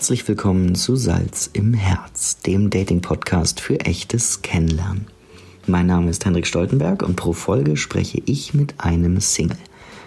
Herzlich 0.00 0.26
willkommen 0.26 0.76
zu 0.76 0.96
Salz 0.96 1.50
im 1.52 1.74
Herz, 1.74 2.38
dem 2.38 2.70
Dating-Podcast 2.70 3.60
für 3.60 3.80
echtes 3.80 4.40
Kennenlernen. 4.40 5.06
Mein 5.66 5.88
Name 5.88 6.08
ist 6.08 6.24
Hendrik 6.24 6.46
Stoltenberg 6.46 7.02
und 7.02 7.16
pro 7.16 7.34
Folge 7.34 7.76
spreche 7.76 8.22
ich 8.24 8.54
mit 8.54 8.72
einem 8.78 9.20
Single. 9.20 9.58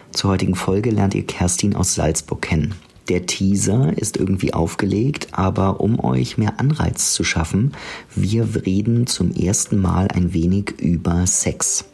Zur 0.09 0.31
heutigen 0.31 0.55
Folge 0.55 0.89
lernt 0.89 1.13
ihr 1.13 1.27
Kerstin 1.27 1.75
aus 1.75 1.93
Salzburg 1.93 2.41
kennen. 2.41 2.73
Der 3.07 3.27
Teaser 3.27 3.95
ist 3.95 4.17
irgendwie 4.17 4.51
aufgelegt, 4.51 5.27
aber 5.31 5.79
um 5.79 6.03
euch 6.03 6.39
mehr 6.39 6.59
Anreiz 6.59 7.13
zu 7.13 7.23
schaffen, 7.23 7.73
wir 8.15 8.65
reden 8.65 9.05
zum 9.05 9.31
ersten 9.31 9.79
Mal 9.79 10.07
ein 10.07 10.33
wenig 10.33 10.71
über 10.79 11.27
Sex. 11.27 11.85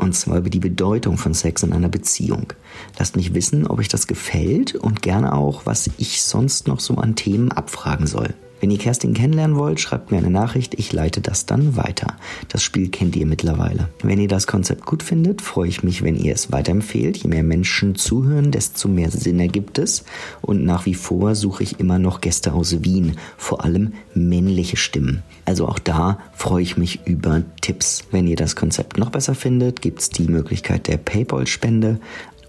Und 0.00 0.14
zwar 0.14 0.38
über 0.38 0.48
die 0.48 0.60
Bedeutung 0.60 1.18
von 1.18 1.34
Sex 1.34 1.62
in 1.62 1.74
einer 1.74 1.90
Beziehung. 1.90 2.54
Lasst 2.98 3.16
mich 3.16 3.34
wissen, 3.34 3.66
ob 3.66 3.78
euch 3.78 3.88
das 3.88 4.06
gefällt 4.06 4.74
und 4.74 5.02
gerne 5.02 5.34
auch, 5.34 5.66
was 5.66 5.90
ich 5.98 6.22
sonst 6.22 6.66
noch 6.66 6.80
so 6.80 6.94
an 6.94 7.16
Themen 7.16 7.52
abfragen 7.52 8.06
soll. 8.06 8.32
Wenn 8.60 8.70
ihr 8.70 8.78
Kerstin 8.78 9.14
kennenlernen 9.14 9.56
wollt, 9.56 9.78
schreibt 9.78 10.10
mir 10.10 10.18
eine 10.18 10.30
Nachricht, 10.30 10.74
ich 10.78 10.92
leite 10.92 11.20
das 11.20 11.44
dann 11.46 11.76
weiter. 11.76 12.16
Das 12.48 12.62
Spiel 12.62 12.88
kennt 12.88 13.16
ihr 13.16 13.26
mittlerweile. 13.26 13.88
Wenn 14.02 14.20
ihr 14.20 14.28
das 14.28 14.46
Konzept 14.46 14.84
gut 14.86 15.02
findet, 15.02 15.42
freue 15.42 15.68
ich 15.68 15.82
mich, 15.82 16.02
wenn 16.02 16.16
ihr 16.16 16.34
es 16.34 16.50
weiterempfehlt. 16.50 17.18
Je 17.18 17.28
mehr 17.28 17.42
Menschen 17.42 17.94
zuhören, 17.94 18.50
desto 18.50 18.88
mehr 18.88 19.10
Sinn 19.10 19.40
ergibt 19.40 19.78
es. 19.78 20.04
Und 20.42 20.64
nach 20.64 20.86
wie 20.86 20.94
vor 20.94 21.34
suche 21.34 21.62
ich 21.62 21.80
immer 21.80 21.98
noch 21.98 22.20
Gäste 22.20 22.52
aus 22.52 22.82
Wien, 22.84 23.16
vor 23.38 23.64
allem 23.64 23.94
männliche 24.14 24.76
Stimmen. 24.76 25.22
Also 25.50 25.66
auch 25.66 25.80
da 25.80 26.16
freue 26.32 26.62
ich 26.62 26.76
mich 26.76 27.08
über 27.08 27.42
Tipps. 27.60 28.04
Wenn 28.12 28.28
ihr 28.28 28.36
das 28.36 28.54
Konzept 28.54 28.98
noch 28.98 29.10
besser 29.10 29.34
findet, 29.34 29.82
gibt 29.82 29.98
es 29.98 30.08
die 30.08 30.28
Möglichkeit 30.28 30.86
der 30.86 30.96
PayPal-Spende. 30.96 31.98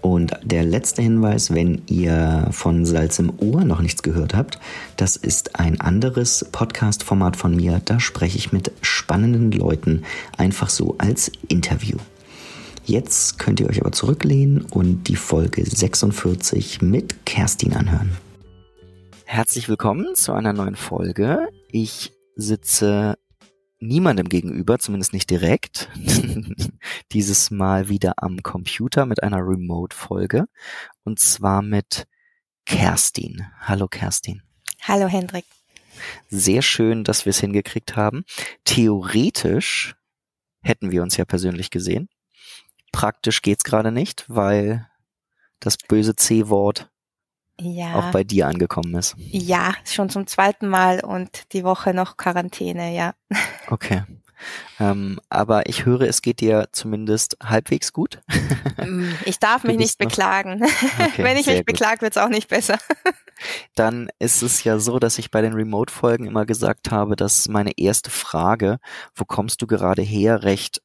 Und 0.00 0.38
der 0.44 0.62
letzte 0.62 1.02
Hinweis, 1.02 1.52
wenn 1.52 1.82
ihr 1.88 2.46
von 2.52 2.84
Salz 2.84 3.18
im 3.18 3.32
Ohr 3.40 3.64
noch 3.64 3.80
nichts 3.80 4.04
gehört 4.04 4.36
habt, 4.36 4.60
das 4.96 5.16
ist 5.16 5.58
ein 5.58 5.80
anderes 5.80 6.46
Podcast-Format 6.52 7.34
von 7.34 7.56
mir. 7.56 7.82
Da 7.84 7.98
spreche 7.98 8.38
ich 8.38 8.52
mit 8.52 8.70
spannenden 8.82 9.50
Leuten 9.50 10.04
einfach 10.38 10.70
so 10.70 10.94
als 10.98 11.32
Interview. 11.48 11.96
Jetzt 12.84 13.40
könnt 13.40 13.58
ihr 13.58 13.68
euch 13.68 13.80
aber 13.80 13.90
zurücklehnen 13.90 14.64
und 14.70 15.08
die 15.08 15.16
Folge 15.16 15.68
46 15.68 16.82
mit 16.82 17.26
Kerstin 17.26 17.72
anhören. 17.72 18.12
Herzlich 19.24 19.68
willkommen 19.68 20.14
zu 20.14 20.32
einer 20.32 20.52
neuen 20.52 20.76
Folge. 20.76 21.48
Ich 21.72 22.12
sitze 22.36 23.18
niemandem 23.78 24.28
gegenüber, 24.28 24.78
zumindest 24.78 25.12
nicht 25.12 25.28
direkt. 25.28 25.90
Dieses 27.12 27.50
Mal 27.50 27.88
wieder 27.88 28.14
am 28.16 28.42
Computer 28.42 29.06
mit 29.06 29.22
einer 29.22 29.38
Remote-Folge. 29.38 30.46
Und 31.04 31.18
zwar 31.18 31.62
mit 31.62 32.06
Kerstin. 32.64 33.46
Hallo 33.60 33.88
Kerstin. 33.88 34.42
Hallo 34.82 35.08
Hendrik. 35.08 35.44
Sehr 36.28 36.62
schön, 36.62 37.04
dass 37.04 37.26
wir 37.26 37.30
es 37.30 37.40
hingekriegt 37.40 37.96
haben. 37.96 38.24
Theoretisch 38.64 39.94
hätten 40.62 40.90
wir 40.90 41.02
uns 41.02 41.16
ja 41.16 41.24
persönlich 41.24 41.70
gesehen. 41.70 42.08
Praktisch 42.92 43.42
geht's 43.42 43.64
gerade 43.64 43.90
nicht, 43.90 44.24
weil 44.28 44.88
das 45.60 45.76
böse 45.76 46.14
C-Wort 46.14 46.91
ja. 47.60 47.94
auch 47.94 48.10
bei 48.10 48.24
dir 48.24 48.46
angekommen 48.46 48.94
ist. 48.94 49.14
Ja, 49.18 49.74
schon 49.84 50.08
zum 50.08 50.26
zweiten 50.26 50.68
Mal 50.68 51.00
und 51.00 51.52
die 51.52 51.64
Woche 51.64 51.94
noch 51.94 52.16
Quarantäne, 52.16 52.94
ja. 52.94 53.14
Okay. 53.68 54.02
Ähm, 54.80 55.20
aber 55.28 55.68
ich 55.68 55.84
höre, 55.84 56.02
es 56.02 56.22
geht 56.22 56.40
dir 56.40 56.68
zumindest 56.72 57.36
halbwegs 57.42 57.92
gut. 57.92 58.20
Mm, 58.84 59.12
ich 59.24 59.38
darf 59.38 59.64
mich 59.64 59.76
nicht 59.76 59.98
beklagen. 59.98 60.62
Okay, 60.62 61.12
Wenn 61.22 61.36
ich 61.36 61.46
mich 61.46 61.64
beklage, 61.64 62.00
wird 62.00 62.16
es 62.16 62.22
auch 62.22 62.28
nicht 62.28 62.48
besser. 62.48 62.78
Dann 63.74 64.08
ist 64.18 64.42
es 64.42 64.64
ja 64.64 64.78
so, 64.78 64.98
dass 64.98 65.18
ich 65.18 65.30
bei 65.30 65.42
den 65.42 65.52
Remote-Folgen 65.52 66.26
immer 66.26 66.46
gesagt 66.46 66.90
habe, 66.90 67.16
dass 67.16 67.48
meine 67.48 67.72
erste 67.76 68.10
Frage, 68.10 68.78
wo 69.14 69.24
kommst 69.24 69.62
du 69.62 69.66
gerade 69.66 70.02
her, 70.02 70.42
recht 70.42 70.80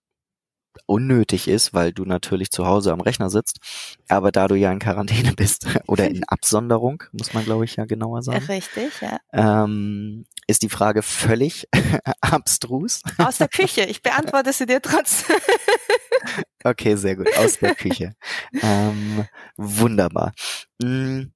unnötig 0.86 1.48
ist, 1.48 1.74
weil 1.74 1.92
du 1.92 2.06
natürlich 2.06 2.52
zu 2.52 2.66
Hause 2.66 2.92
am 2.92 3.02
Rechner 3.02 3.30
sitzt. 3.30 3.60
Aber 4.08 4.32
da 4.32 4.48
du 4.48 4.56
ja 4.56 4.72
in 4.72 4.80
Quarantäne 4.80 5.34
bist 5.34 5.66
oder 5.88 6.10
in 6.10 6.24
Absonderung, 6.26 7.04
muss 7.12 7.34
man 7.34 7.44
glaube 7.44 7.66
ich 7.66 7.76
ja 7.76 7.86
genauer 7.86 8.22
sagen. 8.22 8.46
Richtig, 8.46 9.02
ja. 9.02 9.20
Ähm, 9.34 10.26
ist 10.48 10.64
die 10.64 10.70
Frage 10.70 11.02
völlig 11.02 11.68
abstrus. 12.22 13.02
Aus 13.18 13.38
der 13.38 13.50
Küche. 13.50 13.82
Ich 13.82 14.02
beantworte 14.02 14.54
sie 14.54 14.66
dir 14.66 14.82
trotzdem. 14.82 15.36
okay, 16.64 16.96
sehr 16.96 17.16
gut. 17.16 17.28
Aus 17.38 17.60
der 17.60 17.76
Küche. 17.76 18.16
Ähm, 18.62 19.26
wunderbar. 19.58 20.34
Hm, 20.82 21.34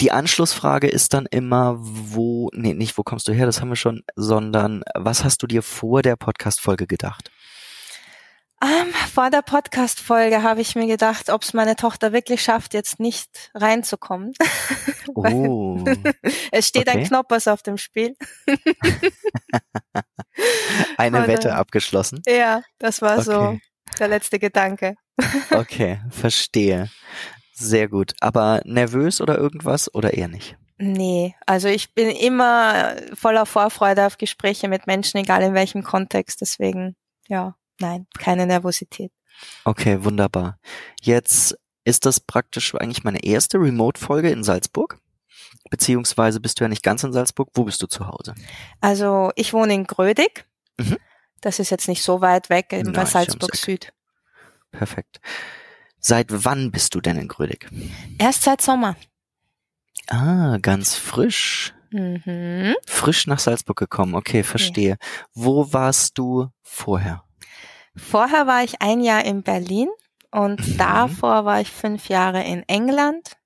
die 0.00 0.12
Anschlussfrage 0.12 0.88
ist 0.88 1.12
dann 1.12 1.26
immer, 1.26 1.76
wo, 1.78 2.48
nee, 2.54 2.72
nicht 2.72 2.96
wo 2.96 3.02
kommst 3.02 3.28
du 3.28 3.32
her, 3.32 3.44
das 3.44 3.60
haben 3.60 3.68
wir 3.68 3.76
schon, 3.76 4.02
sondern 4.16 4.82
was 4.94 5.24
hast 5.24 5.42
du 5.42 5.46
dir 5.46 5.62
vor 5.62 6.00
der 6.00 6.16
Podcast-Folge 6.16 6.86
gedacht? 6.86 7.30
Um, 8.62 8.68
ähm, 8.68 8.92
vor 8.92 9.30
der 9.30 9.40
Podcast-Folge 9.40 10.42
habe 10.42 10.60
ich 10.60 10.74
mir 10.74 10.86
gedacht, 10.86 11.30
ob 11.30 11.42
es 11.42 11.54
meine 11.54 11.76
Tochter 11.76 12.12
wirklich 12.12 12.42
schafft, 12.42 12.74
jetzt 12.74 13.00
nicht 13.00 13.50
reinzukommen. 13.54 14.32
Oh. 15.12 15.82
es 16.52 16.68
steht 16.68 16.86
okay. 16.86 16.98
ein 16.98 17.04
Knoppers 17.04 17.48
auf 17.48 17.64
dem 17.64 17.78
Spiel. 17.78 18.14
Eine 20.96 21.22
Und, 21.22 21.26
Wette 21.26 21.54
abgeschlossen? 21.56 22.22
Ja, 22.26 22.62
das 22.78 23.02
war 23.02 23.14
okay. 23.18 23.22
so 23.24 23.58
der 23.98 24.08
letzte 24.08 24.38
Gedanke. 24.38 24.94
okay, 25.50 26.00
verstehe. 26.10 26.90
Sehr 27.52 27.88
gut. 27.88 28.14
Aber 28.20 28.60
nervös 28.64 29.20
oder 29.20 29.36
irgendwas 29.36 29.92
oder 29.94 30.14
eher 30.14 30.28
nicht? 30.28 30.56
Nee, 30.78 31.34
also 31.44 31.68
ich 31.68 31.92
bin 31.94 32.08
immer 32.08 32.94
voller 33.14 33.46
Vorfreude 33.46 34.06
auf 34.06 34.16
Gespräche 34.16 34.68
mit 34.68 34.86
Menschen, 34.86 35.18
egal 35.18 35.42
in 35.42 35.54
welchem 35.54 35.82
Kontext. 35.82 36.40
Deswegen, 36.40 36.96
ja. 37.28 37.56
Nein, 37.80 38.06
keine 38.18 38.46
Nervosität. 38.46 39.12
Okay, 39.64 40.04
wunderbar. 40.04 40.58
Jetzt 41.00 41.58
ist 41.84 42.06
das 42.06 42.20
praktisch 42.20 42.74
eigentlich 42.74 43.04
meine 43.04 43.24
erste 43.24 43.58
Remote-Folge 43.58 44.30
in 44.30 44.44
Salzburg. 44.44 44.98
Beziehungsweise 45.70 46.40
bist 46.40 46.60
du 46.60 46.64
ja 46.64 46.68
nicht 46.68 46.82
ganz 46.82 47.02
in 47.04 47.12
Salzburg. 47.12 47.48
Wo 47.54 47.64
bist 47.64 47.82
du 47.82 47.86
zu 47.86 48.06
Hause? 48.06 48.34
Also 48.80 49.30
ich 49.36 49.52
wohne 49.52 49.74
in 49.74 49.84
Grödig. 49.84 50.46
Mhm. 50.78 50.98
Das 51.40 51.58
ist 51.58 51.70
jetzt 51.70 51.88
nicht 51.88 52.02
so 52.02 52.20
weit 52.20 52.50
weg, 52.50 52.72
eben 52.72 52.92
bei 52.92 53.04
Salzburg 53.06 53.56
Süd. 53.56 53.92
Perfekt. 54.72 55.20
Seit 55.98 56.26
wann 56.30 56.70
bist 56.70 56.94
du 56.94 57.00
denn 57.00 57.16
in 57.16 57.28
Grödig? 57.28 57.68
Erst 58.18 58.42
seit 58.42 58.60
Sommer. 58.60 58.96
Ah, 60.08 60.58
ganz 60.60 60.96
frisch. 60.96 61.74
Mhm. 61.90 62.74
Frisch 62.86 63.26
nach 63.26 63.38
Salzburg 63.38 63.78
gekommen. 63.78 64.14
Okay, 64.14 64.42
verstehe. 64.42 64.90
Ja. 64.90 64.96
Wo 65.34 65.72
warst 65.72 66.18
du 66.18 66.48
vorher? 66.62 67.24
Vorher 67.96 68.46
war 68.46 68.62
ich 68.64 68.80
ein 68.80 69.00
Jahr 69.00 69.24
in 69.24 69.42
Berlin 69.42 69.88
und 70.30 70.66
mhm. 70.66 70.76
davor 70.78 71.44
war 71.44 71.60
ich 71.60 71.70
fünf 71.70 72.08
Jahre 72.08 72.44
in 72.44 72.62
England 72.68 73.36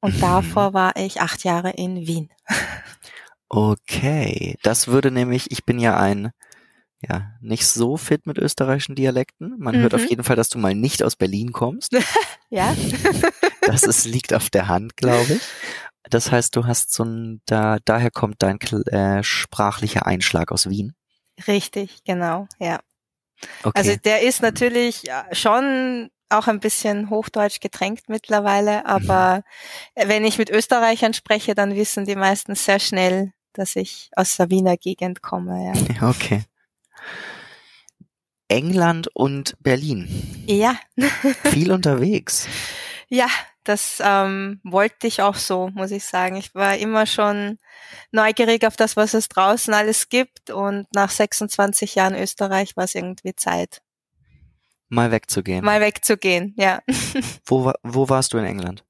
und 0.00 0.16
mhm. 0.16 0.20
davor 0.20 0.74
war 0.74 0.96
ich 0.96 1.20
acht 1.20 1.44
Jahre 1.44 1.70
in 1.70 2.06
Wien. 2.06 2.30
Okay, 3.48 4.56
das 4.62 4.88
würde 4.88 5.10
nämlich, 5.10 5.50
ich 5.50 5.64
bin 5.64 5.78
ja 5.78 5.96
ein, 5.96 6.32
ja, 7.00 7.32
nicht 7.40 7.66
so 7.66 7.96
fit 7.96 8.26
mit 8.26 8.36
österreichischen 8.36 8.94
Dialekten. 8.94 9.54
Man 9.58 9.76
mhm. 9.76 9.80
hört 9.80 9.94
auf 9.94 10.02
mhm. 10.02 10.08
jeden 10.08 10.24
Fall, 10.24 10.36
dass 10.36 10.50
du 10.50 10.58
mal 10.58 10.74
nicht 10.74 11.02
aus 11.02 11.16
Berlin 11.16 11.52
kommst. 11.52 11.92
ja. 12.50 12.76
das 13.62 13.84
ist, 13.84 14.04
liegt 14.04 14.34
auf 14.34 14.50
der 14.50 14.68
Hand, 14.68 14.96
glaube 14.96 15.34
ich. 15.34 15.42
Das 16.10 16.30
heißt, 16.30 16.56
du 16.56 16.66
hast 16.66 16.92
so 16.92 17.04
ein, 17.04 17.40
da, 17.46 17.78
daher 17.84 18.10
kommt 18.10 18.42
dein 18.42 18.60
äh, 18.60 19.22
sprachlicher 19.22 20.06
Einschlag 20.06 20.52
aus 20.52 20.68
Wien. 20.68 20.94
Richtig, 21.46 22.02
genau, 22.04 22.48
ja. 22.58 22.80
Also 23.62 23.68
okay. 23.68 23.78
Also 23.78 23.96
der 24.04 24.22
ist 24.22 24.42
natürlich 24.42 25.04
schon 25.32 26.10
auch 26.30 26.46
ein 26.46 26.60
bisschen 26.60 27.10
Hochdeutsch 27.10 27.60
getränkt 27.60 28.08
mittlerweile, 28.08 28.86
aber 28.86 29.42
mhm. 29.96 30.08
wenn 30.08 30.24
ich 30.24 30.38
mit 30.38 30.50
Österreichern 30.50 31.14
spreche, 31.14 31.54
dann 31.54 31.74
wissen 31.74 32.04
die 32.04 32.16
meisten 32.16 32.54
sehr 32.54 32.78
schnell, 32.78 33.32
dass 33.52 33.76
ich 33.76 34.10
aus 34.14 34.36
der 34.36 34.50
Wiener 34.50 34.76
Gegend 34.76 35.22
komme. 35.22 35.72
Ja. 35.74 36.08
Okay. 36.10 36.44
England 38.48 39.08
und 39.14 39.56
Berlin. 39.60 40.08
Ja. 40.46 40.78
Viel 41.44 41.70
unterwegs. 41.72 42.48
Ja, 43.08 43.28
das 43.68 44.02
ähm, 44.02 44.60
wollte 44.64 45.06
ich 45.06 45.20
auch 45.20 45.34
so, 45.34 45.68
muss 45.74 45.90
ich 45.90 46.04
sagen. 46.04 46.36
Ich 46.36 46.54
war 46.54 46.76
immer 46.78 47.04
schon 47.04 47.58
neugierig 48.10 48.66
auf 48.66 48.76
das, 48.76 48.96
was 48.96 49.12
es 49.12 49.28
draußen 49.28 49.74
alles 49.74 50.08
gibt 50.08 50.50
und 50.50 50.86
nach 50.94 51.10
26 51.10 51.94
Jahren 51.94 52.14
Österreich 52.14 52.76
war 52.76 52.84
es 52.84 52.94
irgendwie 52.94 53.34
Zeit. 53.34 53.82
Mal 54.88 55.10
wegzugehen. 55.10 55.62
Mal 55.62 55.82
wegzugehen, 55.82 56.54
ja. 56.56 56.80
wo, 57.44 57.72
wo 57.82 58.08
warst 58.08 58.32
du 58.32 58.38
in 58.38 58.46
England? 58.46 58.84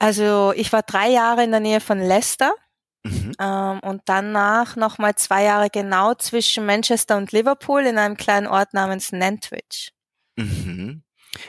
Also 0.00 0.52
ich 0.56 0.72
war 0.72 0.82
drei 0.82 1.10
Jahre 1.10 1.44
in 1.44 1.52
der 1.52 1.60
Nähe 1.60 1.80
von 1.80 2.00
Leicester. 2.00 2.52
Mhm. 3.04 3.32
Ähm, 3.40 3.78
und 3.80 4.02
danach 4.06 4.74
nochmal 4.74 5.14
zwei 5.14 5.44
Jahre 5.44 5.70
genau 5.70 6.14
zwischen 6.14 6.66
Manchester 6.66 7.16
und 7.16 7.30
Liverpool 7.30 7.86
in 7.86 7.98
einem 7.98 8.16
kleinen 8.16 8.48
Ort 8.48 8.74
namens 8.74 9.12
Nantwich. 9.12 9.92
Mhm. 10.34 11.04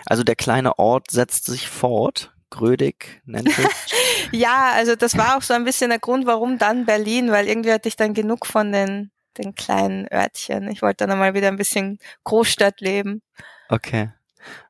Also 0.06 0.24
der 0.24 0.36
kleine 0.36 0.78
Ort 0.78 1.10
setzt 1.10 1.46
sich 1.46 1.68
fort 1.68 2.32
schrödig 2.54 3.22
nennt 3.26 3.52
sich. 3.52 3.68
ja, 4.32 4.72
also 4.74 4.96
das 4.96 5.18
war 5.18 5.38
auch 5.38 5.42
so 5.42 5.54
ein 5.54 5.64
bisschen 5.64 5.90
der 5.90 6.00
Grund, 6.00 6.26
warum 6.26 6.58
dann 6.58 6.86
Berlin, 6.86 7.32
weil 7.32 7.48
irgendwie 7.48 7.72
hatte 7.72 7.88
ich 7.88 7.96
dann 7.96 8.14
genug 8.14 8.46
von 8.46 8.72
den, 8.72 9.12
den 9.38 9.56
kleinen 9.56 10.08
Örtchen. 10.12 10.70
Ich 10.70 10.82
wollte 10.82 11.06
dann 11.06 11.12
einmal 11.12 11.34
wieder 11.34 11.48
ein 11.48 11.58
bisschen 11.58 12.00
Großstadt 12.24 12.82
leben. 12.82 13.22
Okay. 13.70 14.12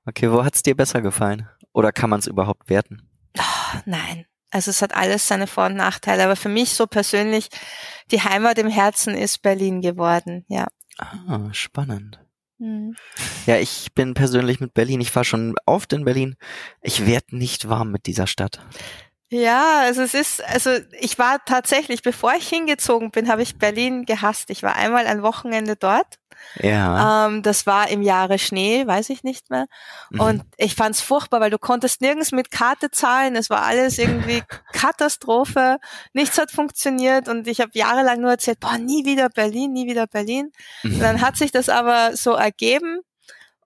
Okay, 0.05 0.31
wo 0.31 0.43
hat's 0.43 0.63
dir 0.63 0.75
besser 0.75 1.01
gefallen? 1.01 1.47
Oder 1.73 1.91
kann 1.91 2.09
man 2.09 2.19
es 2.19 2.27
überhaupt 2.27 2.69
werten? 2.69 3.07
Oh, 3.37 3.77
nein. 3.85 4.25
Also 4.51 4.71
es 4.71 4.81
hat 4.81 4.95
alles 4.95 5.27
seine 5.27 5.47
Vor- 5.47 5.67
und 5.67 5.75
Nachteile, 5.75 6.23
aber 6.23 6.35
für 6.35 6.49
mich 6.49 6.73
so 6.73 6.87
persönlich, 6.87 7.49
die 8.11 8.21
Heimat 8.21 8.57
im 8.57 8.67
Herzen 8.67 9.15
ist 9.15 9.43
Berlin 9.43 9.81
geworden, 9.81 10.43
ja. 10.47 10.67
Ah, 10.97 11.49
spannend. 11.51 12.19
Mhm. 12.59 12.95
Ja, 13.45 13.57
ich 13.57 13.93
bin 13.95 14.13
persönlich 14.13 14.59
mit 14.59 14.73
Berlin, 14.73 15.01
ich 15.01 15.15
war 15.15 15.23
schon 15.23 15.55
oft 15.65 15.91
in 15.93 16.05
Berlin. 16.05 16.35
Ich 16.81 17.05
werde 17.05 17.35
nicht 17.37 17.69
warm 17.69 17.91
mit 17.91 18.05
dieser 18.05 18.27
Stadt. 18.27 18.59
Ja, 19.31 19.81
also 19.81 20.01
es 20.01 20.13
ist, 20.13 20.43
also 20.43 20.71
ich 20.99 21.19
war 21.19 21.43
tatsächlich, 21.45 22.01
bevor 22.01 22.33
ich 22.33 22.49
hingezogen 22.49 23.11
bin, 23.11 23.29
habe 23.29 23.43
ich 23.43 23.57
Berlin 23.57 24.05
gehasst. 24.05 24.49
Ich 24.49 24.63
war 24.63 24.75
einmal 24.75 25.05
ein 25.05 25.21
Wochenende 25.21 25.75
dort. 25.75 26.15
Ja. 26.61 27.27
Ähm, 27.27 27.43
das 27.43 27.65
war 27.65 27.89
im 27.89 28.01
Jahre 28.01 28.39
Schnee, 28.39 28.85
weiß 28.85 29.09
ich 29.09 29.23
nicht 29.23 29.49
mehr. 29.49 29.67
Mhm. 30.09 30.19
Und 30.19 30.43
ich 30.57 30.75
fand 30.75 30.95
es 30.95 31.01
furchtbar, 31.01 31.41
weil 31.41 31.51
du 31.51 31.57
konntest 31.57 32.01
nirgends 32.01 32.31
mit 32.31 32.51
Karte 32.51 32.91
zahlen. 32.91 33.35
Es 33.35 33.49
war 33.49 33.63
alles 33.63 33.97
irgendwie 33.97 34.43
Katastrophe. 34.73 35.77
Nichts 36.13 36.37
hat 36.37 36.51
funktioniert 36.51 37.27
und 37.27 37.47
ich 37.47 37.61
habe 37.61 37.71
jahrelang 37.73 38.21
nur 38.21 38.31
erzählt, 38.31 38.59
boah, 38.59 38.77
nie 38.77 39.05
wieder 39.05 39.29
Berlin, 39.29 39.73
nie 39.73 39.87
wieder 39.87 40.07
Berlin. 40.07 40.51
Mhm. 40.83 40.95
Und 40.95 40.99
dann 40.99 41.21
hat 41.21 41.37
sich 41.37 41.51
das 41.51 41.69
aber 41.69 42.15
so 42.15 42.33
ergeben 42.33 43.01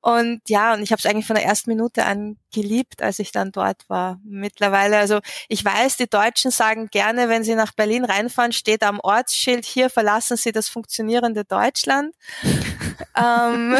und 0.03 0.41
ja, 0.49 0.73
und 0.73 0.83
ich 0.83 0.91
habe 0.91 0.99
es 0.99 1.05
eigentlich 1.05 1.25
von 1.25 1.37
der 1.37 1.45
ersten 1.45 1.69
Minute 1.69 2.03
an 2.03 2.35
geliebt, 2.51 3.01
als 3.01 3.19
ich 3.19 3.31
dann 3.31 3.53
dort 3.53 3.87
war. 3.87 4.19
Mittlerweile, 4.25 4.97
also 4.97 5.21
ich 5.47 5.63
weiß, 5.63 5.95
die 5.95 6.09
Deutschen 6.09 6.51
sagen 6.51 6.89
gerne, 6.91 7.29
wenn 7.29 7.45
sie 7.45 7.55
nach 7.55 7.71
Berlin 7.71 8.03
reinfahren, 8.03 8.51
steht 8.51 8.83
am 8.83 8.99
Ortsschild, 8.99 9.63
hier 9.63 9.89
verlassen 9.89 10.35
sie 10.35 10.51
das 10.51 10.67
funktionierende 10.67 11.45
Deutschland. 11.45 12.13
ähm, 13.15 13.77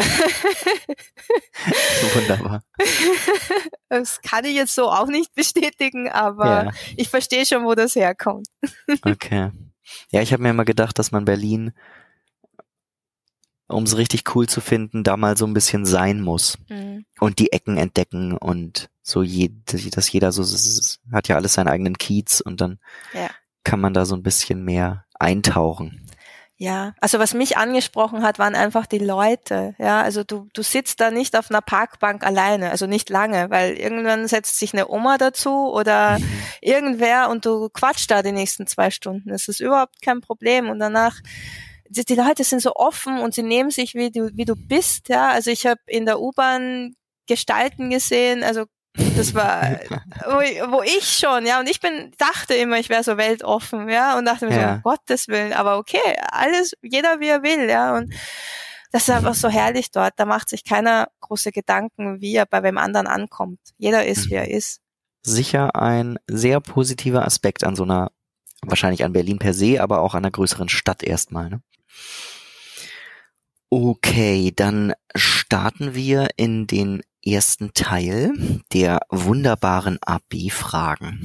Wunderbar. 2.14 2.64
Das 3.90 4.22
kann 4.22 4.44
ich 4.44 4.54
jetzt 4.54 4.74
so 4.74 4.90
auch 4.90 5.06
nicht 5.06 5.34
bestätigen, 5.34 6.08
aber 6.10 6.64
ja. 6.64 6.70
ich 6.96 7.10
verstehe 7.10 7.46
schon, 7.46 7.64
wo 7.64 7.74
das 7.76 7.94
herkommt. 7.94 8.48
okay. 9.02 9.52
Ja, 10.10 10.20
ich 10.20 10.32
habe 10.32 10.42
mir 10.42 10.50
immer 10.50 10.64
gedacht, 10.64 10.98
dass 10.98 11.12
man 11.12 11.26
Berlin 11.26 11.72
um 13.74 13.84
es 13.84 13.96
richtig 13.96 14.34
cool 14.34 14.48
zu 14.48 14.60
finden, 14.60 15.04
da 15.04 15.16
mal 15.16 15.36
so 15.36 15.46
ein 15.46 15.54
bisschen 15.54 15.84
sein 15.84 16.20
muss 16.20 16.58
mhm. 16.68 17.04
und 17.20 17.38
die 17.38 17.52
Ecken 17.52 17.76
entdecken 17.76 18.36
und 18.36 18.88
so 19.02 19.22
je, 19.22 19.50
dass 19.66 20.10
jeder 20.10 20.32
so 20.32 20.44
hat 21.12 21.28
ja 21.28 21.36
alles 21.36 21.54
seinen 21.54 21.68
eigenen 21.68 21.98
Kiez 21.98 22.40
und 22.40 22.60
dann 22.60 22.78
ja. 23.12 23.28
kann 23.64 23.80
man 23.80 23.92
da 23.92 24.04
so 24.06 24.14
ein 24.14 24.22
bisschen 24.22 24.64
mehr 24.64 25.04
eintauchen. 25.18 26.06
Ja, 26.56 26.94
also 27.00 27.18
was 27.18 27.34
mich 27.34 27.56
angesprochen 27.56 28.22
hat, 28.22 28.38
waren 28.38 28.54
einfach 28.54 28.86
die 28.86 29.00
Leute. 29.00 29.74
Ja, 29.78 30.02
also 30.02 30.22
du, 30.22 30.48
du 30.54 30.62
sitzt 30.62 31.00
da 31.00 31.10
nicht 31.10 31.36
auf 31.36 31.50
einer 31.50 31.60
Parkbank 31.60 32.24
alleine, 32.24 32.70
also 32.70 32.86
nicht 32.86 33.10
lange, 33.10 33.50
weil 33.50 33.72
irgendwann 33.72 34.28
setzt 34.28 34.60
sich 34.60 34.72
eine 34.72 34.88
Oma 34.88 35.18
dazu 35.18 35.72
oder 35.72 36.18
irgendwer 36.62 37.28
und 37.28 37.44
du 37.44 37.70
quatscht 37.70 38.08
da 38.10 38.22
die 38.22 38.30
nächsten 38.30 38.68
zwei 38.68 38.90
Stunden. 38.90 39.30
Das 39.30 39.48
ist 39.48 39.58
überhaupt 39.58 40.00
kein 40.00 40.20
Problem 40.20 40.68
und 40.70 40.78
danach 40.78 41.16
die, 41.88 42.04
die 42.04 42.14
Leute 42.14 42.44
sind 42.44 42.60
so 42.60 42.74
offen 42.74 43.18
und 43.18 43.34
sie 43.34 43.42
nehmen 43.42 43.70
sich, 43.70 43.94
wie 43.94 44.10
du, 44.10 44.30
wie 44.34 44.44
du 44.44 44.54
bist. 44.56 45.08
Ja, 45.08 45.30
also 45.30 45.50
ich 45.50 45.66
habe 45.66 45.80
in 45.86 46.06
der 46.06 46.20
U-Bahn 46.20 46.94
Gestalten 47.26 47.90
gesehen, 47.90 48.42
also 48.42 48.64
das 49.16 49.34
war, 49.34 49.62
wo 50.70 50.82
ich, 50.82 51.18
schon, 51.18 51.46
ja, 51.46 51.58
und 51.58 51.68
ich 51.68 51.80
bin, 51.80 52.12
dachte 52.18 52.54
immer, 52.54 52.78
ich 52.78 52.88
wäre 52.88 53.02
so 53.02 53.16
weltoffen, 53.16 53.88
ja, 53.88 54.16
und 54.16 54.24
dachte 54.24 54.46
mir 54.46 54.54
ja. 54.54 54.68
so, 54.68 54.74
um 54.74 54.82
Gottes 54.82 55.28
Willen, 55.28 55.52
aber 55.52 55.78
okay, 55.78 56.16
alles, 56.30 56.74
jeder 56.82 57.18
wie 57.20 57.28
er 57.28 57.42
will, 57.42 57.68
ja, 57.68 57.96
und 57.96 58.12
das 58.92 59.08
ist 59.08 59.10
einfach 59.10 59.34
so 59.34 59.48
herrlich 59.48 59.90
dort, 59.90 60.14
da 60.16 60.24
macht 60.24 60.48
sich 60.48 60.62
keiner 60.62 61.08
große 61.20 61.50
Gedanken, 61.50 62.20
wie 62.20 62.36
er 62.36 62.46
bei 62.46 62.62
wem 62.62 62.78
anderen 62.78 63.08
ankommt. 63.08 63.58
Jeder 63.76 64.06
ist, 64.06 64.30
wie 64.30 64.34
er 64.34 64.48
ist. 64.48 64.80
Sicher 65.22 65.74
ein 65.74 66.16
sehr 66.28 66.60
positiver 66.60 67.24
Aspekt 67.24 67.64
an 67.64 67.74
so 67.74 67.82
einer, 67.82 68.12
wahrscheinlich 68.66 69.04
an 69.04 69.12
Berlin 69.12 69.38
per 69.38 69.54
se, 69.54 69.82
aber 69.82 70.00
auch 70.00 70.14
an 70.14 70.24
einer 70.24 70.30
größeren 70.30 70.68
Stadt 70.68 71.02
erstmal, 71.02 71.50
ne? 71.50 71.62
Okay, 73.70 74.52
dann 74.54 74.92
starten 75.16 75.94
wir 75.94 76.28
in 76.36 76.66
den 76.66 77.02
ersten 77.24 77.72
Teil 77.74 78.32
der 78.72 79.00
wunderbaren 79.08 79.98
AB-Fragen. 80.00 81.18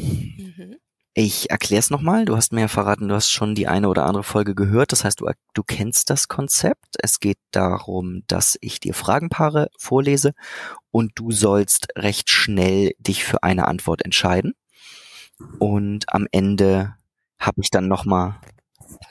Mhm. 0.57 0.75
Ich 1.13 1.49
erkläre 1.49 1.79
es 1.79 1.89
nochmal. 1.89 2.25
Du 2.25 2.35
hast 2.37 2.53
mir 2.53 2.61
ja 2.61 2.67
verraten, 2.67 3.09
du 3.09 3.15
hast 3.15 3.29
schon 3.29 3.53
die 3.53 3.67
eine 3.67 3.89
oder 3.89 4.05
andere 4.05 4.23
Folge 4.23 4.55
gehört. 4.55 4.91
Das 4.91 5.03
heißt, 5.03 5.19
du, 5.19 5.29
du 5.53 5.63
kennst 5.63 6.09
das 6.09 6.27
Konzept. 6.27 6.95
Es 6.99 7.19
geht 7.19 7.39
darum, 7.51 8.23
dass 8.27 8.57
ich 8.61 8.79
dir 8.79 8.93
Fragenpaare 8.93 9.69
vorlese 9.77 10.33
und 10.91 11.11
du 11.15 11.31
sollst 11.31 11.89
recht 11.97 12.29
schnell 12.29 12.93
dich 12.99 13.25
für 13.25 13.43
eine 13.43 13.67
Antwort 13.67 14.05
entscheiden. 14.05 14.53
Und 15.57 16.11
am 16.13 16.27
Ende 16.31 16.95
habe 17.39 17.61
ich 17.61 17.71
dann 17.71 17.87
nochmal 17.87 18.35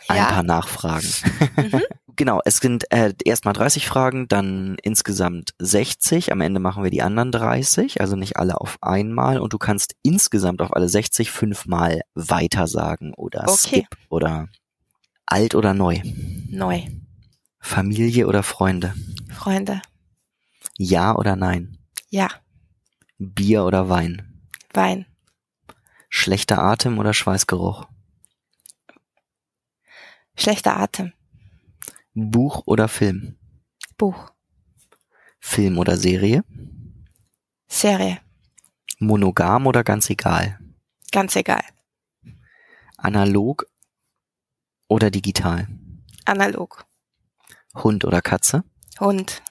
ein 0.09 0.17
ja. 0.17 0.27
paar 0.27 0.43
Nachfragen. 0.43 1.09
Mhm. 1.57 1.83
genau, 2.17 2.41
es 2.45 2.59
sind 2.59 2.91
äh, 2.93 3.15
erstmal 3.25 3.55
30 3.55 3.87
Fragen, 3.87 4.29
dann 4.29 4.77
insgesamt 4.83 5.55
60. 5.59 6.33
Am 6.33 6.41
Ende 6.41 6.61
machen 6.61 6.83
wir 6.83 6.91
die 6.91 7.03
anderen 7.03 7.33
30, 7.33 8.01
also 8.01 8.17
nicht 8.17 8.37
alle 8.37 8.61
auf 8.61 8.79
einmal. 8.81 9.39
Und 9.41 9.53
du 9.53 9.59
kannst 9.59 9.95
insgesamt 10.03 10.61
auf 10.61 10.75
alle 10.75 10.89
60 10.89 11.31
fünfmal 11.31 12.03
weiter 12.15 12.67
sagen 12.67 13.15
oder 13.15 13.45
okay. 13.49 13.57
skip 13.57 13.87
oder 14.09 14.49
alt 15.27 15.55
oder 15.55 15.75
neu. 15.75 16.01
Neu. 16.51 16.83
Familie 17.61 18.27
oder 18.27 18.43
Freunde. 18.43 18.95
Freunde. 19.33 19.83
Ja 20.79 21.17
oder 21.17 21.37
nein. 21.37 21.79
Ja. 22.11 22.29
Bier 23.19 23.65
oder 23.65 23.89
Wein. 23.89 24.43
Wein. 24.73 25.07
Schlechter 26.09 26.63
Atem 26.63 26.99
oder 26.99 27.13
Schweißgeruch. 27.13 27.87
Schlechter 30.39 30.79
Atem. 30.79 31.13
Buch 32.15 32.63
oder 32.65 32.87
Film? 32.87 33.37
Buch. 33.97 34.31
Film 35.41 35.79
oder 35.79 35.97
Serie? 35.97 36.45
Serie. 37.67 38.21
Monogam 39.01 39.67
oder 39.67 39.83
ganz 39.83 40.09
egal? 40.11 40.61
Ganz 41.11 41.35
egal. 41.35 41.65
Analog 42.97 43.67
oder 44.87 45.11
digital? 45.11 45.67
Analog. 46.25 46.87
Hund 47.75 48.05
oder 48.05 48.23
Katze? 48.23 48.63
Hund. 49.01 49.43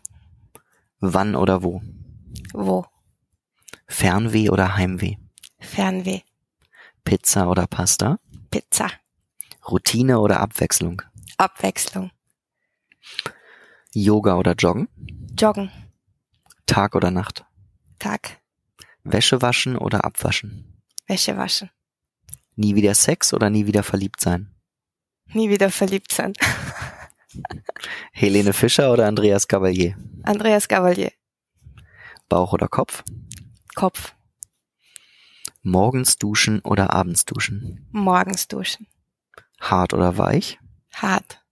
Wann 1.01 1.35
oder 1.35 1.63
wo? 1.63 1.81
Wo? 2.53 2.85
Fernweh 3.87 4.49
oder 4.49 4.77
Heimweh? 4.77 5.17
Fernweh. 5.59 6.21
Pizza 7.03 7.49
oder 7.49 7.67
Pasta? 7.67 8.19
Pizza. 8.49 8.89
Routine 9.69 10.19
oder 10.19 10.39
Abwechslung? 10.39 11.01
Abwechslung. 11.37 12.11
Yoga 13.93 14.35
oder 14.35 14.53
Joggen? 14.53 14.87
Joggen. 15.37 15.71
Tag 16.65 16.95
oder 16.95 17.11
Nacht? 17.11 17.45
Tag. 17.99 18.39
Wäsche 19.03 19.41
waschen 19.41 19.77
oder 19.77 20.05
abwaschen? 20.05 20.81
Wäsche 21.07 21.37
waschen. 21.37 21.69
Nie 22.55 22.75
wieder 22.75 22.93
Sex 22.95 23.33
oder 23.33 23.49
nie 23.49 23.65
wieder 23.67 23.83
verliebt 23.83 24.19
sein? 24.21 24.53
Nie 25.27 25.49
wieder 25.49 25.69
verliebt 25.69 26.11
sein. 26.11 26.33
Helene 28.11 28.53
Fischer 28.53 28.91
oder 28.91 29.07
Andreas 29.07 29.47
Gavalier? 29.47 29.97
Andreas 30.23 30.67
Gavalier. 30.67 31.11
Bauch 32.29 32.53
oder 32.53 32.67
Kopf? 32.67 33.03
Kopf. 33.75 34.15
Morgens 35.61 36.17
duschen 36.17 36.59
oder 36.61 36.93
abends 36.93 37.25
duschen? 37.25 37.87
Morgens 37.91 38.47
duschen. 38.47 38.87
Hart 39.59 39.93
oder 39.93 40.17
weich? 40.17 40.59
Hart. 40.93 41.43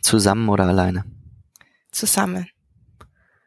Zusammen 0.00 0.48
oder 0.48 0.64
alleine? 0.66 1.04
Zusammen. 1.90 2.48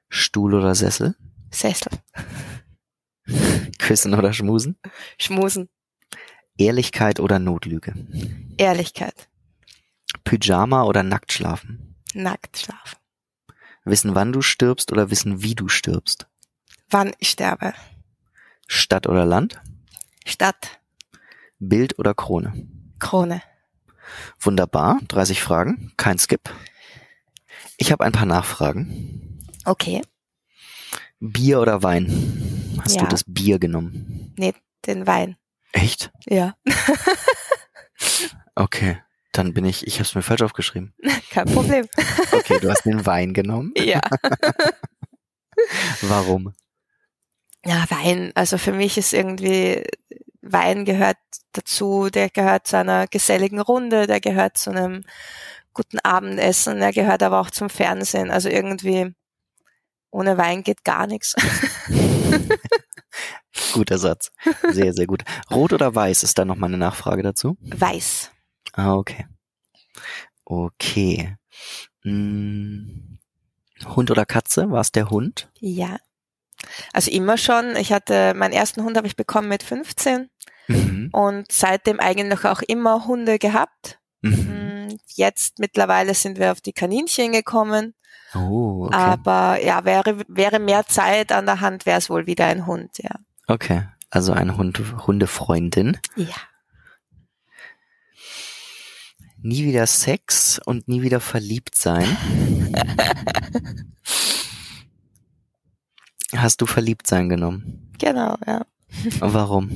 Stuhl 0.10 0.54
oder 0.54 0.76
Sessel? 0.76 1.16
Sessel. 1.52 1.92
Küssen 3.80 4.14
oder 4.14 4.34
schmusen? 4.34 4.78
Schmusen. 5.18 5.70
Ehrlichkeit 6.58 7.20
oder 7.20 7.40
Notlüge? 7.40 7.94
Ehrlichkeit. 8.58 9.30
Pyjama 10.24 10.84
oder 10.84 11.04
nackt 11.04 11.34
schlafen? 11.34 11.96
Nackt 12.14 12.58
schlafen. 12.58 12.98
Wissen, 13.86 14.16
wann 14.16 14.32
du 14.32 14.42
stirbst 14.42 14.92
oder 14.92 15.10
wissen, 15.10 15.42
wie 15.42 15.56
du 15.56 15.68
stirbst? 15.68 16.28
Wann 16.90 17.14
ich 17.20 17.32
sterbe. 17.32 17.74
Stadt 18.68 19.08
oder 19.08 19.26
Land? 19.26 19.62
Stadt. 20.26 20.80
Bild 21.60 21.98
oder 22.00 22.14
Krone? 22.14 22.54
Krone. 23.04 23.44
Wunderbar, 24.40 25.00
30 25.10 25.42
Fragen, 25.42 25.92
kein 25.98 26.18
Skip. 26.18 26.50
Ich 27.78 27.92
habe 27.92 28.04
ein 28.06 28.14
paar 28.14 28.26
Nachfragen. 28.26 29.40
Okay. 29.66 30.02
Bier 31.20 31.60
oder 31.60 31.84
Wein? 31.84 32.80
Hast 32.82 32.96
ja. 32.96 33.02
du 33.02 33.08
das 33.08 33.26
Bier 33.28 33.60
genommen? 33.60 34.34
Nee, 34.38 34.54
den 34.88 35.06
Wein. 35.06 35.36
Echt? 35.74 36.12
Ja. 36.26 36.56
okay, 38.56 39.02
dann 39.34 39.54
bin 39.54 39.66
ich, 39.66 39.86
ich 39.86 39.96
habe 39.96 40.04
es 40.04 40.16
mir 40.16 40.22
falsch 40.22 40.42
aufgeschrieben. 40.42 40.94
Kein 41.30 41.46
Problem. 41.46 41.88
okay, 42.32 42.60
du 42.62 42.72
hast 42.72 42.84
den 42.84 43.06
Wein 43.06 43.34
genommen? 43.34 43.74
Ja. 43.84 44.00
Warum? 46.02 46.54
Ja, 47.66 47.86
Wein, 47.90 48.32
also 48.34 48.58
für 48.58 48.72
mich 48.72 48.98
ist 48.98 49.14
irgendwie, 49.14 49.84
Wein 50.44 50.84
gehört 50.84 51.18
dazu, 51.54 52.10
der 52.10 52.30
gehört 52.30 52.68
zu 52.68 52.78
einer 52.78 53.08
geselligen 53.08 53.60
Runde, 53.60 54.08
der 54.08 54.20
gehört 54.20 54.58
zu 54.58 54.72
einem 54.72 55.06
guten 55.74 56.00
Abendessen, 56.00 56.80
der 56.80 56.92
gehört 56.92 57.24
aber 57.24 57.40
auch 57.40 57.50
zum 57.50 57.70
Fernsehen. 57.70 58.30
Also 58.30 58.50
irgendwie 58.50 59.14
ohne 60.12 60.38
Wein 60.38 60.64
geht 60.64 60.84
gar 60.84 61.08
nichts. 61.08 61.34
Guter 63.74 63.98
Satz. 63.98 64.32
Sehr, 64.70 64.94
sehr 64.94 65.08
gut. 65.08 65.24
Rot 65.50 65.74
oder 65.74 65.96
weiß 65.96 66.24
ist 66.24 66.38
da 66.38 66.46
noch 66.46 66.58
mal 66.58 66.68
eine 66.68 66.78
Nachfrage 66.78 67.24
dazu? 67.24 67.58
Weiß. 67.62 68.32
Ah, 68.74 68.94
okay. 68.94 69.26
Okay. 70.44 71.38
Hm. 72.02 73.18
Hund 73.86 74.12
oder 74.12 74.26
Katze? 74.26 74.70
War 74.70 74.82
es 74.82 74.92
der 74.92 75.10
Hund? 75.10 75.50
Ja. 75.60 75.98
Also 76.94 77.12
immer 77.12 77.38
schon. 77.38 77.76
Ich 77.76 77.92
hatte, 77.92 78.34
meinen 78.36 78.54
ersten 78.54 78.84
Hund 78.84 78.98
habe 78.98 79.08
ich 79.08 79.16
bekommen 79.16 79.48
mit 79.48 79.64
15 79.64 80.30
mhm. 80.68 81.10
und 81.12 81.52
seitdem 81.52 82.00
eigentlich 82.00 82.46
auch 82.46 82.62
immer 82.62 83.06
Hunde 83.06 83.40
gehabt. 83.40 84.00
Mhm. 84.22 84.34
Hm, 84.34 85.00
jetzt 85.16 85.60
mittlerweile 85.60 86.14
sind 86.14 86.40
wir 86.40 86.52
auf 86.52 86.62
die 86.62 86.74
Kaninchen 86.74 87.32
gekommen. 87.32 87.94
Oh, 88.36 88.86
okay. 88.88 88.96
Aber 88.96 89.64
ja, 89.64 89.86
wäre, 89.86 90.24
wäre 90.28 90.60
mehr 90.60 90.86
Zeit 90.88 91.32
an 91.32 91.46
der 91.46 91.62
Hand, 91.62 91.86
wäre 91.86 92.00
es 92.00 92.10
wohl 92.10 92.26
wieder 92.26 92.48
ein 92.48 92.66
Hund, 92.66 92.98
ja. 92.98 93.12
Okay, 93.48 93.84
also 94.10 94.34
eine 94.34 94.58
Hund, 94.58 94.82
Hundefreundin. 95.06 96.00
Ja. 96.16 96.36
Nie 99.42 99.66
wieder 99.66 99.86
Sex 99.86 100.60
und 100.66 100.88
nie 100.88 101.02
wieder 101.02 101.20
verliebt 101.20 101.76
sein. 101.76 102.08
Hast 106.36 106.62
du 106.62 106.66
verliebt 106.66 107.08
sein 107.08 107.30
genommen? 107.30 107.92
Genau, 108.00 108.36
ja. 108.46 108.66
Warum? 109.20 109.72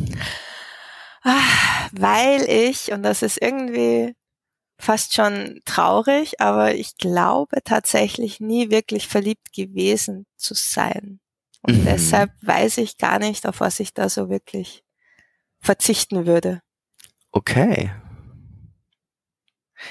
Ah, 1.23 1.89
weil 1.91 2.43
ich, 2.49 2.91
und 2.91 3.03
das 3.03 3.21
ist 3.21 3.41
irgendwie 3.41 4.15
fast 4.79 5.13
schon 5.13 5.59
traurig, 5.65 6.39
aber 6.39 6.75
ich 6.75 6.97
glaube 6.97 7.63
tatsächlich 7.63 8.39
nie 8.39 8.69
wirklich 8.69 9.07
verliebt 9.07 9.51
gewesen 9.53 10.25
zu 10.35 10.53
sein. 10.53 11.19
Und 11.61 11.81
mhm. 11.81 11.85
deshalb 11.85 12.31
weiß 12.41 12.77
ich 12.77 12.97
gar 12.97 13.19
nicht, 13.19 13.47
auf 13.47 13.59
was 13.59 13.79
ich 13.79 13.93
da 13.93 14.09
so 14.09 14.29
wirklich 14.29 14.83
verzichten 15.59 16.25
würde. 16.25 16.61
Okay. 17.31 17.91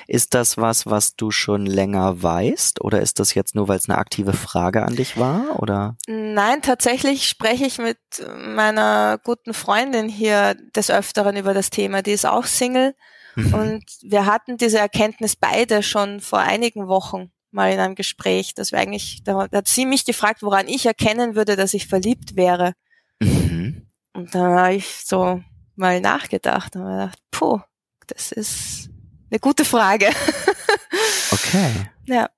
Ist 0.06 0.34
das 0.34 0.56
was, 0.56 0.86
was 0.86 1.16
du 1.16 1.30
schon 1.30 1.66
länger 1.66 2.22
weißt 2.22 2.80
oder 2.80 3.00
ist 3.00 3.20
das 3.20 3.34
jetzt 3.34 3.54
nur, 3.54 3.68
weil 3.68 3.78
es 3.78 3.88
eine 3.88 3.98
aktive 3.98 4.32
Frage 4.32 4.82
an 4.82 4.96
dich 4.96 5.18
war 5.18 5.60
oder? 5.60 5.96
Nein, 6.06 6.62
tatsächlich 6.62 7.28
spreche 7.28 7.66
ich 7.66 7.78
mit 7.78 7.98
meiner 8.36 9.18
guten 9.22 9.54
Freundin 9.54 10.08
hier 10.08 10.54
des 10.74 10.90
Öfteren 10.90 11.36
über 11.36 11.54
das 11.54 11.70
Thema. 11.70 12.02
Die 12.02 12.12
ist 12.12 12.26
auch 12.26 12.44
Single 12.44 12.94
mhm. 13.34 13.54
und 13.54 13.84
wir 14.02 14.26
hatten 14.26 14.56
diese 14.56 14.78
Erkenntnis 14.78 15.36
beide 15.36 15.82
schon 15.82 16.20
vor 16.20 16.40
einigen 16.40 16.88
Wochen 16.88 17.30
mal 17.50 17.72
in 17.72 17.80
einem 17.80 17.94
Gespräch, 17.94 18.54
dass 18.54 18.72
wir 18.72 18.78
eigentlich, 18.78 19.22
da 19.24 19.48
hat 19.52 19.68
sie 19.68 19.86
mich 19.86 20.04
gefragt, 20.04 20.42
woran 20.42 20.68
ich 20.68 20.86
erkennen 20.86 21.34
würde, 21.34 21.56
dass 21.56 21.74
ich 21.74 21.86
verliebt 21.86 22.36
wäre. 22.36 22.74
Mhm. 23.20 23.86
Und 24.12 24.34
dann 24.34 24.58
habe 24.58 24.74
ich 24.74 25.04
so 25.04 25.42
mal 25.74 26.00
nachgedacht 26.00 26.76
und 26.76 26.84
mir 26.84 26.98
gedacht, 26.98 27.18
puh, 27.30 27.60
das 28.06 28.32
ist 28.32 28.90
eine 29.30 29.40
gute 29.40 29.64
Frage. 29.64 30.06
okay. 31.33 31.71
Ja. 32.04 32.30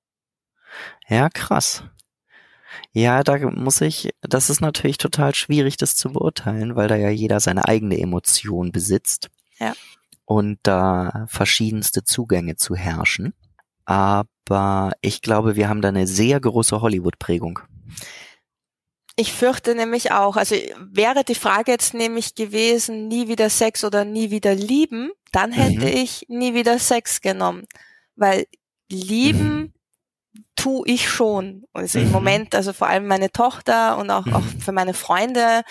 Ja, 1.07 1.29
krass. 1.29 1.83
Ja, 2.91 3.23
da 3.23 3.37
muss 3.51 3.81
ich, 3.81 4.09
das 4.21 4.49
ist 4.49 4.61
natürlich 4.61 4.97
total 4.97 5.35
schwierig, 5.35 5.77
das 5.77 5.95
zu 5.95 6.13
beurteilen, 6.13 6.75
weil 6.75 6.87
da 6.87 6.95
ja 6.95 7.09
jeder 7.09 7.39
seine 7.39 7.67
eigene 7.67 7.99
Emotion 7.99 8.71
besitzt. 8.71 9.29
Ja. 9.59 9.73
Und 10.25 10.59
da 10.63 11.25
verschiedenste 11.27 12.03
Zugänge 12.03 12.55
zu 12.55 12.75
herrschen. 12.75 13.33
Aber 13.85 14.91
ich 15.01 15.21
glaube, 15.21 15.55
wir 15.55 15.69
haben 15.69 15.81
da 15.81 15.89
eine 15.89 16.07
sehr 16.07 16.39
große 16.39 16.81
Hollywood-Prägung. 16.81 17.59
Ich 19.19 19.33
fürchte 19.33 19.75
nämlich 19.75 20.13
auch, 20.13 20.37
also 20.37 20.55
wäre 20.79 21.25
die 21.25 21.35
Frage 21.35 21.73
jetzt 21.73 21.93
nämlich 21.93 22.35
gewesen, 22.35 23.09
nie 23.09 23.27
wieder 23.27 23.49
Sex 23.49 23.83
oder 23.83 24.05
nie 24.05 24.31
wieder 24.31 24.55
lieben, 24.55 25.11
dann 25.33 25.51
hätte 25.51 25.87
mhm. 25.87 25.87
ich 25.87 26.25
nie 26.29 26.53
wieder 26.53 26.79
Sex 26.79 27.19
genommen. 27.19 27.65
Weil 28.15 28.45
lieben 28.89 29.73
mhm. 30.33 30.43
tu 30.55 30.83
ich 30.85 31.09
schon. 31.09 31.65
Also 31.73 31.99
mhm. 31.99 32.05
im 32.05 32.11
Moment, 32.13 32.55
also 32.55 32.71
vor 32.71 32.87
allem 32.87 33.07
meine 33.07 33.29
Tochter 33.29 33.97
und 33.97 34.09
auch, 34.09 34.25
auch 34.27 34.39
mhm. 34.39 34.61
für 34.61 34.71
meine 34.71 34.93
Freunde, 34.93 35.63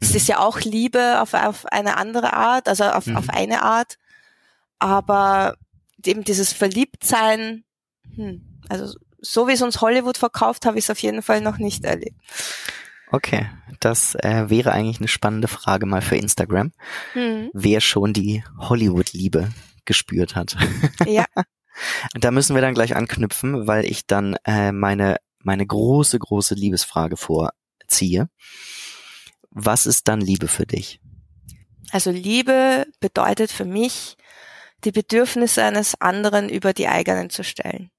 es 0.00 0.14
ist 0.14 0.26
ja 0.26 0.38
auch 0.38 0.60
Liebe 0.60 1.20
auf, 1.20 1.34
auf 1.34 1.66
eine 1.66 1.98
andere 1.98 2.32
Art, 2.32 2.68
also 2.68 2.84
auf, 2.84 3.06
auf 3.08 3.26
mhm. 3.26 3.34
eine 3.34 3.62
Art. 3.64 3.98
Aber 4.78 5.56
eben 6.06 6.24
dieses 6.24 6.54
Verliebtsein, 6.54 7.64
hm, 8.16 8.60
also 8.70 8.98
so 9.20 9.46
wie 9.46 9.52
es 9.52 9.60
uns 9.60 9.82
Hollywood 9.82 10.16
verkauft, 10.16 10.64
habe 10.64 10.78
ich 10.78 10.86
es 10.86 10.90
auf 10.90 11.00
jeden 11.00 11.20
Fall 11.20 11.42
noch 11.42 11.58
nicht 11.58 11.84
erlebt. 11.84 12.18
Okay, 13.14 13.48
das 13.78 14.16
äh, 14.16 14.50
wäre 14.50 14.72
eigentlich 14.72 14.98
eine 14.98 15.06
spannende 15.06 15.46
Frage 15.46 15.86
mal 15.86 16.02
für 16.02 16.16
Instagram, 16.16 16.72
hm. 17.12 17.48
wer 17.52 17.80
schon 17.80 18.12
die 18.12 18.42
Hollywood-Liebe 18.58 19.52
gespürt 19.84 20.34
hat. 20.34 20.56
Ja. 21.06 21.24
da 22.14 22.32
müssen 22.32 22.56
wir 22.56 22.60
dann 22.60 22.74
gleich 22.74 22.96
anknüpfen, 22.96 23.68
weil 23.68 23.84
ich 23.84 24.08
dann 24.08 24.36
äh, 24.44 24.72
meine 24.72 25.18
meine 25.38 25.64
große 25.64 26.18
große 26.18 26.56
Liebesfrage 26.56 27.16
vorziehe. 27.16 28.28
Was 29.50 29.86
ist 29.86 30.08
dann 30.08 30.20
Liebe 30.20 30.48
für 30.48 30.66
dich? 30.66 31.00
Also 31.92 32.10
Liebe 32.10 32.84
bedeutet 32.98 33.52
für 33.52 33.64
mich 33.64 34.16
die 34.82 34.90
Bedürfnisse 34.90 35.62
eines 35.62 36.00
anderen 36.00 36.48
über 36.48 36.72
die 36.72 36.88
eigenen 36.88 37.30
zu 37.30 37.44
stellen. 37.44 37.92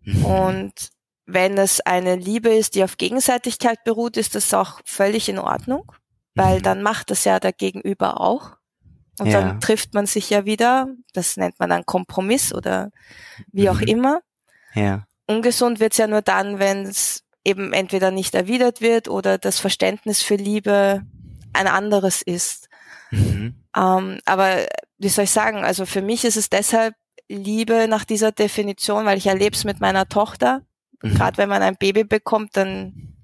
Mhm. 0.00 0.24
Und 0.24 0.90
wenn 1.26 1.56
es 1.58 1.80
eine 1.80 2.16
Liebe 2.16 2.50
ist, 2.50 2.74
die 2.74 2.84
auf 2.84 2.96
Gegenseitigkeit 2.96 3.84
beruht, 3.84 4.16
ist 4.16 4.34
das 4.34 4.52
auch 4.54 4.80
völlig 4.84 5.28
in 5.28 5.38
Ordnung, 5.38 5.90
weil 6.34 6.58
mhm. 6.58 6.62
dann 6.62 6.82
macht 6.82 7.10
das 7.10 7.24
ja 7.24 7.40
der 7.40 7.52
Gegenüber 7.52 8.20
auch. 8.20 8.56
Und 9.18 9.26
ja. 9.26 9.40
dann 9.40 9.60
trifft 9.60 9.94
man 9.94 10.06
sich 10.06 10.30
ja 10.30 10.44
wieder. 10.46 10.88
Das 11.12 11.36
nennt 11.36 11.60
man 11.60 11.70
dann 11.70 11.86
Kompromiss 11.86 12.52
oder 12.52 12.90
wie 13.52 13.68
auch 13.68 13.80
mhm. 13.80 13.86
immer. 13.86 14.20
Ja. 14.74 15.06
Ungesund 15.26 15.80
wird's 15.80 15.98
ja 15.98 16.06
nur 16.06 16.22
dann, 16.22 16.58
wenn 16.58 16.82
es 16.82 17.22
eben 17.44 17.72
entweder 17.72 18.10
nicht 18.10 18.34
erwidert 18.34 18.80
wird 18.80 19.08
oder 19.08 19.38
das 19.38 19.58
Verständnis 19.58 20.22
für 20.22 20.36
Liebe 20.36 21.02
ein 21.52 21.66
anderes 21.66 22.22
ist. 22.22 22.68
Mhm. 23.10 23.56
Ähm, 23.76 24.20
aber 24.24 24.66
wie 24.98 25.08
soll 25.08 25.24
ich 25.24 25.30
sagen, 25.30 25.64
also 25.64 25.86
für 25.86 26.02
mich 26.02 26.24
ist 26.24 26.36
es 26.36 26.48
deshalb 26.48 26.94
Liebe 27.28 27.86
nach 27.88 28.04
dieser 28.04 28.32
Definition, 28.32 29.04
weil 29.04 29.18
ich 29.18 29.26
erlebe 29.26 29.56
es 29.56 29.64
mit 29.64 29.80
meiner 29.80 30.08
Tochter. 30.08 30.62
Mhm. 31.02 31.14
Gerade 31.14 31.38
wenn 31.38 31.48
man 31.48 31.62
ein 31.62 31.76
Baby 31.76 32.04
bekommt, 32.04 32.56
dann 32.56 33.16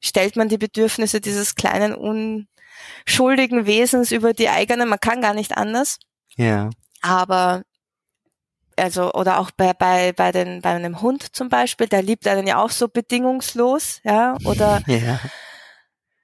stellt 0.00 0.36
man 0.36 0.48
die 0.48 0.58
Bedürfnisse 0.58 1.20
dieses 1.20 1.54
kleinen, 1.54 1.94
unschuldigen 1.94 3.66
Wesens 3.66 4.12
über 4.12 4.32
die 4.32 4.48
eigenen. 4.48 4.88
Man 4.88 5.00
kann 5.00 5.20
gar 5.20 5.34
nicht 5.34 5.56
anders. 5.56 5.98
Ja. 6.36 6.70
Aber 7.02 7.62
also 8.76 9.12
oder 9.12 9.40
auch 9.40 9.50
bei 9.50 9.72
bei 9.72 10.12
bei 10.12 10.30
den 10.30 10.62
bei 10.62 10.70
einem 10.70 11.02
Hund 11.02 11.34
zum 11.34 11.48
Beispiel, 11.48 11.88
der 11.88 12.02
liebt 12.02 12.28
einen 12.28 12.46
ja 12.46 12.62
auch 12.62 12.70
so 12.70 12.88
bedingungslos, 12.88 14.00
ja 14.04 14.36
oder 14.44 14.82
ja. 14.86 15.18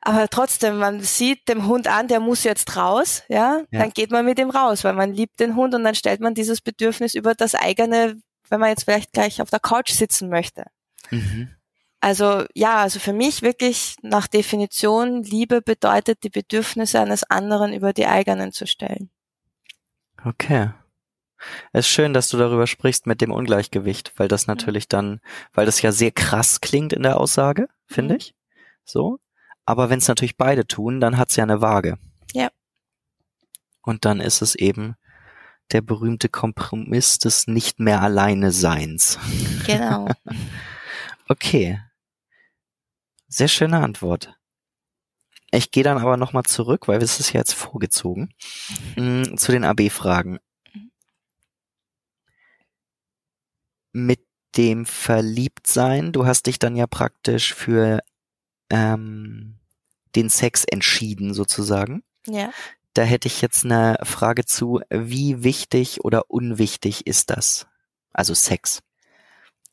Aber 0.06 0.28
trotzdem, 0.28 0.76
man 0.76 1.00
sieht 1.00 1.48
dem 1.48 1.66
Hund 1.66 1.88
an, 1.88 2.08
der 2.08 2.20
muss 2.20 2.44
jetzt 2.44 2.76
raus, 2.76 3.22
ja? 3.28 3.62
ja, 3.70 3.80
dann 3.80 3.90
geht 3.90 4.10
man 4.10 4.26
mit 4.26 4.38
ihm 4.38 4.50
raus, 4.50 4.84
weil 4.84 4.92
man 4.92 5.14
liebt 5.14 5.40
den 5.40 5.56
Hund 5.56 5.74
und 5.74 5.82
dann 5.82 5.94
stellt 5.94 6.20
man 6.20 6.34
dieses 6.34 6.60
Bedürfnis 6.60 7.14
über 7.14 7.34
das 7.34 7.54
eigene, 7.54 8.20
wenn 8.50 8.60
man 8.60 8.68
jetzt 8.68 8.84
vielleicht 8.84 9.14
gleich 9.14 9.40
auf 9.40 9.48
der 9.48 9.60
Couch 9.60 9.92
sitzen 9.92 10.28
möchte. 10.28 10.64
Mhm. 11.10 11.50
Also 12.00 12.44
ja, 12.54 12.76
also 12.76 12.98
für 12.98 13.14
mich 13.14 13.40
wirklich 13.40 13.96
nach 14.02 14.26
Definition, 14.26 15.22
Liebe 15.22 15.62
bedeutet, 15.62 16.22
die 16.22 16.28
Bedürfnisse 16.28 17.00
eines 17.00 17.24
anderen 17.24 17.72
über 17.72 17.94
die 17.94 18.06
eigenen 18.06 18.52
zu 18.52 18.66
stellen. 18.66 19.08
Okay. 20.22 20.70
Es 21.72 21.86
ist 21.86 21.92
schön, 21.92 22.12
dass 22.12 22.28
du 22.28 22.36
darüber 22.36 22.66
sprichst 22.66 23.06
mit 23.06 23.20
dem 23.20 23.30
Ungleichgewicht, 23.30 24.12
weil 24.16 24.28
das 24.28 24.46
natürlich 24.46 24.88
dann, 24.88 25.20
weil 25.52 25.66
das 25.66 25.82
ja 25.82 25.92
sehr 25.92 26.10
krass 26.10 26.60
klingt 26.60 26.92
in 26.92 27.02
der 27.02 27.18
Aussage, 27.18 27.68
finde 27.86 28.14
mhm. 28.14 28.18
ich. 28.18 28.34
So. 28.84 29.18
Aber 29.64 29.88
wenn 29.88 29.98
es 29.98 30.08
natürlich 30.08 30.36
beide 30.36 30.66
tun, 30.66 31.00
dann 31.00 31.16
hat's 31.16 31.36
ja 31.36 31.44
eine 31.44 31.60
Waage. 31.60 31.96
Ja. 32.32 32.50
Und 33.80 34.04
dann 34.04 34.20
ist 34.20 34.42
es 34.42 34.54
eben 34.54 34.94
der 35.72 35.80
berühmte 35.80 36.28
Kompromiss 36.28 37.18
des 37.18 37.46
nicht 37.46 37.80
mehr 37.80 38.02
alleine 38.02 38.52
Seins. 38.52 39.18
Genau. 39.66 40.08
okay. 41.28 41.80
Sehr 43.28 43.48
schöne 43.48 43.80
Antwort. 43.80 44.34
Ich 45.50 45.70
gehe 45.70 45.84
dann 45.84 45.98
aber 45.98 46.16
nochmal 46.16 46.42
zurück, 46.44 46.88
weil 46.88 47.02
es 47.02 47.20
ist 47.20 47.32
ja 47.32 47.40
jetzt 47.40 47.52
vorgezogen, 47.52 48.34
mm, 48.96 49.36
zu 49.36 49.52
den 49.52 49.64
AB-Fragen. 49.64 50.40
Mit 53.92 54.26
dem 54.56 54.84
Verliebtsein, 54.86 56.12
du 56.12 56.26
hast 56.26 56.46
dich 56.46 56.58
dann 56.58 56.76
ja 56.76 56.86
praktisch 56.86 57.54
für 57.54 58.00
ähm, 58.70 59.58
den 60.16 60.28
Sex 60.28 60.64
entschieden 60.64 61.34
sozusagen. 61.34 62.02
Ja. 62.26 62.52
Da 62.94 63.02
hätte 63.02 63.28
ich 63.28 63.42
jetzt 63.42 63.64
eine 63.64 63.98
Frage 64.02 64.44
zu, 64.44 64.80
wie 64.90 65.42
wichtig 65.42 66.04
oder 66.04 66.30
unwichtig 66.30 67.06
ist 67.06 67.30
das? 67.30 67.66
Also 68.12 68.34
Sex. 68.34 68.82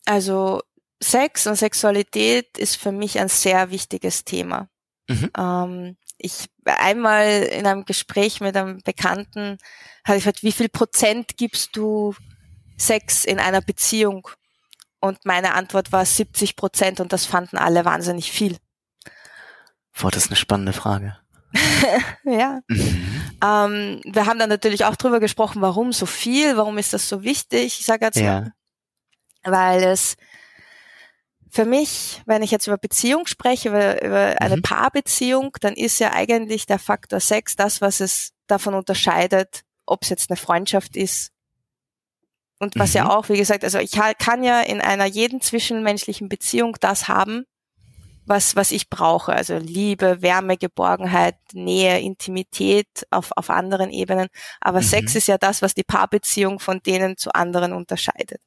Also 0.05 0.61
Sex 1.03 1.47
und 1.47 1.55
Sexualität 1.55 2.57
ist 2.57 2.77
für 2.77 2.91
mich 2.91 3.19
ein 3.19 3.27
sehr 3.27 3.71
wichtiges 3.71 4.23
Thema. 4.23 4.69
Mhm. 5.07 5.31
Ähm, 5.37 5.97
ich 6.17 6.49
einmal 6.65 7.43
in 7.43 7.65
einem 7.65 7.85
Gespräch 7.85 8.39
mit 8.39 8.55
einem 8.55 8.79
Bekannten 8.83 9.57
habe 10.05 10.17
ich 10.17 10.23
gefragt, 10.23 10.43
wie 10.43 10.51
viel 10.51 10.69
Prozent 10.69 11.37
gibst 11.37 11.75
du 11.75 12.15
Sex 12.77 13.25
in 13.25 13.39
einer 13.39 13.61
Beziehung? 13.61 14.27
Und 14.99 15.25
meine 15.25 15.55
Antwort 15.55 15.91
war 15.91 16.05
70 16.05 16.55
Prozent 16.55 16.99
und 16.99 17.11
das 17.11 17.25
fanden 17.25 17.57
alle 17.57 17.85
wahnsinnig 17.85 18.31
viel. 18.31 18.57
Boah, 19.99 20.11
das 20.11 20.25
ist 20.25 20.29
eine 20.29 20.35
spannende 20.35 20.73
Frage. 20.73 21.17
ja. 22.23 22.61
Mhm. 22.67 23.21
Ähm, 23.43 24.01
wir 24.05 24.25
haben 24.27 24.39
dann 24.39 24.49
natürlich 24.49 24.85
auch 24.85 24.95
drüber 24.95 25.19
gesprochen, 25.19 25.61
warum 25.61 25.91
so 25.91 26.05
viel, 26.05 26.55
warum 26.55 26.77
ist 26.77 26.93
das 26.93 27.09
so 27.09 27.23
wichtig? 27.23 27.79
Ich 27.79 27.85
sage 27.85 28.05
jetzt 28.05 28.17
ja. 28.17 28.41
mal, 28.41 28.53
weil 29.43 29.83
es 29.83 30.15
für 31.51 31.65
mich, 31.65 32.21
wenn 32.25 32.43
ich 32.43 32.51
jetzt 32.51 32.67
über 32.67 32.77
Beziehung 32.77 33.27
spreche, 33.27 33.69
über, 33.69 34.01
über 34.01 34.41
eine 34.41 34.57
mhm. 34.57 34.61
Paarbeziehung, 34.61 35.55
dann 35.59 35.73
ist 35.73 35.99
ja 35.99 36.13
eigentlich 36.13 36.65
der 36.65 36.79
Faktor 36.79 37.19
Sex 37.19 37.57
das, 37.57 37.81
was 37.81 37.99
es 37.99 38.31
davon 38.47 38.73
unterscheidet, 38.73 39.61
ob 39.85 40.03
es 40.03 40.09
jetzt 40.09 40.29
eine 40.29 40.37
Freundschaft 40.37 40.95
ist. 40.95 41.31
Und 42.59 42.79
was 42.79 42.91
mhm. 42.91 42.97
ja 42.97 43.09
auch, 43.09 43.27
wie 43.27 43.37
gesagt, 43.37 43.65
also 43.65 43.79
ich 43.79 43.91
kann 43.91 44.43
ja 44.43 44.61
in 44.61 44.79
einer 44.79 45.05
jeden 45.05 45.41
zwischenmenschlichen 45.41 46.29
Beziehung 46.29 46.77
das 46.79 47.09
haben, 47.09 47.45
was, 48.25 48.55
was 48.55 48.71
ich 48.71 48.89
brauche. 48.89 49.33
Also 49.33 49.57
Liebe, 49.57 50.21
Wärme, 50.21 50.55
Geborgenheit, 50.55 51.35
Nähe, 51.51 51.99
Intimität 51.99 52.87
auf, 53.09 53.31
auf 53.35 53.49
anderen 53.49 53.89
Ebenen. 53.89 54.29
Aber 54.61 54.79
mhm. 54.79 54.85
Sex 54.85 55.15
ist 55.15 55.27
ja 55.27 55.37
das, 55.37 55.61
was 55.61 55.73
die 55.73 55.83
Paarbeziehung 55.83 56.59
von 56.59 56.81
denen 56.81 57.17
zu 57.17 57.33
anderen 57.33 57.73
unterscheidet. 57.73 58.39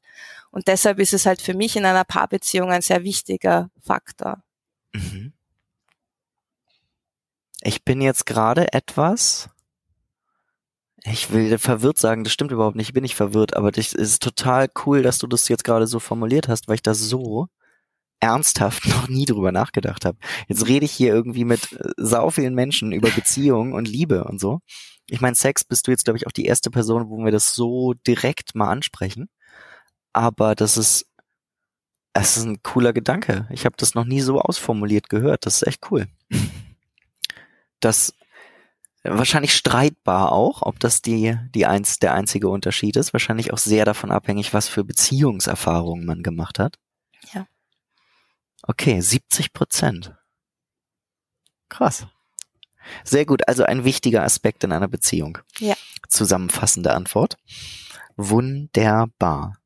Und 0.54 0.68
deshalb 0.68 1.00
ist 1.00 1.12
es 1.12 1.26
halt 1.26 1.42
für 1.42 1.52
mich 1.52 1.74
in 1.74 1.84
einer 1.84 2.04
Paarbeziehung 2.04 2.70
ein 2.70 2.80
sehr 2.80 3.02
wichtiger 3.02 3.70
Faktor. 3.80 4.44
Mhm. 4.92 5.32
Ich 7.62 7.84
bin 7.84 8.00
jetzt 8.00 8.24
gerade 8.24 8.72
etwas, 8.72 9.50
ich 11.02 11.32
will 11.32 11.58
verwirrt 11.58 11.98
sagen, 11.98 12.22
das 12.22 12.32
stimmt 12.32 12.52
überhaupt 12.52 12.76
nicht, 12.76 12.90
ich 12.90 12.94
bin 12.94 13.02
nicht 13.02 13.16
verwirrt, 13.16 13.56
aber 13.56 13.76
es 13.76 13.94
ist 13.94 14.22
total 14.22 14.68
cool, 14.86 15.02
dass 15.02 15.18
du 15.18 15.26
das 15.26 15.48
jetzt 15.48 15.64
gerade 15.64 15.88
so 15.88 15.98
formuliert 15.98 16.46
hast, 16.46 16.68
weil 16.68 16.76
ich 16.76 16.82
das 16.82 17.00
so 17.00 17.48
ernsthaft 18.20 18.86
noch 18.88 19.08
nie 19.08 19.24
drüber 19.24 19.50
nachgedacht 19.50 20.04
habe. 20.04 20.18
Jetzt 20.46 20.68
rede 20.68 20.84
ich 20.84 20.92
hier 20.92 21.12
irgendwie 21.12 21.44
mit 21.44 21.72
äh, 21.72 21.88
sau 21.96 22.30
vielen 22.30 22.54
Menschen 22.54 22.92
über 22.92 23.10
Beziehungen 23.10 23.72
und 23.72 23.88
Liebe 23.88 24.22
und 24.22 24.40
so. 24.40 24.60
Ich 25.08 25.20
meine, 25.20 25.34
Sex 25.34 25.64
bist 25.64 25.88
du 25.88 25.90
jetzt, 25.90 26.04
glaube 26.04 26.18
ich, 26.18 26.28
auch 26.28 26.32
die 26.32 26.46
erste 26.46 26.70
Person, 26.70 27.08
wo 27.08 27.18
wir 27.24 27.32
das 27.32 27.54
so 27.54 27.94
direkt 28.06 28.54
mal 28.54 28.70
ansprechen 28.70 29.28
aber 30.14 30.54
das 30.54 30.76
ist, 30.76 31.06
es 32.14 32.36
ist 32.36 32.44
ein 32.44 32.62
cooler 32.62 32.92
Gedanke. 32.92 33.46
Ich 33.50 33.64
habe 33.64 33.76
das 33.76 33.94
noch 33.94 34.04
nie 34.04 34.20
so 34.20 34.40
ausformuliert 34.40 35.08
gehört. 35.08 35.46
Das 35.46 35.56
ist 35.56 35.66
echt 35.66 35.90
cool. 35.90 36.06
Das 37.80 38.14
wahrscheinlich 39.02 39.54
streitbar 39.54 40.32
auch, 40.32 40.62
ob 40.62 40.80
das 40.80 41.02
die, 41.02 41.36
die 41.54 41.66
eins, 41.66 41.98
der 41.98 42.14
einzige 42.14 42.48
Unterschied 42.48 42.96
ist. 42.96 43.12
Wahrscheinlich 43.12 43.52
auch 43.52 43.58
sehr 43.58 43.84
davon 43.84 44.10
abhängig, 44.10 44.54
was 44.54 44.68
für 44.68 44.84
Beziehungserfahrungen 44.84 46.06
man 46.06 46.22
gemacht 46.22 46.58
hat. 46.58 46.78
Ja. 47.34 47.46
Okay, 48.62 49.00
70 49.00 49.52
Prozent. 49.52 50.14
Krass. 51.68 52.06
Sehr 53.02 53.26
gut, 53.26 53.46
also 53.48 53.64
ein 53.64 53.84
wichtiger 53.84 54.22
Aspekt 54.22 54.64
in 54.64 54.72
einer 54.72 54.88
Beziehung. 54.88 55.38
Ja. 55.58 55.74
Zusammenfassende 56.08 56.94
Antwort. 56.94 57.36
Wunderbar. 58.16 59.58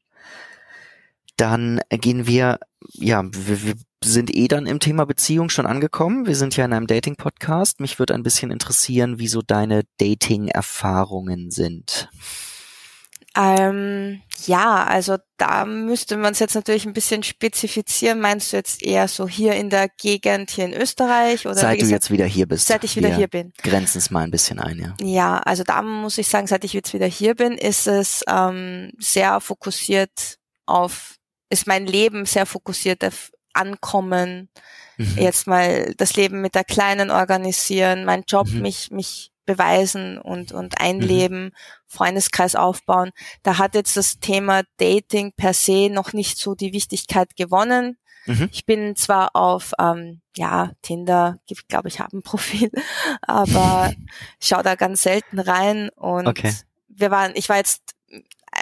Dann 1.38 1.80
gehen 1.88 2.26
wir, 2.26 2.58
ja, 2.92 3.22
wir, 3.24 3.62
wir 3.62 3.74
sind 4.04 4.34
eh 4.34 4.48
dann 4.48 4.66
im 4.66 4.80
Thema 4.80 5.06
Beziehung 5.06 5.50
schon 5.50 5.66
angekommen. 5.66 6.26
Wir 6.26 6.34
sind 6.34 6.56
ja 6.56 6.64
in 6.64 6.72
einem 6.72 6.86
Dating-Podcast. 6.86 7.80
Mich 7.80 7.98
würde 7.98 8.14
ein 8.14 8.24
bisschen 8.24 8.50
interessieren, 8.50 9.18
wie 9.18 9.28
so 9.28 9.40
deine 9.40 9.84
Dating-Erfahrungen 9.98 11.50
sind. 11.50 12.10
Ähm, 13.36 14.20
ja, 14.46 14.82
also 14.84 15.16
da 15.36 15.64
müsste 15.64 16.16
man 16.16 16.32
es 16.32 16.40
jetzt 16.40 16.56
natürlich 16.56 16.86
ein 16.86 16.92
bisschen 16.92 17.22
spezifizieren. 17.22 18.18
Meinst 18.18 18.52
du 18.52 18.56
jetzt 18.56 18.82
eher 18.82 19.06
so 19.06 19.28
hier 19.28 19.54
in 19.54 19.70
der 19.70 19.88
Gegend, 19.88 20.50
hier 20.50 20.64
in 20.64 20.72
Österreich? 20.72 21.46
Oder 21.46 21.54
seit 21.54 21.78
gesagt, 21.78 21.82
du 21.82 21.94
jetzt 21.94 22.10
wieder 22.10 22.24
hier 22.24 22.48
bist. 22.48 22.66
Seit 22.66 22.82
ich 22.82 22.96
wieder 22.96 23.14
hier 23.14 23.28
bin. 23.28 23.52
Grenzen 23.62 23.98
es 23.98 24.10
mal 24.10 24.24
ein 24.24 24.32
bisschen 24.32 24.58
ein, 24.58 24.80
ja. 24.80 24.94
Ja, 25.00 25.38
also 25.38 25.62
da 25.62 25.82
muss 25.82 26.18
ich 26.18 26.26
sagen, 26.26 26.48
seit 26.48 26.64
ich 26.64 26.72
jetzt 26.72 26.92
wieder 26.94 27.06
hier 27.06 27.36
bin, 27.36 27.52
ist 27.52 27.86
es 27.86 28.24
ähm, 28.26 28.90
sehr 28.98 29.40
fokussiert 29.40 30.38
auf 30.66 31.17
ist 31.50 31.66
mein 31.66 31.86
Leben 31.86 32.26
sehr 32.26 32.46
fokussiert 32.46 33.04
auf 33.04 33.32
Ankommen, 33.54 34.48
mhm. 34.96 35.16
jetzt 35.16 35.46
mal 35.46 35.94
das 35.96 36.14
Leben 36.14 36.40
mit 36.40 36.54
der 36.54 36.64
Kleinen 36.64 37.10
organisieren, 37.10 38.04
mein 38.04 38.24
Job 38.26 38.48
mhm. 38.48 38.62
mich, 38.62 38.90
mich 38.90 39.32
beweisen 39.46 40.18
und, 40.18 40.52
und 40.52 40.80
einleben, 40.80 41.44
mhm. 41.44 41.52
Freundeskreis 41.86 42.54
aufbauen. 42.54 43.10
Da 43.42 43.58
hat 43.58 43.74
jetzt 43.74 43.96
das 43.96 44.20
Thema 44.20 44.62
Dating 44.76 45.32
per 45.32 45.54
se 45.54 45.88
noch 45.90 46.12
nicht 46.12 46.38
so 46.38 46.54
die 46.54 46.72
Wichtigkeit 46.72 47.34
gewonnen. 47.34 47.96
Mhm. 48.26 48.50
Ich 48.52 48.66
bin 48.66 48.94
zwar 48.94 49.34
auf, 49.34 49.72
ähm, 49.80 50.20
ja, 50.36 50.72
Tinder, 50.82 51.38
ich 51.48 51.66
glaube, 51.66 51.88
ich 51.88 51.98
habe 51.98 52.18
ein 52.18 52.22
Profil, 52.22 52.70
aber 53.22 53.92
schaue 54.40 54.62
da 54.62 54.74
ganz 54.74 55.02
selten 55.02 55.38
rein 55.38 55.88
und 55.96 56.28
okay. 56.28 56.52
wir 56.88 57.10
waren, 57.10 57.32
ich 57.34 57.48
war 57.48 57.56
jetzt 57.56 57.94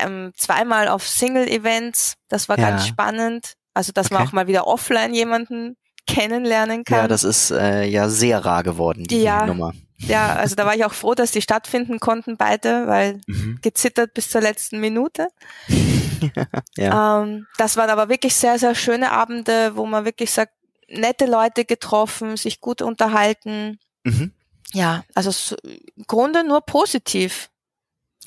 ähm, 0.02 0.32
zweimal 0.36 0.88
auf 0.88 1.06
Single-Events. 1.06 2.14
Das 2.28 2.48
war 2.48 2.58
ja. 2.58 2.70
ganz 2.70 2.86
spannend. 2.86 3.54
Also, 3.74 3.92
dass 3.92 4.06
okay. 4.06 4.14
man 4.14 4.28
auch 4.28 4.32
mal 4.32 4.46
wieder 4.46 4.66
offline 4.66 5.12
jemanden 5.14 5.76
kennenlernen 6.06 6.84
kann. 6.84 6.98
Ja, 6.98 7.08
das 7.08 7.24
ist 7.24 7.50
äh, 7.50 7.84
ja 7.84 8.08
sehr 8.08 8.44
rar 8.44 8.62
geworden, 8.62 9.04
die 9.04 9.22
ja, 9.22 9.44
Nummer. 9.44 9.72
Ja, 9.98 10.34
also 10.34 10.54
da 10.54 10.66
war 10.66 10.74
ich 10.74 10.84
auch 10.84 10.92
froh, 10.92 11.14
dass 11.14 11.32
die 11.32 11.42
stattfinden 11.42 12.00
konnten 12.00 12.36
beide, 12.36 12.86
weil 12.86 13.20
mhm. 13.26 13.58
gezittert 13.62 14.14
bis 14.14 14.30
zur 14.30 14.40
letzten 14.40 14.80
Minute. 14.80 15.28
ja. 16.76 17.22
ähm, 17.22 17.46
das 17.56 17.76
waren 17.76 17.90
aber 17.90 18.08
wirklich 18.08 18.34
sehr, 18.34 18.58
sehr 18.58 18.74
schöne 18.74 19.10
Abende, 19.10 19.76
wo 19.76 19.86
man 19.86 20.04
wirklich 20.04 20.30
sagt, 20.30 20.52
nette 20.88 21.26
Leute 21.26 21.64
getroffen, 21.64 22.36
sich 22.36 22.60
gut 22.60 22.82
unterhalten. 22.82 23.78
Mhm. 24.04 24.32
Ja, 24.72 25.04
also 25.14 25.56
im 25.64 26.04
Grunde 26.06 26.44
nur 26.44 26.60
positiv. 26.60 27.50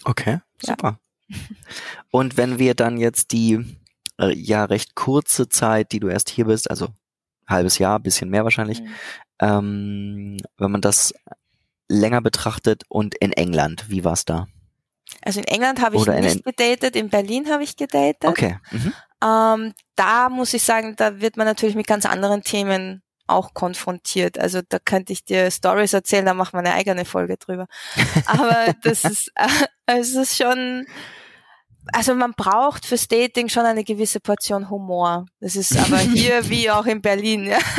Okay, 0.03 0.39
super. 0.61 0.99
Und 2.11 2.37
wenn 2.37 2.59
wir 2.59 2.75
dann 2.75 2.97
jetzt 2.97 3.31
die 3.31 3.77
äh, 4.19 4.33
ja 4.33 4.65
recht 4.65 4.95
kurze 4.95 5.49
Zeit, 5.49 5.91
die 5.91 5.99
du 5.99 6.07
erst 6.07 6.29
hier 6.29 6.45
bist, 6.45 6.69
also 6.69 6.89
halbes 7.47 7.77
Jahr, 7.77 7.99
bisschen 7.99 8.29
mehr 8.29 8.43
wahrscheinlich, 8.43 8.81
mhm. 8.81 8.87
ähm, 9.39 10.37
wenn 10.57 10.71
man 10.71 10.81
das 10.81 11.13
länger 11.87 12.21
betrachtet 12.21 12.83
und 12.87 13.15
in 13.15 13.33
England, 13.33 13.89
wie 13.89 14.03
war's 14.03 14.25
da? 14.25 14.47
Also 15.23 15.39
in 15.39 15.47
England 15.47 15.81
habe 15.81 15.95
ich 15.95 16.03
Oder 16.03 16.19
nicht 16.19 16.45
gedatet, 16.45 16.95
in 16.95 17.09
Berlin 17.09 17.49
habe 17.49 17.63
ich 17.63 17.75
gedatet. 17.75 18.25
Okay. 18.25 18.59
Mhm. 18.71 18.93
Ähm, 19.23 19.73
da 19.95 20.29
muss 20.29 20.53
ich 20.53 20.63
sagen, 20.63 20.95
da 20.95 21.19
wird 21.19 21.35
man 21.35 21.47
natürlich 21.47 21.75
mit 21.75 21.87
ganz 21.87 22.05
anderen 22.05 22.43
Themen 22.43 23.01
auch 23.29 23.53
konfrontiert. 23.53 24.39
Also 24.39 24.61
da 24.67 24.79
könnte 24.79 25.13
ich 25.13 25.23
dir 25.23 25.49
Stories 25.51 25.93
erzählen, 25.93 26.25
da 26.25 26.33
machen 26.33 26.53
wir 26.53 26.59
eine 26.59 26.73
eigene 26.73 27.05
Folge 27.05 27.37
drüber. 27.37 27.67
Aber 28.25 28.73
das 28.83 29.03
ist, 29.03 29.31
äh, 29.35 29.47
es 29.99 30.15
ist 30.15 30.37
schon, 30.37 30.85
also 31.93 32.15
man 32.15 32.33
braucht 32.33 32.85
fürs 32.85 33.07
Dating 33.07 33.49
schon 33.49 33.65
eine 33.65 33.83
gewisse 33.83 34.19
Portion 34.19 34.69
Humor. 34.69 35.25
Das 35.39 35.55
ist 35.55 35.77
aber 35.77 35.97
hier 36.15 36.49
wie 36.49 36.69
auch 36.69 36.85
in 36.85 37.01
Berlin. 37.01 37.45
Ja. 37.45 37.59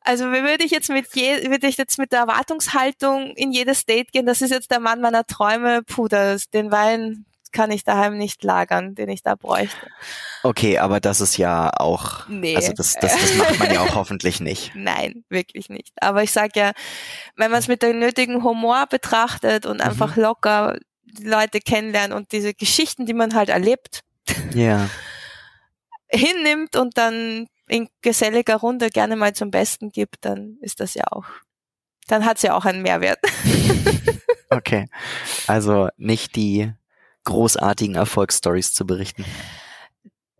Also 0.00 0.24
würde 0.24 0.64
ich 0.64 0.70
jetzt 0.70 0.88
mit 0.88 1.14
je, 1.14 1.50
würde 1.50 1.66
ich 1.66 1.76
jetzt 1.76 1.98
mit 1.98 2.12
der 2.12 2.20
Erwartungshaltung 2.20 3.34
in 3.36 3.52
jedes 3.52 3.84
Date 3.84 4.10
gehen, 4.10 4.24
das 4.24 4.40
ist 4.40 4.48
jetzt 4.48 4.70
der 4.70 4.80
Mann 4.80 5.02
meiner 5.02 5.26
Träume, 5.26 5.82
puh, 5.82 6.08
das, 6.08 6.48
den 6.48 6.70
Wein 6.70 7.26
kann 7.52 7.70
ich 7.70 7.84
daheim 7.84 8.16
nicht 8.16 8.42
lagern, 8.44 8.94
den 8.94 9.08
ich 9.08 9.22
da 9.22 9.34
bräuchte. 9.34 9.88
Okay, 10.42 10.78
aber 10.78 11.00
das 11.00 11.20
ist 11.20 11.36
ja 11.36 11.70
auch, 11.76 12.28
nee. 12.28 12.54
also 12.54 12.72
das, 12.72 12.94
das, 12.94 13.12
das 13.12 13.34
macht 13.34 13.58
man 13.58 13.72
ja 13.72 13.80
auch 13.80 13.94
hoffentlich 13.94 14.40
nicht. 14.40 14.72
Nein, 14.74 15.24
wirklich 15.28 15.68
nicht. 15.68 15.92
Aber 16.00 16.22
ich 16.22 16.32
sage 16.32 16.52
ja, 16.54 16.72
wenn 17.36 17.50
man 17.50 17.60
es 17.60 17.68
mit 17.68 17.82
dem 17.82 17.98
nötigen 17.98 18.42
Humor 18.44 18.86
betrachtet 18.88 19.66
und 19.66 19.80
einfach 19.80 20.16
mhm. 20.16 20.22
locker 20.22 20.78
Leute 21.20 21.60
kennenlernen 21.60 22.16
und 22.16 22.32
diese 22.32 22.54
Geschichten, 22.54 23.06
die 23.06 23.14
man 23.14 23.34
halt 23.34 23.48
erlebt, 23.48 24.02
ja. 24.54 24.88
hinnimmt 26.08 26.76
und 26.76 26.96
dann 26.96 27.46
in 27.68 27.88
geselliger 28.02 28.56
Runde 28.56 28.90
gerne 28.90 29.16
mal 29.16 29.34
zum 29.34 29.50
Besten 29.50 29.90
gibt, 29.90 30.24
dann 30.24 30.56
ist 30.60 30.80
das 30.80 30.94
ja 30.94 31.04
auch, 31.10 31.26
dann 32.06 32.24
hat 32.24 32.38
es 32.38 32.42
ja 32.42 32.54
auch 32.54 32.64
einen 32.64 32.82
Mehrwert. 32.82 33.18
okay. 34.50 34.88
Also 35.46 35.88
nicht 35.96 36.36
die 36.36 36.72
großartigen 37.24 37.94
Erfolgsstories 37.94 38.72
zu 38.72 38.86
berichten. 38.86 39.24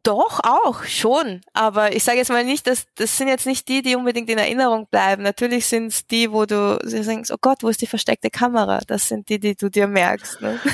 Doch, 0.02 0.40
auch, 0.42 0.84
schon. 0.84 1.42
Aber 1.52 1.94
ich 1.94 2.02
sage 2.04 2.18
jetzt 2.18 2.30
mal 2.30 2.44
nicht, 2.44 2.66
dass 2.66 2.86
das 2.94 3.16
sind 3.16 3.28
jetzt 3.28 3.46
nicht 3.46 3.68
die, 3.68 3.82
die 3.82 3.94
unbedingt 3.94 4.30
in 4.30 4.38
Erinnerung 4.38 4.86
bleiben. 4.90 5.22
Natürlich 5.22 5.66
sind 5.66 5.88
es 5.88 6.06
die, 6.06 6.32
wo 6.32 6.46
du 6.46 6.78
denkst, 6.82 7.30
oh 7.30 7.36
Gott, 7.40 7.62
wo 7.62 7.68
ist 7.68 7.82
die 7.82 7.86
versteckte 7.86 8.30
Kamera? 8.30 8.80
Das 8.86 9.08
sind 9.08 9.28
die, 9.28 9.38
die 9.38 9.54
du 9.54 9.68
dir 9.68 9.86
merkst. 9.86 10.40
Ne? 10.40 10.58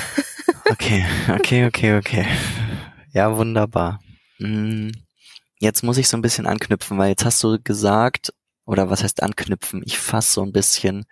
Okay, 0.67 1.05
okay, 1.29 1.67
okay, 1.67 1.95
okay. 1.95 2.25
Ja, 3.11 3.37
wunderbar. 3.37 3.99
Hm, 4.37 4.91
jetzt 5.59 5.83
muss 5.83 5.99
ich 5.99 6.07
so 6.09 6.17
ein 6.17 6.23
bisschen 6.23 6.47
anknüpfen, 6.47 6.97
weil 6.97 7.09
jetzt 7.09 7.23
hast 7.23 7.43
du 7.43 7.59
gesagt, 7.63 8.33
oder 8.65 8.89
was 8.89 9.03
heißt 9.03 9.21
anknüpfen? 9.21 9.83
Ich 9.85 9.99
fasse 9.99 10.33
so 10.33 10.41
ein 10.41 10.51
bisschen 10.51 11.05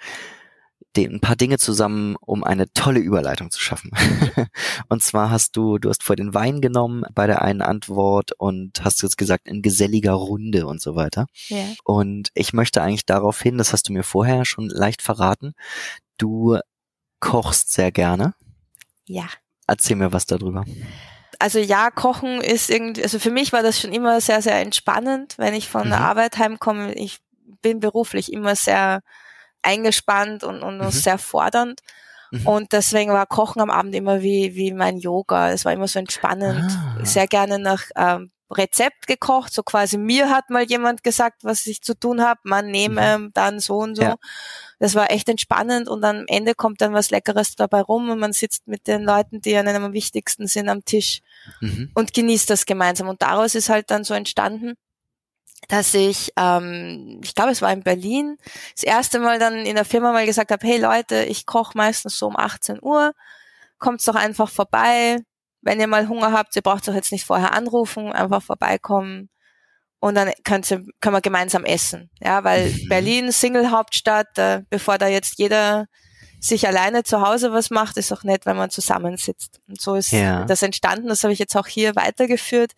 ein 0.98 1.20
paar 1.20 1.36
Dinge 1.36 1.58
zusammen, 1.58 2.16
um 2.22 2.44
eine 2.44 2.72
tolle 2.74 3.00
Überleitung 3.00 3.52
zu 3.52 3.60
schaffen. 3.60 3.92
und 4.90 5.02
zwar 5.02 5.30
hast 5.30 5.56
du, 5.58 5.78
du 5.80 5.90
hast 5.90 6.04
vor 6.04 6.16
den 6.16 6.34
Wein 6.34 6.62
genommen 6.62 7.04
bei 7.14 7.28
der 7.28 7.42
einen 7.42 7.62
Antwort 7.62 8.32
und 8.34 8.84
hast 8.84 9.02
jetzt 9.02 9.18
gesagt, 9.18 9.48
in 9.48 9.62
geselliger 9.62 10.14
Runde 10.14 10.68
und 10.68 10.82
so 10.82 10.96
weiter. 10.96 11.28
Ja. 11.48 11.66
Und 11.84 12.30
ich 12.36 12.54
möchte 12.54 12.82
eigentlich 12.82 13.06
darauf 13.06 13.42
hin, 13.42 13.58
das 13.58 13.74
hast 13.74 13.90
du 13.90 13.94
mir 13.94 14.04
vorher 14.04 14.46
schon 14.46 14.70
leicht 14.70 15.02
verraten, 15.02 15.54
du 16.18 16.60
kochst 17.20 17.74
sehr 17.74 17.92
gerne. 17.92 18.36
Ja. 19.06 19.26
Erzähl 19.66 19.96
mir 19.96 20.14
was 20.14 20.26
darüber. 20.26 20.66
Also 21.40 21.60
ja, 21.60 21.90
Kochen 21.90 22.42
ist 22.42 22.70
irgendwie, 22.70 23.04
also 23.04 23.18
für 23.20 23.32
mich 23.32 23.52
war 23.52 23.64
das 23.64 23.80
schon 23.80 23.92
immer 23.92 24.22
sehr, 24.22 24.42
sehr 24.42 24.60
entspannend, 24.62 25.38
wenn 25.38 25.54
ich 25.54 25.68
von 25.68 25.86
mhm. 25.86 25.92
der 25.92 26.02
Arbeit 26.02 26.38
heimkomme. 26.38 26.94
Ich 26.94 27.20
bin 27.62 27.80
beruflich 27.80 28.32
immer 28.32 28.56
sehr 28.56 29.02
eingespannt 29.64 30.44
und, 30.44 30.62
und 30.62 30.78
mhm. 30.78 30.92
sehr 30.92 31.18
fordernd. 31.18 31.82
Mhm. 32.32 32.48
Und 32.48 32.72
deswegen 32.74 33.12
war 33.12 33.26
Kochen 33.26 33.62
am 33.62 33.70
Abend 33.70 33.96
immer 33.96 34.22
wie, 34.22 34.56
wie 34.56 34.74
mein 34.74 34.98
Yoga. 34.98 35.52
Es 35.52 35.66
war 35.66 35.74
immer 35.74 35.88
so 35.88 36.00
entspannend. 36.00 36.72
Ah. 36.72 37.06
Sehr 37.06 37.28
gerne 37.28 37.60
nach 37.60 37.84
ähm, 37.96 38.32
Rezept 38.58 39.08
gekocht, 39.08 39.54
so 39.54 39.64
quasi 39.64 39.98
mir 39.98 40.30
hat 40.30 40.50
mal 40.50 40.64
jemand 40.64 41.04
gesagt, 41.04 41.44
was 41.44 41.66
ich 41.66 41.82
zu 41.82 41.98
tun 41.98 42.22
habe, 42.22 42.40
man 42.44 42.68
nehme 42.68 43.18
mhm. 43.18 43.32
dann 43.34 43.60
so 43.60 43.78
und 43.78 43.96
so. 43.96 44.04
Ja. 44.04 44.16
Das 44.80 44.96
war 44.96 45.12
echt 45.12 45.30
entspannend 45.30 45.88
und 45.88 46.04
am 46.04 46.26
Ende 46.28 46.56
kommt 46.56 46.82
dann 46.82 46.94
was 46.94 47.10
Leckeres 47.10 47.56
dabei 47.56 47.82
rum 47.82 48.10
und 48.10 48.20
man 48.20 48.34
sitzt 48.34 48.68
mit 48.68 48.88
den 48.88 49.04
Leuten, 49.04 49.42
die 49.42 49.56
einem 49.56 49.84
am 49.84 49.94
wichtigsten 49.94 50.48
sind, 50.48 50.70
am 50.70 50.86
Tisch 50.86 51.22
mhm. 51.62 51.92
und 51.94 52.14
genießt 52.14 52.50
das 52.50 52.66
gemeinsam. 52.66 53.08
Und 53.08 53.22
daraus 53.22 53.56
ist 53.56 53.70
halt 53.70 53.92
dann 53.92 54.04
so 54.04 54.14
entstanden, 54.14 54.74
dass 55.74 55.96
ich, 55.96 56.32
ähm, 56.38 57.20
ich 57.24 57.34
glaube, 57.34 57.50
es 57.50 57.64
war 57.64 57.74
in 57.74 57.82
Berlin, 57.82 58.38
das 58.76 58.84
erste 58.84 59.18
Mal 59.18 59.40
dann 59.40 59.66
in 59.66 59.74
der 59.74 59.86
Firma 59.86 60.12
mal 60.12 60.28
gesagt 60.28 60.52
habe, 60.52 60.68
hey 60.68 60.78
Leute, 60.78 61.24
ich 61.24 61.48
koche 61.48 61.76
meistens 61.76 62.20
so 62.20 62.28
um 62.28 62.38
18 62.38 62.78
Uhr, 62.80 63.14
kommt's 63.80 64.06
doch 64.06 64.14
einfach 64.14 64.52
vorbei. 64.52 65.18
Wenn 65.62 65.80
ihr 65.80 65.88
mal 65.88 66.08
Hunger 66.08 66.32
habt, 66.32 66.56
ihr 66.56 66.62
braucht 66.62 66.88
doch 66.88 66.94
jetzt 66.94 67.12
nicht 67.12 67.26
vorher 67.26 67.54
anrufen, 67.56 68.12
einfach 68.12 68.44
vorbeikommen 68.44 69.30
und 70.00 70.14
dann 70.14 70.32
könnt 70.44 70.70
ihr, 70.70 70.86
können 71.02 71.16
wir 71.16 71.22
gemeinsam 71.22 71.66
essen. 71.66 72.12
Ja, 72.20 72.44
weil 72.44 72.70
mhm. 72.70 72.90
Berlin, 72.90 73.32
Single-Hauptstadt, 73.32 74.38
äh, 74.38 74.62
bevor 74.70 75.00
da 75.00 75.08
jetzt 75.08 75.40
jeder 75.40 75.88
sich 76.40 76.68
alleine 76.68 77.04
zu 77.04 77.22
Hause 77.22 77.52
was 77.52 77.72
macht, 77.72 77.98
ist 77.98 78.12
auch 78.12 78.24
nett, 78.24 78.46
wenn 78.46 78.58
man 78.58 78.70
zusammensitzt. 78.70 79.60
Und 79.68 79.82
so 79.82 79.96
ist 79.96 80.12
ja. 80.12 80.46
das 80.46 80.62
entstanden, 80.62 81.08
das 81.08 81.24
habe 81.24 81.34
ich 81.34 81.40
jetzt 81.40 81.56
auch 81.56 81.68
hier 81.68 81.96
weitergeführt, 81.96 82.74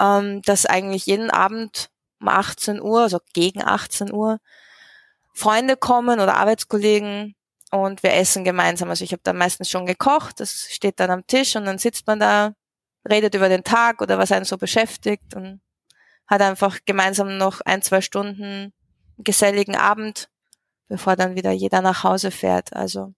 ähm, 0.00 0.40
dass 0.42 0.66
eigentlich 0.66 1.06
jeden 1.06 1.30
Abend 1.30 1.90
um 2.22 2.28
18 2.28 2.80
Uhr, 2.80 3.02
also 3.02 3.20
gegen 3.34 3.62
18 3.62 4.12
Uhr, 4.12 4.38
Freunde 5.34 5.76
kommen 5.76 6.20
oder 6.20 6.36
Arbeitskollegen 6.36 7.34
und 7.70 8.02
wir 8.02 8.14
essen 8.14 8.44
gemeinsam. 8.44 8.90
Also 8.90 9.04
ich 9.04 9.12
habe 9.12 9.22
dann 9.24 9.36
meistens 9.36 9.68
schon 9.68 9.86
gekocht, 9.86 10.40
das 10.40 10.68
steht 10.70 11.00
dann 11.00 11.10
am 11.10 11.26
Tisch 11.26 11.56
und 11.56 11.64
dann 11.64 11.78
sitzt 11.78 12.06
man 12.06 12.20
da, 12.20 12.54
redet 13.08 13.34
über 13.34 13.48
den 13.48 13.64
Tag 13.64 14.00
oder 14.00 14.18
was 14.18 14.32
einen 14.32 14.44
so 14.44 14.58
beschäftigt 14.58 15.34
und 15.34 15.60
hat 16.26 16.40
einfach 16.40 16.78
gemeinsam 16.84 17.36
noch 17.36 17.60
ein, 17.62 17.82
zwei 17.82 18.00
Stunden 18.00 18.72
geselligen 19.18 19.76
Abend, 19.76 20.28
bevor 20.88 21.16
dann 21.16 21.34
wieder 21.34 21.50
jeder 21.50 21.80
nach 21.80 22.04
Hause 22.04 22.30
fährt. 22.30 22.74
Also 22.74 23.14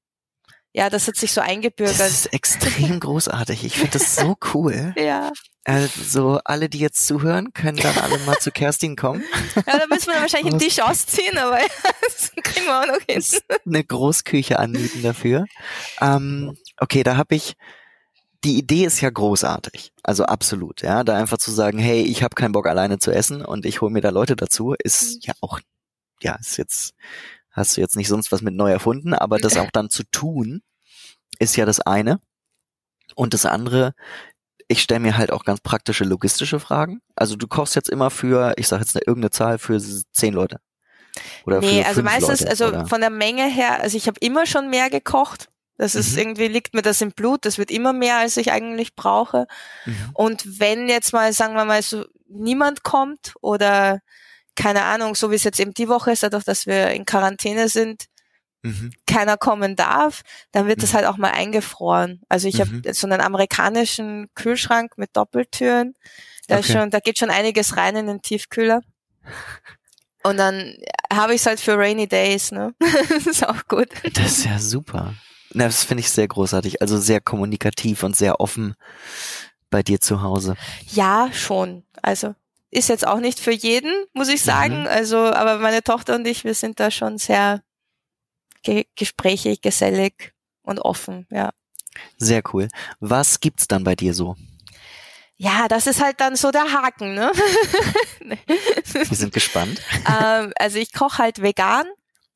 ja, 0.74 0.90
das 0.90 1.06
hat 1.06 1.16
sich 1.16 1.32
so 1.32 1.40
eingebürgert. 1.40 2.00
Das 2.00 2.10
ist 2.10 2.32
extrem 2.32 2.98
großartig. 2.98 3.64
Ich 3.64 3.76
finde 3.76 3.92
das 3.92 4.16
so 4.16 4.36
cool. 4.52 4.92
ja. 4.98 5.30
Also 5.64 6.40
alle, 6.44 6.68
die 6.68 6.80
jetzt 6.80 7.06
zuhören, 7.06 7.52
können 7.54 7.78
dann 7.78 7.96
alle 7.96 8.18
mal 8.26 8.38
zu 8.38 8.50
Kerstin 8.50 8.96
kommen. 8.96 9.24
Ja, 9.54 9.78
da 9.78 9.86
müssen 9.88 10.08
wir 10.08 10.20
wahrscheinlich 10.20 10.52
einen 10.52 10.60
Tisch 10.60 10.80
ausziehen, 10.80 11.38
aber 11.38 11.58
das 12.02 12.32
kriegen 12.42 12.66
wir 12.66 12.80
auch 12.80 12.86
noch 12.86 13.00
hin. 13.08 13.24
Eine 13.64 13.84
Großküche 13.84 14.58
anmieten 14.58 15.02
dafür. 15.02 15.46
Ähm, 16.00 16.58
okay, 16.78 17.04
da 17.04 17.16
habe 17.16 17.36
ich 17.36 17.54
die 18.42 18.58
Idee 18.58 18.84
ist 18.84 19.00
ja 19.00 19.10
großartig. 19.10 19.92
Also 20.02 20.24
absolut, 20.24 20.82
ja. 20.82 21.02
Da 21.02 21.16
einfach 21.16 21.38
zu 21.38 21.50
sagen, 21.50 21.78
hey, 21.78 22.02
ich 22.02 22.22
habe 22.22 22.34
keinen 22.34 22.52
Bock 22.52 22.66
alleine 22.66 22.98
zu 22.98 23.10
essen 23.10 23.44
und 23.44 23.64
ich 23.64 23.80
hole 23.80 23.92
mir 23.92 24.02
da 24.02 24.10
Leute 24.10 24.36
dazu, 24.36 24.74
ist 24.78 25.14
mhm. 25.14 25.20
ja 25.22 25.34
auch, 25.40 25.60
ja, 26.20 26.34
ist 26.34 26.58
jetzt, 26.58 26.94
hast 27.54 27.76
du 27.76 27.80
jetzt 27.80 27.96
nicht 27.96 28.08
sonst 28.08 28.30
was 28.30 28.42
mit 28.42 28.54
neu 28.54 28.70
erfunden, 28.70 29.14
aber 29.14 29.38
das 29.38 29.56
auch 29.56 29.70
dann 29.70 29.88
zu 29.88 30.02
tun, 30.10 30.62
ist 31.38 31.56
ja 31.56 31.64
das 31.64 31.80
eine. 31.80 32.20
Und 33.14 33.32
das 33.32 33.46
andere 33.46 33.94
ich 34.68 34.82
stelle 34.82 35.00
mir 35.00 35.16
halt 35.16 35.32
auch 35.32 35.44
ganz 35.44 35.60
praktische 35.60 36.04
logistische 36.04 36.60
Fragen. 36.60 37.00
Also 37.14 37.36
du 37.36 37.46
kochst 37.46 37.74
jetzt 37.74 37.90
immer 37.90 38.10
für, 38.10 38.54
ich 38.56 38.68
sage 38.68 38.82
jetzt 38.82 38.96
eine, 38.96 39.04
irgendeine 39.06 39.30
Zahl 39.30 39.58
für 39.58 39.80
zehn 40.12 40.34
Leute. 40.34 40.60
Oder 41.46 41.60
nee, 41.60 41.84
also 41.84 42.02
meistens, 42.02 42.40
Leute, 42.40 42.50
also 42.50 42.66
oder? 42.68 42.86
von 42.86 43.00
der 43.00 43.10
Menge 43.10 43.46
her, 43.46 43.80
also 43.80 43.96
ich 43.96 44.06
habe 44.08 44.18
immer 44.20 44.46
schon 44.46 44.70
mehr 44.70 44.90
gekocht. 44.90 45.48
Das 45.76 45.94
ist 45.94 46.12
mhm. 46.12 46.18
irgendwie, 46.18 46.48
liegt 46.48 46.74
mir 46.74 46.82
das 46.82 47.00
im 47.00 47.12
Blut, 47.12 47.44
das 47.44 47.58
wird 47.58 47.70
immer 47.70 47.92
mehr, 47.92 48.18
als 48.18 48.36
ich 48.36 48.52
eigentlich 48.52 48.94
brauche. 48.94 49.46
Mhm. 49.86 50.10
Und 50.14 50.60
wenn 50.60 50.88
jetzt 50.88 51.12
mal, 51.12 51.32
sagen 51.32 51.54
wir 51.54 51.64
mal, 51.64 51.82
so 51.82 52.04
niemand 52.28 52.84
kommt 52.84 53.34
oder 53.40 54.00
keine 54.56 54.84
Ahnung, 54.84 55.14
so 55.14 55.30
wie 55.30 55.36
es 55.36 55.44
jetzt 55.44 55.60
eben 55.60 55.74
die 55.74 55.88
Woche 55.88 56.12
ist, 56.12 56.22
dadurch, 56.22 56.44
dass 56.44 56.66
wir 56.66 56.90
in 56.90 57.04
Quarantäne 57.04 57.68
sind, 57.68 58.06
mhm. 58.62 58.92
keiner 59.06 59.36
kommen 59.36 59.76
darf, 59.76 60.22
dann 60.52 60.66
wird 60.66 60.78
mhm. 60.78 60.82
das 60.82 60.94
halt 60.94 61.06
auch 61.06 61.16
mal 61.16 61.30
eingefroren. 61.30 62.22
Also 62.28 62.48
ich 62.48 62.58
mhm. 62.58 62.82
habe 62.82 62.94
so 62.94 63.06
einen 63.06 63.20
amerikanischen 63.20 64.28
Kühlschrank 64.34 64.96
mit 64.96 65.16
Doppeltüren. 65.16 65.94
Da, 66.48 66.58
okay. 66.58 66.72
schon, 66.72 66.90
da 66.90 67.00
geht 67.00 67.18
schon 67.18 67.30
einiges 67.30 67.76
rein 67.76 67.96
in 67.96 68.06
den 68.06 68.22
Tiefkühler. 68.22 68.80
Und 70.22 70.38
dann 70.38 70.76
habe 71.12 71.34
ich 71.34 71.40
es 71.40 71.46
halt 71.46 71.60
für 71.60 71.76
Rainy 71.76 72.06
Days, 72.06 72.50
ne? 72.50 72.74
das 73.08 73.26
ist 73.26 73.46
auch 73.46 73.66
gut. 73.68 73.88
Das 74.14 74.38
ist 74.38 74.44
ja 74.46 74.58
super. 74.58 75.14
Na, 75.52 75.66
das 75.66 75.84
finde 75.84 76.00
ich 76.00 76.10
sehr 76.10 76.26
großartig. 76.26 76.80
Also 76.80 76.98
sehr 76.98 77.20
kommunikativ 77.20 78.02
und 78.02 78.16
sehr 78.16 78.40
offen 78.40 78.74
bei 79.70 79.82
dir 79.82 80.00
zu 80.00 80.22
Hause. 80.22 80.56
Ja, 80.92 81.30
schon. 81.32 81.84
Also 82.02 82.34
ist 82.74 82.88
jetzt 82.88 83.06
auch 83.06 83.20
nicht 83.20 83.38
für 83.38 83.52
jeden, 83.52 83.92
muss 84.12 84.28
ich 84.28 84.42
sagen. 84.42 84.82
Mhm. 84.82 84.86
Also, 84.88 85.18
aber 85.18 85.58
meine 85.58 85.82
Tochter 85.82 86.16
und 86.16 86.26
ich, 86.26 86.44
wir 86.44 86.54
sind 86.54 86.80
da 86.80 86.90
schon 86.90 87.18
sehr 87.18 87.62
ge 88.62 88.86
gesprächig, 88.96 89.60
gesellig 89.60 90.32
und 90.62 90.80
offen, 90.80 91.26
ja. 91.30 91.50
Sehr 92.18 92.42
cool. 92.52 92.68
Was 92.98 93.38
gibt's 93.38 93.68
dann 93.68 93.84
bei 93.84 93.94
dir 93.94 94.14
so? 94.14 94.36
Ja, 95.36 95.68
das 95.68 95.86
ist 95.86 96.02
halt 96.02 96.20
dann 96.20 96.36
so 96.36 96.50
der 96.50 96.72
Haken, 96.72 97.14
ne? 97.14 97.30
Wir 98.92 99.16
sind 99.16 99.32
gespannt. 99.32 99.80
ähm, 100.22 100.52
also 100.56 100.78
ich 100.78 100.92
koche 100.92 101.18
halt 101.18 101.42
vegan. 101.42 101.86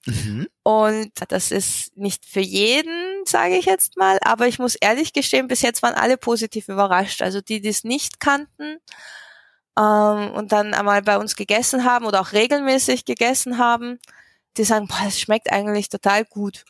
Mhm. 0.04 0.48
Und 0.62 1.12
das 1.28 1.50
ist 1.50 1.96
nicht 1.96 2.24
für 2.24 2.40
jeden, 2.40 3.24
sage 3.24 3.56
ich 3.56 3.66
jetzt 3.66 3.96
mal, 3.96 4.18
aber 4.22 4.46
ich 4.46 4.58
muss 4.58 4.74
ehrlich 4.76 5.12
gestehen, 5.12 5.48
bis 5.48 5.62
jetzt 5.62 5.82
waren 5.82 5.94
alle 5.94 6.16
positiv 6.16 6.68
überrascht. 6.68 7.22
Also 7.22 7.40
die, 7.40 7.60
die 7.60 7.68
es 7.68 7.84
nicht 7.84 8.20
kannten 8.20 8.78
ähm, 9.78 10.32
und 10.32 10.52
dann 10.52 10.74
einmal 10.74 11.02
bei 11.02 11.18
uns 11.18 11.36
gegessen 11.36 11.84
haben 11.84 12.04
oder 12.04 12.20
auch 12.20 12.32
regelmäßig 12.32 13.04
gegessen 13.04 13.58
haben, 13.58 13.98
die 14.56 14.64
sagen, 14.64 14.88
boah, 14.88 15.04
es 15.06 15.20
schmeckt 15.20 15.52
eigentlich 15.52 15.88
total 15.88 16.24
gut. 16.24 16.64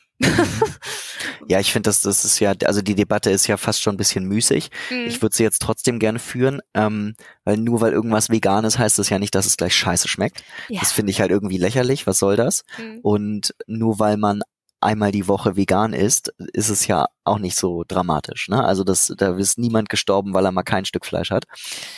ja, 1.49 1.61
ich 1.61 1.73
finde, 1.73 1.89
das, 1.89 2.03
das 2.03 2.25
ist 2.25 2.41
ja, 2.41 2.53
also 2.65 2.83
die 2.83 2.97
Debatte 2.97 3.31
ist 3.31 3.47
ja 3.47 3.57
fast 3.57 3.83
schon 3.83 3.95
ein 3.95 3.99
bisschen 3.99 4.25
müßig. 4.25 4.71
Mhm. 4.91 5.07
Ich 5.07 5.23
würde 5.23 5.37
sie 5.37 5.45
jetzt 5.45 5.63
trotzdem 5.63 5.99
gerne 5.99 6.19
führen, 6.19 6.61
ähm, 6.75 7.15
weil 7.45 7.57
nur 7.57 7.81
weil 7.81 7.93
irgendwas 7.93 8.29
vegan 8.29 8.65
ist, 8.65 8.79
heißt 8.79 8.99
das 8.99 9.11
ja 9.11 9.19
nicht, 9.19 9.35
dass 9.35 9.47
es 9.47 9.57
gleich 9.57 9.75
scheiße 9.75 10.09
schmeckt. 10.09 10.43
Ja. 10.69 10.81
Das 10.81 10.93
finde 10.93 11.13
ich 11.13 11.21
halt 11.21 11.31
irgendwie 11.31 11.57
lächerlich. 11.57 12.07
Was 12.07 12.19
soll 12.19 12.37
das? 12.37 12.65
Mhm. 12.79 12.99
Und 13.03 13.55
nur 13.67 13.99
weil 14.01 14.17
man 14.17 14.43
einmal 14.81 15.13
die 15.13 15.29
Woche 15.29 15.57
vegan 15.57 15.93
ist, 15.93 16.33
ist 16.53 16.69
es 16.69 16.87
ja 16.87 17.07
auch 17.25 17.39
nicht 17.39 17.57
so 17.57 17.85
dramatisch. 17.87 18.49
Ne? 18.49 18.65
Also 18.65 18.85
das, 18.85 19.13
da 19.17 19.37
ist 19.37 19.59
niemand 19.59 19.89
gestorben, 19.89 20.35
weil 20.35 20.45
er 20.45 20.53
mal 20.53 20.63
kein 20.63 20.85
Stück 20.85 21.05
Fleisch 21.05 21.31
hat. 21.31 21.45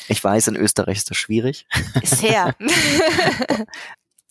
Ich 0.09 0.23
weiß, 0.23 0.49
in 0.49 0.57
Österreich 0.57 0.99
ist 0.99 1.11
das 1.11 1.17
schwierig. 1.17 1.67
Sehr. 2.03 2.55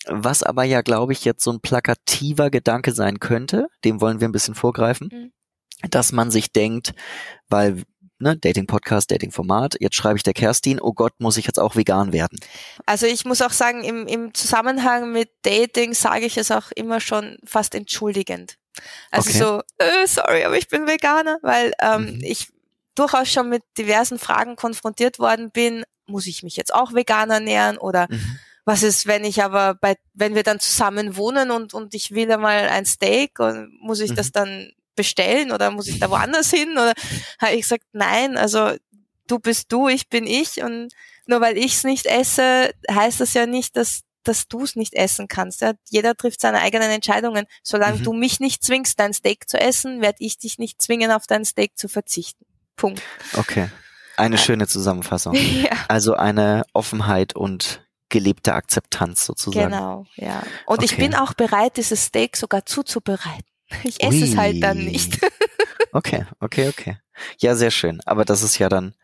Was 0.07 0.43
aber 0.43 0.63
ja, 0.63 0.81
glaube 0.81 1.13
ich, 1.13 1.25
jetzt 1.25 1.43
so 1.43 1.51
ein 1.51 1.59
plakativer 1.59 2.49
Gedanke 2.49 2.93
sein 2.93 3.19
könnte, 3.19 3.67
dem 3.83 4.01
wollen 4.01 4.19
wir 4.21 4.27
ein 4.27 4.33
bisschen 4.33 4.55
vorgreifen, 4.55 5.09
mhm. 5.11 5.89
dass 5.89 6.11
man 6.11 6.31
sich 6.31 6.51
denkt, 6.51 6.93
weil 7.47 7.83
ne, 8.19 8.37
Dating-Podcast, 8.37 9.11
Dating-Format. 9.11 9.77
Jetzt 9.79 9.95
schreibe 9.95 10.17
ich 10.17 10.23
der 10.23 10.33
Kerstin, 10.33 10.79
oh 10.79 10.93
Gott, 10.93 11.13
muss 11.19 11.37
ich 11.37 11.45
jetzt 11.45 11.59
auch 11.59 11.75
vegan 11.75 12.13
werden? 12.13 12.39
Also 12.85 13.05
ich 13.05 13.25
muss 13.25 13.41
auch 13.41 13.51
sagen, 13.51 13.83
im, 13.83 14.07
im 14.07 14.33
Zusammenhang 14.33 15.11
mit 15.11 15.31
Dating 15.43 15.93
sage 15.93 16.25
ich 16.25 16.37
es 16.37 16.51
auch 16.51 16.71
immer 16.75 16.99
schon 16.99 17.37
fast 17.45 17.75
entschuldigend. 17.75 18.57
Also 19.11 19.29
okay. 19.29 19.39
so, 19.39 19.61
äh, 19.83 20.07
sorry, 20.07 20.43
aber 20.43 20.57
ich 20.57 20.67
bin 20.67 20.87
Veganer, 20.87 21.39
weil 21.41 21.73
ähm, 21.81 22.15
mhm. 22.15 22.23
ich 22.23 22.49
durchaus 22.95 23.29
schon 23.29 23.49
mit 23.49 23.63
diversen 23.77 24.19
Fragen 24.19 24.55
konfrontiert 24.55 25.19
worden 25.19 25.51
bin. 25.51 25.83
Muss 26.05 26.27
ich 26.27 26.43
mich 26.43 26.55
jetzt 26.55 26.73
auch 26.73 26.93
vegan 26.93 27.29
ernähren 27.29 27.77
oder 27.77 28.07
mhm. 28.09 28.39
was 28.65 28.83
ist, 28.83 29.07
wenn 29.07 29.23
ich 29.23 29.43
aber 29.43 29.75
bei, 29.75 29.95
wenn 30.13 30.35
wir 30.35 30.43
dann 30.43 30.59
zusammen 30.59 31.15
wohnen 31.15 31.51
und, 31.51 31.73
und 31.73 31.93
ich 31.93 32.11
will 32.11 32.31
einmal 32.31 32.67
ein 32.69 32.85
Steak 32.85 33.39
und 33.39 33.71
muss 33.81 33.99
ich 33.99 34.11
mhm. 34.11 34.15
das 34.15 34.31
dann 34.31 34.71
bestellen 34.95 35.51
oder 35.51 35.71
muss 35.71 35.87
ich 35.87 35.99
da 35.99 36.09
woanders 36.09 36.51
hin? 36.51 36.71
Oder 36.73 36.93
habe 37.39 37.53
ich 37.53 37.61
gesagt, 37.61 37.85
nein, 37.93 38.37
also 38.37 38.73
du 39.27 39.39
bist 39.39 39.71
du, 39.71 39.87
ich 39.87 40.09
bin 40.09 40.25
ich 40.25 40.61
und 40.61 40.89
nur 41.27 41.41
weil 41.41 41.57
ich 41.57 41.75
es 41.75 41.83
nicht 41.83 42.05
esse, 42.05 42.71
heißt 42.91 43.19
das 43.19 43.33
ja 43.33 43.45
nicht, 43.45 43.77
dass 43.77 44.01
dass 44.23 44.47
du 44.47 44.63
es 44.63 44.75
nicht 44.75 44.93
essen 44.93 45.27
kannst. 45.27 45.61
Ja? 45.61 45.73
Jeder 45.89 46.15
trifft 46.15 46.41
seine 46.41 46.59
eigenen 46.59 46.91
Entscheidungen. 46.91 47.45
Solange 47.63 47.99
mhm. 47.99 48.03
du 48.03 48.13
mich 48.13 48.39
nicht 48.39 48.63
zwingst, 48.63 48.99
dein 48.99 49.13
Steak 49.13 49.49
zu 49.49 49.59
essen, 49.59 50.01
werde 50.01 50.17
ich 50.19 50.37
dich 50.37 50.59
nicht 50.59 50.81
zwingen, 50.81 51.11
auf 51.11 51.25
dein 51.25 51.45
Steak 51.45 51.77
zu 51.77 51.87
verzichten. 51.87 52.45
Punkt. 52.75 53.01
Okay. 53.33 53.69
Eine 54.17 54.35
ja. 54.35 54.41
schöne 54.41 54.67
Zusammenfassung. 54.67 55.33
Ja. 55.35 55.71
Also 55.87 56.13
eine 56.13 56.63
Offenheit 56.73 57.35
und 57.35 57.81
gelebte 58.09 58.53
Akzeptanz 58.53 59.25
sozusagen. 59.25 59.71
Genau, 59.71 60.05
ja. 60.15 60.43
Und 60.65 60.79
okay. 60.79 60.85
ich 60.85 60.97
bin 60.97 61.15
auch 61.15 61.33
bereit, 61.33 61.77
dieses 61.77 62.05
Steak 62.05 62.37
sogar 62.37 62.65
zuzubereiten. 62.65 63.45
Ich 63.83 64.01
esse 64.03 64.17
Ui. 64.17 64.23
es 64.23 64.37
halt 64.37 64.63
dann 64.63 64.77
nicht. 64.77 65.19
okay, 65.91 66.25
okay, 66.39 66.69
okay. 66.69 66.97
Ja, 67.39 67.55
sehr 67.55 67.71
schön. 67.71 68.01
Aber 68.05 68.25
das 68.25 68.43
ist 68.43 68.57
ja 68.57 68.69
dann 68.69 68.95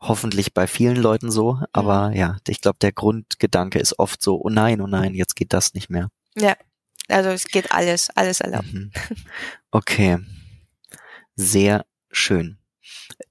hoffentlich 0.00 0.54
bei 0.54 0.66
vielen 0.66 0.96
Leuten 0.96 1.30
so. 1.30 1.60
Aber 1.72 2.10
mhm. 2.10 2.16
ja, 2.16 2.36
ich 2.48 2.60
glaube, 2.60 2.78
der 2.80 2.92
Grundgedanke 2.92 3.78
ist 3.78 3.98
oft 3.98 4.22
so, 4.22 4.40
oh 4.42 4.48
nein, 4.48 4.80
oh 4.80 4.86
nein, 4.86 5.14
jetzt 5.14 5.36
geht 5.36 5.52
das 5.52 5.74
nicht 5.74 5.90
mehr. 5.90 6.10
Ja, 6.36 6.56
also 7.08 7.30
es 7.30 7.46
geht 7.46 7.72
alles, 7.72 8.10
alles 8.10 8.40
erlaubt. 8.40 8.72
Mhm. 8.72 8.90
Okay. 9.70 10.18
Sehr 11.36 11.84
schön. 12.10 12.58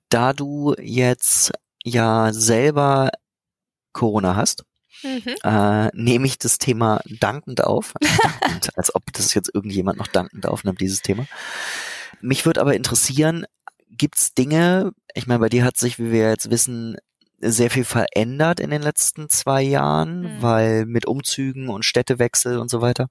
Da 0.10 0.34
du 0.34 0.76
jetzt 0.80 1.52
ja 1.84 2.32
selber 2.32 3.10
Corona 3.92 4.36
hast, 4.36 4.64
Mhm. 5.04 5.36
Äh, 5.44 5.90
nehme 5.94 6.28
ich 6.28 6.38
das 6.38 6.58
Thema 6.58 7.02
dankend 7.06 7.64
auf. 7.64 7.94
Dankend, 8.00 8.70
als 8.78 8.94
ob 8.96 9.12
das 9.14 9.34
jetzt 9.34 9.54
irgendjemand 9.54 9.98
noch 9.98 10.08
dankend 10.08 10.46
aufnimmt, 10.46 10.82
dieses 10.82 11.02
Thema. 11.02 11.26
Mich 12.22 12.46
würde 12.46 12.62
aber 12.62 12.76
interessieren, 12.76 13.46
gibt's 13.90 14.34
Dinge, 14.34 14.92
ich 15.14 15.28
meine, 15.28 15.40
bei 15.40 15.50
dir 15.50 15.64
hat 15.64 15.78
sich, 15.78 16.00
wie 16.00 16.12
wir 16.12 16.30
jetzt 16.30 16.50
wissen, 16.50 16.98
sehr 17.40 17.70
viel 17.70 17.86
verändert 17.86 18.60
in 18.60 18.72
den 18.72 18.82
letzten 18.82 19.30
zwei 19.30 19.62
Jahren, 19.62 20.22
mhm. 20.22 20.42
weil 20.42 20.86
mit 20.86 21.06
Umzügen 21.06 21.70
und 21.70 21.86
Städtewechsel 21.86 22.58
und 22.58 22.70
so 22.70 22.82
weiter. 22.82 23.08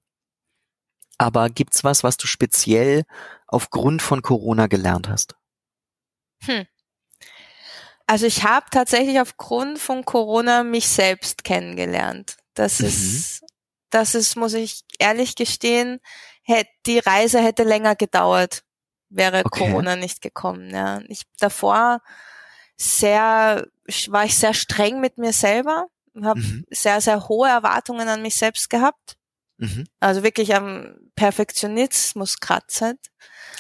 Aber 1.19 1.49
gibt's 1.49 1.85
was, 1.85 2.03
was 2.03 2.17
du 2.17 2.27
speziell 2.27 3.05
aufgrund 3.47 4.03
von 4.03 4.23
Corona 4.23 4.67
gelernt 4.67 5.09
hast? 5.09 5.37
Hm. 6.43 6.67
Also 8.07 8.27
ich 8.27 8.45
habe 8.45 8.67
tatsächlich 8.71 9.21
aufgrund 9.21 9.79
von 9.79 10.05
Corona 10.05 10.63
mich 10.63 10.89
selbst 10.89 11.45
kennengelernt. 11.45 12.37
Das 12.55 12.81
mhm. 12.81 12.87
ist, 12.87 13.45
das 13.91 14.15
ist, 14.15 14.37
muss 14.37 14.55
ich 14.55 14.85
ehrlich 14.99 15.35
gestehen, 15.35 16.01
hätte, 16.43 16.71
die 16.87 16.99
Reise 17.01 17.41
hätte 17.41 17.65
länger 17.65 17.97
gedauert, 17.97 18.63
wäre 19.09 19.43
okay. 19.45 19.67
Corona 19.71 19.97
nicht 19.97 20.23
gekommen. 20.23 20.71
Ja. 20.71 21.01
Ich 21.09 21.23
davor 21.39 22.01
sehr, 22.77 23.67
war 24.09 24.25
ich 24.25 24.37
sehr 24.37 24.55
streng 24.55 25.01
mit 25.01 25.19
mir 25.19 25.33
selber, 25.33 25.87
habe 26.23 26.41
mhm. 26.41 26.65
sehr, 26.71 27.01
sehr 27.01 27.29
hohe 27.29 27.49
Erwartungen 27.49 28.09
an 28.09 28.23
mich 28.23 28.37
selbst 28.37 28.71
gehabt. 28.71 29.17
Mhm. 29.59 29.87
Also 30.01 30.23
wirklich 30.23 30.55
am 30.55 30.97
Perfektionismus 31.17 32.41
kratzend. 32.41 33.01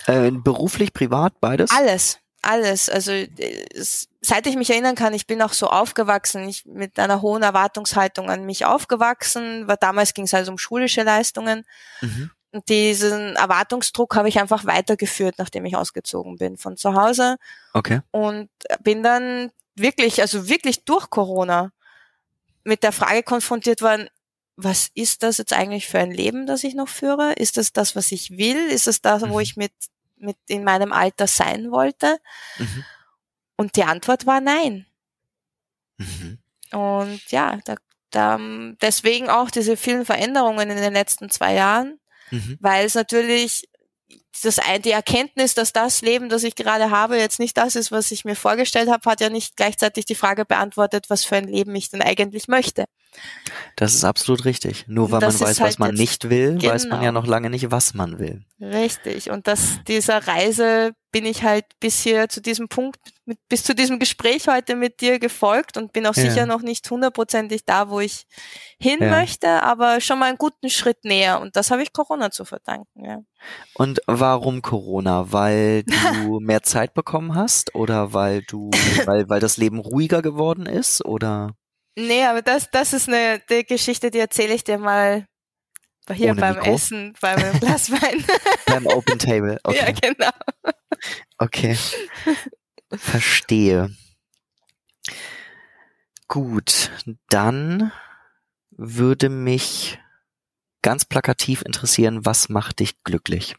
Äh, 0.06 0.30
beruflich, 0.30 0.92
privat, 0.92 1.40
beides? 1.40 1.70
Alles, 1.70 2.18
alles. 2.46 2.88
Also 2.88 3.12
seit 4.20 4.46
ich 4.46 4.56
mich 4.56 4.70
erinnern 4.70 4.94
kann, 4.94 5.14
ich 5.14 5.26
bin 5.26 5.42
auch 5.42 5.52
so 5.52 5.68
aufgewachsen, 5.68 6.48
ich 6.48 6.64
mit 6.66 6.98
einer 6.98 7.22
hohen 7.22 7.42
Erwartungshaltung 7.42 8.30
an 8.30 8.44
mich 8.44 8.64
aufgewachsen. 8.64 9.68
Weil 9.68 9.76
damals 9.80 10.14
ging 10.14 10.24
es 10.24 10.35
also 10.35 10.52
um 10.52 10.59
schulische 10.59 11.02
Leistungen. 11.02 11.64
Mhm. 12.00 12.30
Und 12.52 12.68
diesen 12.68 13.37
Erwartungsdruck 13.37 14.16
habe 14.16 14.28
ich 14.28 14.40
einfach 14.40 14.64
weitergeführt, 14.64 15.35
nachdem 15.38 15.66
ich 15.66 15.76
ausgezogen 15.76 16.37
bin 16.37 16.56
von 16.56 16.76
zu 16.76 16.94
Hause. 16.94 17.37
Okay. 17.74 18.00
Und 18.11 18.48
bin 18.82 19.02
dann 19.02 19.50
wirklich, 19.74 20.22
also 20.22 20.48
wirklich 20.48 20.85
durch 20.85 21.11
Corona 21.11 21.72
mit 22.64 22.82
der 22.82 22.92
Frage 22.92 23.22
konfrontiert 23.22 23.82
worden, 23.82 24.09
was 24.56 24.90
ist 24.94 25.22
das 25.22 25.37
jetzt 25.37 25.52
eigentlich 25.52 25.87
für 25.87 25.98
ein 25.98 26.11
Leben, 26.11 26.46
das 26.46 26.64
ich 26.64 26.74
noch 26.74 26.88
führe? 26.88 27.35
Ist 27.35 27.59
das 27.59 27.72
das, 27.72 27.94
was 27.94 28.11
ich 28.11 28.38
will? 28.38 28.68
Ist 28.68 28.88
es 28.88 29.02
das, 29.02 29.22
wo 29.22 29.35
mhm. 29.35 29.40
ich 29.40 29.56
mit 29.56 29.72
mit 30.16 30.37
in 30.48 30.64
meinem 30.64 30.92
Alter 30.92 31.26
sein 31.26 31.70
wollte? 31.70 32.18
Mhm. 32.59 32.85
Und 33.57 33.76
die 33.76 33.85
Antwort 33.85 34.26
war 34.26 34.40
nein. 34.40 34.87
Mhm. 35.98 36.38
Und 36.72 37.31
ja, 37.31 37.59
da, 37.64 37.76
da, 38.11 38.38
deswegen 38.81 39.29
auch 39.29 39.50
diese 39.50 39.76
vielen 39.76 40.05
Veränderungen 40.05 40.70
in 40.70 40.76
den 40.76 40.92
letzten 40.92 41.31
zwei 41.31 41.55
Jahren, 41.55 41.98
mhm. 42.31 42.59
weil 42.61 42.87
es 42.87 42.94
natürlich 42.94 43.68
das, 44.42 44.61
die 44.85 44.90
Erkenntnis, 44.90 45.55
dass 45.55 45.72
das 45.72 46.02
Leben, 46.02 46.29
das 46.29 46.44
ich 46.44 46.55
gerade 46.55 46.90
habe, 46.90 47.18
jetzt 47.18 47.38
nicht 47.38 47.57
das 47.57 47.76
ist, 47.76 47.90
was 47.90 48.11
ich 48.11 48.24
mir 48.24 48.37
vorgestellt 48.37 48.90
habe, 48.90 49.11
hat 49.11 49.20
ja 49.20 49.31
nicht 49.31 49.57
gleichzeitig 49.57 50.05
die 50.05 50.14
Frage 50.14 50.44
beantwortet, 50.44 51.09
was 51.09 51.24
für 51.24 51.37
ein 51.37 51.48
Leben 51.48 51.74
ich 51.74 51.90
denn 51.90 52.02
eigentlich 52.02 52.48
möchte. 52.48 52.85
Das 53.77 53.95
ist 53.95 54.05
absolut 54.05 54.45
richtig. 54.45 54.87
Nur 54.88 55.11
weil 55.11 55.21
man 55.21 55.29
weiß, 55.29 55.61
halt 55.61 55.61
was 55.61 55.79
man 55.79 55.95
nicht 55.95 56.31
will, 56.31 56.59
genau. 56.59 56.73
weiß 56.73 56.87
man 56.87 57.03
ja 57.03 57.11
genau. 57.11 57.21
noch 57.21 57.27
lange 57.27 57.51
nicht, 57.51 57.71
was 57.71 57.95
man 57.95 58.19
will. 58.19 58.45
Richtig. 58.61 59.31
Und 59.31 59.47
dass 59.47 59.85
dieser 59.87 60.27
Reise 60.27 60.92
bin 61.12 61.27
ich 61.27 61.42
halt 61.42 61.64
bis 61.81 62.01
hier 62.01 62.29
zu 62.29 62.40
diesem 62.40 62.69
Punkt, 62.69 62.99
mit, 63.25 63.38
bis 63.49 63.64
zu 63.64 63.75
diesem 63.75 63.99
Gespräch 63.99 64.49
heute 64.49 64.77
mit 64.77 65.01
dir 65.01 65.19
gefolgt 65.19 65.77
und 65.77 65.92
bin 65.92 66.07
auch 66.07 66.14
ja. 66.14 66.23
sicher 66.23 66.47
noch 66.47 66.62
nicht 66.62 66.90
hundertprozentig 66.90 67.64
da, 67.64 67.90
wo 67.90 68.01
ich 68.01 68.27
hin 68.79 68.99
ja. 69.01 69.11
möchte, 69.11 69.62
aber 69.62 70.01
schon 70.01 70.19
mal 70.19 70.27
einen 70.27 70.38
guten 70.38 70.71
Schritt 70.71 71.05
näher. 71.05 71.40
Und 71.40 71.57
das 71.57 71.71
habe 71.71 71.83
ich 71.83 71.92
Corona 71.92 72.31
zu 72.31 72.45
verdanken. 72.45 73.05
Ja. 73.05 73.21
Und 73.75 74.01
warum 74.07 74.62
Corona? 74.62 75.33
Weil 75.33 75.85
du 76.25 76.40
mehr 76.40 76.62
Zeit 76.62 76.95
bekommen 76.95 77.35
hast 77.35 77.75
oder 77.75 78.12
weil 78.12 78.42
du, 78.42 78.71
weil, 79.05 79.29
weil 79.29 79.40
das 79.40 79.57
Leben 79.57 79.79
ruhiger 79.79 80.23
geworden 80.23 80.66
ist 80.66 81.05
oder? 81.05 81.55
Nee, 81.96 82.24
aber 82.24 82.42
das, 82.42 82.70
das 82.70 82.92
ist 82.92 83.09
eine 83.09 83.40
die 83.48 83.64
Geschichte, 83.64 84.11
die 84.11 84.18
erzähle 84.18 84.54
ich 84.54 84.64
dir 84.64 84.78
mal 84.78 85.26
hier 86.12 86.30
Ohne 86.30 86.40
beim 86.40 86.54
Mikro? 86.56 86.74
Essen, 86.74 87.14
beim 87.20 87.38
Glas 87.61 87.90
Wein. 87.90 88.24
beim 88.66 88.87
Open 88.87 89.18
Table, 89.18 89.59
okay. 89.64 89.78
Ja, 89.78 89.92
genau. 89.92 90.30
Okay. 91.38 91.76
Verstehe. 92.92 93.90
Gut, 96.28 96.90
dann 97.28 97.92
würde 98.70 99.28
mich 99.28 99.98
ganz 100.82 101.04
plakativ 101.04 101.62
interessieren, 101.62 102.24
was 102.24 102.48
macht 102.48 102.80
dich 102.80 103.02
glücklich? 103.02 103.56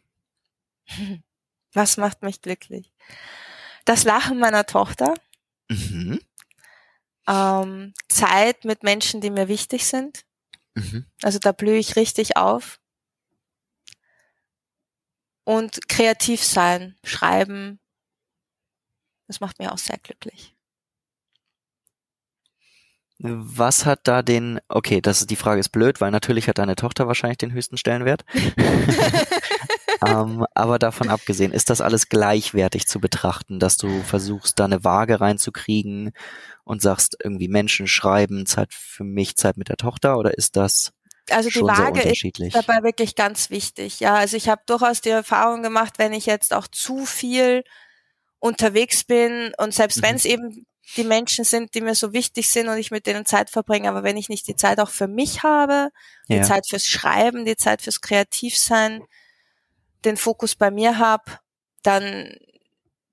Was 1.74 1.98
macht 1.98 2.24
mich 2.24 2.42
glücklich? 2.42 2.92
Das 3.86 4.04
Lachen 4.04 4.40
meiner 4.40 4.66
Tochter. 4.66 5.14
Mhm. 5.70 6.20
Ähm, 7.28 7.94
Zeit 8.08 8.66
mit 8.66 8.84
Menschen, 8.84 9.22
die 9.22 9.30
mir 9.30 9.48
wichtig 9.48 9.86
sind. 9.86 10.26
Mhm. 10.76 11.06
Also 11.22 11.40
da 11.40 11.52
blühe 11.52 11.78
ich 11.78 11.96
richtig 11.96 12.38
auf. 12.38 12.80
Und 15.44 15.88
kreativ 15.88 16.44
sein, 16.44 16.98
schreiben, 17.04 17.80
das 19.28 19.40
macht 19.40 19.60
mir 19.60 19.72
auch 19.72 19.78
sehr 19.78 19.98
glücklich. 19.98 20.58
Was 23.20 23.86
hat 23.86 24.02
da 24.04 24.22
den, 24.22 24.60
okay, 24.68 25.02
das 25.02 25.22
ist 25.22 25.32
die 25.32 25.36
Frage 25.36 25.60
ist 25.60 25.70
blöd, 25.70 26.02
weil 26.02 26.12
natürlich 26.12 26.48
hat 26.48 26.60
deine 26.60 26.76
Tochter 26.76 27.08
wahrscheinlich 27.08 27.40
den 27.40 27.52
höchsten 27.52 27.78
Stellenwert. 27.78 28.24
ähm, 30.08 30.46
aber 30.54 30.78
davon 30.78 31.10
abgesehen, 31.10 31.52
ist 31.52 31.72
das 31.72 31.82
alles 31.82 32.10
gleichwertig 32.10 32.88
zu 32.88 33.00
betrachten, 33.00 33.60
dass 33.60 33.78
du 33.78 34.04
versuchst, 34.04 34.60
da 34.60 34.66
eine 34.66 34.84
Waage 34.84 35.20
reinzukriegen 35.20 36.12
und 36.68 36.82
sagst 36.82 37.18
irgendwie 37.24 37.48
Menschen 37.48 37.88
schreiben, 37.88 38.46
Zeit 38.46 38.74
für 38.74 39.06
mich, 39.06 39.38
Zeit 39.38 39.58
mit 39.58 39.70
der 39.70 39.78
Tochter, 39.78 40.18
oder 40.18 40.38
ist 40.38 40.58
das 40.58 40.92
also 41.30 41.50
die 41.50 41.62
Waage 41.62 42.02
ist 42.02 42.56
dabei 42.56 42.84
wirklich 42.84 43.16
ganz 43.16 43.50
wichtig. 43.50 44.00
Ja, 44.00 44.16
also 44.16 44.38
ich 44.38 44.48
habe 44.48 44.62
durchaus 44.66 45.02
die 45.02 45.10
Erfahrung 45.10 45.62
gemacht, 45.62 45.96
wenn 45.98 46.14
ich 46.14 46.26
jetzt 46.26 46.54
auch 46.54 46.68
zu 46.68 47.06
viel 47.06 47.64
unterwegs 48.40 49.04
bin 49.04 49.52
und 49.58 49.74
selbst 49.74 49.98
mhm. 49.98 50.02
wenn 50.04 50.16
es 50.16 50.26
eben 50.26 50.66
die 50.96 51.04
Menschen 51.04 51.44
sind, 51.44 51.74
die 51.76 51.82
mir 51.82 51.96
so 51.96 52.14
wichtig 52.14 52.48
sind 52.48 52.70
und 52.70 52.78
ich 52.78 52.92
mit 52.92 53.08
denen 53.08 53.26
Zeit 53.26 53.50
verbringe, 53.50 53.90
aber 53.90 54.04
wenn 54.04 54.16
ich 54.16 54.30
nicht 54.30 54.48
die 54.48 54.56
Zeit 54.56 54.80
auch 54.80 54.90
für 54.90 55.10
mich 55.10 55.44
habe, 55.44 55.90
die 56.30 56.36
ja. 56.36 56.44
Zeit 56.44 56.66
fürs 56.66 56.86
Schreiben, 56.86 57.44
die 57.44 57.58
Zeit 57.58 57.82
fürs 57.82 58.00
Kreativsein, 58.00 59.04
den 60.06 60.16
Fokus 60.16 60.56
bei 60.56 60.72
mir 60.72 60.98
habe, 60.98 61.40
dann 61.84 62.38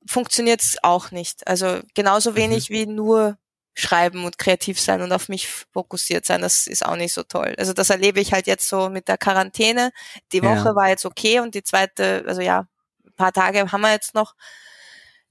funktioniert 0.07 0.63
es 0.63 0.77
auch 0.85 1.11
nicht. 1.11 1.49
Also 1.49 1.81
genauso 1.95 2.33
mhm. 2.33 2.37
wenig 2.37 2.71
mhm. 2.71 2.75
wie 2.75 2.87
nur 2.87 3.39
schreiben 3.75 4.25
und 4.25 4.39
kreativ 4.39 4.81
sein 4.81 5.03
und 5.03 5.13
auf 5.13 5.29
mich 5.29 5.49
fokussiert 5.49 6.25
sein, 6.25 6.41
das 6.41 6.67
ist 6.67 6.87
auch 6.87 6.97
nicht 6.97 7.13
so 7.13 7.25
toll. 7.25 7.55
Also 7.59 7.73
das 7.73 7.91
erlebe 7.91 8.21
ich 8.21 8.33
halt 8.33 8.47
jetzt 8.47 8.69
so 8.69 8.89
mit 8.89 9.09
der 9.09 9.19
Quarantäne. 9.19 9.91
Die 10.33 10.43
Woche 10.43 10.69
ja. 10.69 10.75
war 10.75 10.89
jetzt 10.89 11.05
okay 11.05 11.41
und 11.41 11.55
die 11.55 11.65
zweite, 11.65 12.25
also 12.27 12.41
ja, 12.41 12.69
ein 13.05 13.13
paar 13.17 13.33
Tage 13.33 13.71
haben 13.73 13.81
wir 13.81 13.93
jetzt 13.93 14.15
noch. 14.15 14.35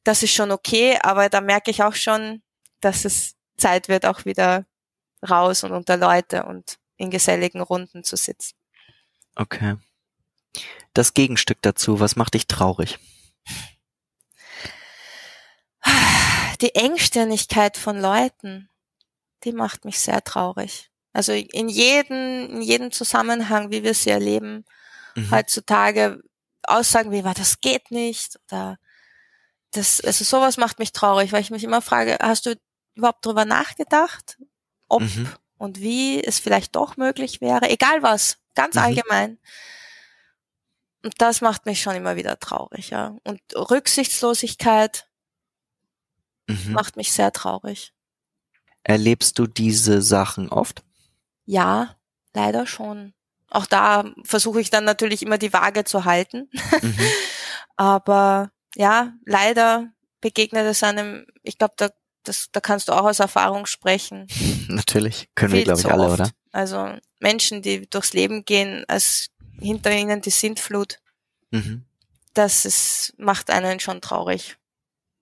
Das 0.03 0.21
ist 0.21 0.33
schon 0.33 0.51
okay, 0.51 0.99
aber 1.01 1.29
da 1.29 1.39
merke 1.39 1.71
ich 1.71 1.83
auch 1.83 1.95
schon, 1.95 2.41
dass 2.81 3.05
es 3.05 3.35
Zeit 3.57 3.87
wird, 3.87 4.05
auch 4.05 4.25
wieder 4.25 4.65
raus 5.27 5.63
und 5.63 5.71
unter 5.71 5.95
Leute 5.95 6.43
und 6.43 6.77
in 6.97 7.09
geselligen 7.09 7.61
Runden 7.61 8.03
zu 8.03 8.17
sitzen. 8.17 8.55
Okay. 9.35 9.77
Das 10.93 11.13
Gegenstück 11.13 11.59
dazu, 11.61 12.01
was 12.01 12.17
macht 12.17 12.33
dich 12.33 12.47
traurig? 12.47 12.99
Die 16.63 16.75
Engstirnigkeit 16.75 17.75
von 17.75 17.99
Leuten, 17.99 18.69
die 19.43 19.51
macht 19.51 19.83
mich 19.83 19.99
sehr 19.99 20.23
traurig. 20.23 20.89
Also 21.11 21.33
in 21.33 21.67
jedem, 21.67 22.49
in 22.49 22.61
jedem 22.61 22.91
Zusammenhang, 22.93 23.69
wie 23.69 23.83
wir 23.83 23.93
sie 23.93 24.11
erleben, 24.11 24.63
mhm. 25.15 25.29
heutzutage 25.29 26.23
Aussagen 26.63 27.11
wie, 27.11 27.25
war 27.25 27.33
das 27.33 27.59
geht 27.59 27.91
nicht 27.91 28.39
oder 28.47 28.79
das, 29.71 29.99
also 29.99 30.23
sowas 30.23 30.55
macht 30.55 30.79
mich 30.79 30.93
traurig, 30.93 31.33
weil 31.33 31.41
ich 31.41 31.51
mich 31.51 31.65
immer 31.65 31.81
frage, 31.81 32.17
hast 32.21 32.45
du 32.45 32.55
überhaupt 32.95 33.25
drüber 33.25 33.43
nachgedacht, 33.43 34.37
ob 34.87 35.01
mhm. 35.01 35.29
und 35.57 35.81
wie 35.81 36.23
es 36.23 36.39
vielleicht 36.39 36.77
doch 36.77 36.95
möglich 36.95 37.41
wäre, 37.41 37.69
egal 37.69 38.01
was, 38.03 38.37
ganz 38.55 38.75
mhm. 38.75 38.81
allgemein. 38.81 39.37
Und 41.03 41.15
das 41.17 41.41
macht 41.41 41.65
mich 41.65 41.81
schon 41.81 41.95
immer 41.95 42.15
wieder 42.15 42.39
traurig, 42.39 42.91
ja. 42.91 43.17
Und 43.25 43.41
Rücksichtslosigkeit 43.53 45.09
mhm. 46.47 46.73
macht 46.73 46.95
mich 46.97 47.11
sehr 47.11 47.31
traurig. 47.31 47.93
Erlebst 48.83 49.39
du 49.39 49.47
diese 49.47 50.01
Sachen 50.01 50.49
oft? 50.49 50.83
Ja, 51.45 51.95
leider 52.33 52.65
schon. 52.65 53.13
Auch 53.49 53.65
da 53.65 54.11
versuche 54.23 54.59
ich 54.59 54.69
dann 54.69 54.83
natürlich 54.83 55.21
immer 55.21 55.37
die 55.37 55.53
Waage 55.53 55.83
zu 55.83 56.05
halten. 56.05 56.49
Mhm. 56.81 56.97
Aber 57.75 58.51
ja, 58.75 59.13
leider 59.25 59.91
begegnet 60.21 60.65
es 60.65 60.83
einem, 60.83 61.25
ich 61.43 61.57
glaube, 61.57 61.75
da, 61.77 61.89
das, 62.23 62.49
da 62.51 62.59
kannst 62.59 62.87
du 62.87 62.93
auch 62.93 63.03
aus 63.05 63.19
Erfahrung 63.19 63.65
sprechen. 63.65 64.27
natürlich, 64.67 65.29
können 65.35 65.53
wir, 65.53 65.63
glaube 65.63 65.81
ich, 65.81 65.91
alle, 65.91 66.05
oft. 66.05 66.13
oder? 66.19 66.31
Also 66.51 66.97
Menschen, 67.19 67.61
die 67.61 67.89
durchs 67.89 68.13
Leben 68.13 68.45
gehen, 68.45 68.85
als 68.87 69.29
hinter 69.59 69.95
ihnen 69.95 70.21
die 70.21 70.29
Sintflut. 70.29 70.97
Mhm. 71.51 71.85
Das 72.33 72.65
ist, 72.65 73.13
macht 73.17 73.49
einen 73.49 73.79
schon 73.79 74.01
traurig. 74.01 74.57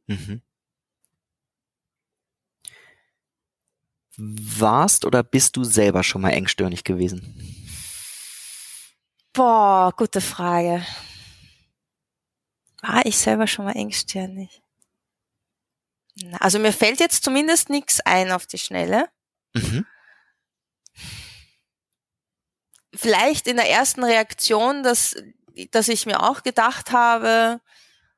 Mhm. 0.08 0.42
Warst 4.22 5.06
oder 5.06 5.24
bist 5.24 5.56
du 5.58 5.64
selber 5.64 6.04
schon 6.04 6.22
mal 6.22 6.32
engstirnig 6.32 6.84
gewesen? 6.84 7.36
Boah, 9.34 9.94
gute 9.96 10.22
Frage. 10.22 10.86
War 12.82 13.06
ich 13.06 13.18
selber 13.18 13.48
schon 13.48 13.66
mal 13.66 13.76
engstirnig? 13.76 14.62
Also 16.40 16.60
mir 16.60 16.74
fällt 16.74 17.00
jetzt 17.00 17.24
zumindest 17.24 17.70
nichts 17.70 18.00
ein 18.02 18.32
auf 18.32 18.46
die 18.46 18.58
Schnelle. 18.58 19.10
Mhm 19.54 19.86
vielleicht 22.94 23.48
in 23.48 23.58
der 23.58 23.70
ersten 23.70 24.04
Reaktion, 24.04 24.84
dass, 24.84 25.16
dass 25.72 25.88
ich 25.88 26.06
mir 26.06 26.22
auch 26.22 26.44
gedacht 26.44 26.92
habe, 26.92 27.60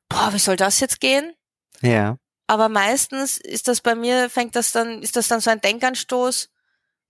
boah, 0.08 0.32
wie 0.32 0.38
soll 0.38 0.56
das 0.56 0.80
jetzt 0.80 1.00
gehen? 1.00 1.34
Ja. 1.80 2.18
Aber 2.46 2.68
meistens 2.68 3.38
ist 3.38 3.68
das 3.68 3.80
bei 3.80 3.94
mir, 3.94 4.28
fängt 4.28 4.54
das 4.56 4.72
dann, 4.72 5.02
ist 5.02 5.16
das 5.16 5.28
dann 5.28 5.40
so 5.40 5.50
ein 5.50 5.60
Denkanstoß, 5.60 6.50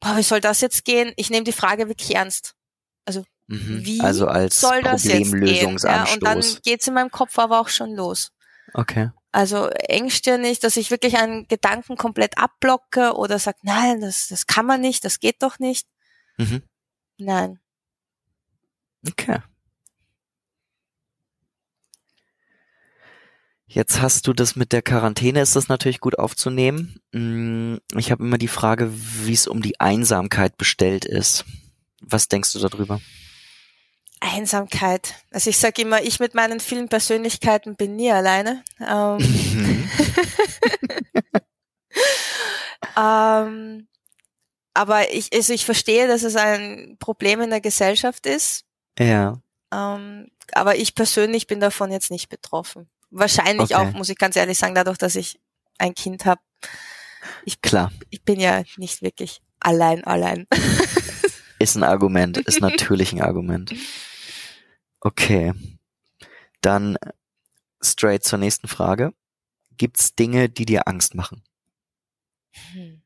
boah, 0.00 0.16
wie 0.16 0.22
soll 0.22 0.40
das 0.40 0.60
jetzt 0.60 0.84
gehen? 0.84 1.12
Ich 1.16 1.30
nehme 1.30 1.44
die 1.44 1.52
Frage 1.52 1.88
wirklich 1.88 2.14
ernst. 2.14 2.54
Also, 3.04 3.24
mhm. 3.48 3.84
wie 3.84 4.00
also 4.00 4.26
als 4.26 4.60
soll 4.60 4.82
das 4.82 5.04
jetzt 5.04 5.32
gehen? 5.32 5.76
Ja, 5.82 6.04
und 6.12 6.22
dann 6.22 6.44
geht's 6.62 6.86
in 6.86 6.94
meinem 6.94 7.10
Kopf 7.10 7.38
aber 7.38 7.60
auch 7.60 7.68
schon 7.68 7.94
los. 7.94 8.30
Okay. 8.72 9.10
Also 9.32 9.68
engstirnig, 9.68 10.60
dass 10.60 10.76
ich 10.76 10.92
wirklich 10.92 11.16
einen 11.16 11.48
Gedanken 11.48 11.96
komplett 11.96 12.38
abblocke 12.38 13.14
oder 13.14 13.40
sag, 13.40 13.56
nein, 13.62 14.00
das, 14.00 14.28
das 14.28 14.46
kann 14.46 14.64
man 14.64 14.80
nicht, 14.80 15.04
das 15.04 15.18
geht 15.18 15.42
doch 15.42 15.58
nicht. 15.58 15.88
Mhm. 16.36 16.62
Nein. 17.18 17.58
Okay. 19.06 19.40
Jetzt 23.66 24.02
hast 24.02 24.26
du 24.26 24.32
das 24.32 24.56
mit 24.56 24.72
der 24.72 24.82
Quarantäne, 24.82 25.40
ist 25.40 25.56
das 25.56 25.68
natürlich 25.68 26.00
gut 26.00 26.18
aufzunehmen. 26.18 27.00
Mm, 27.12 27.76
ich 27.96 28.10
habe 28.10 28.22
immer 28.22 28.38
die 28.38 28.48
Frage, 28.48 28.90
wie 28.92 29.32
es 29.32 29.46
um 29.46 29.62
die 29.62 29.80
Einsamkeit 29.80 30.56
bestellt 30.58 31.04
ist. 31.04 31.44
Was 32.00 32.28
denkst 32.28 32.52
du 32.52 32.58
darüber? 32.58 33.00
Einsamkeit. 34.20 35.14
Also 35.30 35.50
ich 35.50 35.58
sage 35.58 35.82
immer, 35.82 36.02
ich 36.02 36.20
mit 36.20 36.34
meinen 36.34 36.60
vielen 36.60 36.88
Persönlichkeiten 36.88 37.76
bin 37.76 37.96
nie 37.96 38.10
alleine. 38.10 38.62
Ähm, 38.80 39.18
ähm, 42.96 43.88
aber 44.74 45.12
ich, 45.12 45.32
also 45.32 45.52
ich 45.52 45.64
verstehe, 45.64 46.08
dass 46.08 46.22
es 46.22 46.36
ein 46.36 46.96
Problem 46.98 47.40
in 47.40 47.50
der 47.50 47.60
Gesellschaft 47.60 48.26
ist. 48.26 48.64
Ja. 48.98 49.40
Ähm, 49.72 50.30
aber 50.52 50.76
ich 50.76 50.94
persönlich 50.94 51.46
bin 51.46 51.60
davon 51.60 51.90
jetzt 51.90 52.10
nicht 52.10 52.28
betroffen. 52.28 52.88
Wahrscheinlich 53.16 53.74
okay. 53.74 53.74
auch, 53.76 53.92
muss 53.92 54.08
ich 54.08 54.18
ganz 54.18 54.34
ehrlich 54.34 54.58
sagen, 54.58 54.74
dadurch, 54.74 54.98
dass 54.98 55.14
ich 55.14 55.38
ein 55.78 55.94
Kind 55.94 56.26
habe. 56.26 56.40
Ich, 57.44 57.62
Klar. 57.62 57.92
Ich 58.10 58.22
bin 58.22 58.40
ja 58.40 58.64
nicht 58.76 59.02
wirklich 59.02 59.40
allein, 59.60 60.02
allein. 60.02 60.48
ist 61.60 61.76
ein 61.76 61.84
Argument, 61.84 62.38
ist 62.38 62.60
natürlich 62.60 63.12
ein 63.12 63.22
Argument. 63.22 63.72
Okay. 64.98 65.54
Dann 66.60 66.98
straight 67.80 68.24
zur 68.24 68.40
nächsten 68.40 68.66
Frage. 68.66 69.14
Gibt's 69.76 70.16
Dinge, 70.16 70.48
die 70.48 70.66
dir 70.66 70.88
Angst 70.88 71.14
machen? 71.14 71.44
Hm. 72.72 73.00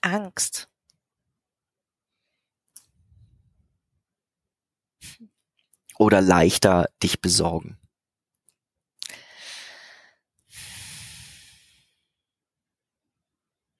Angst. 0.00 0.70
Oder 5.98 6.22
leichter 6.22 6.88
dich 7.02 7.20
besorgen? 7.20 7.78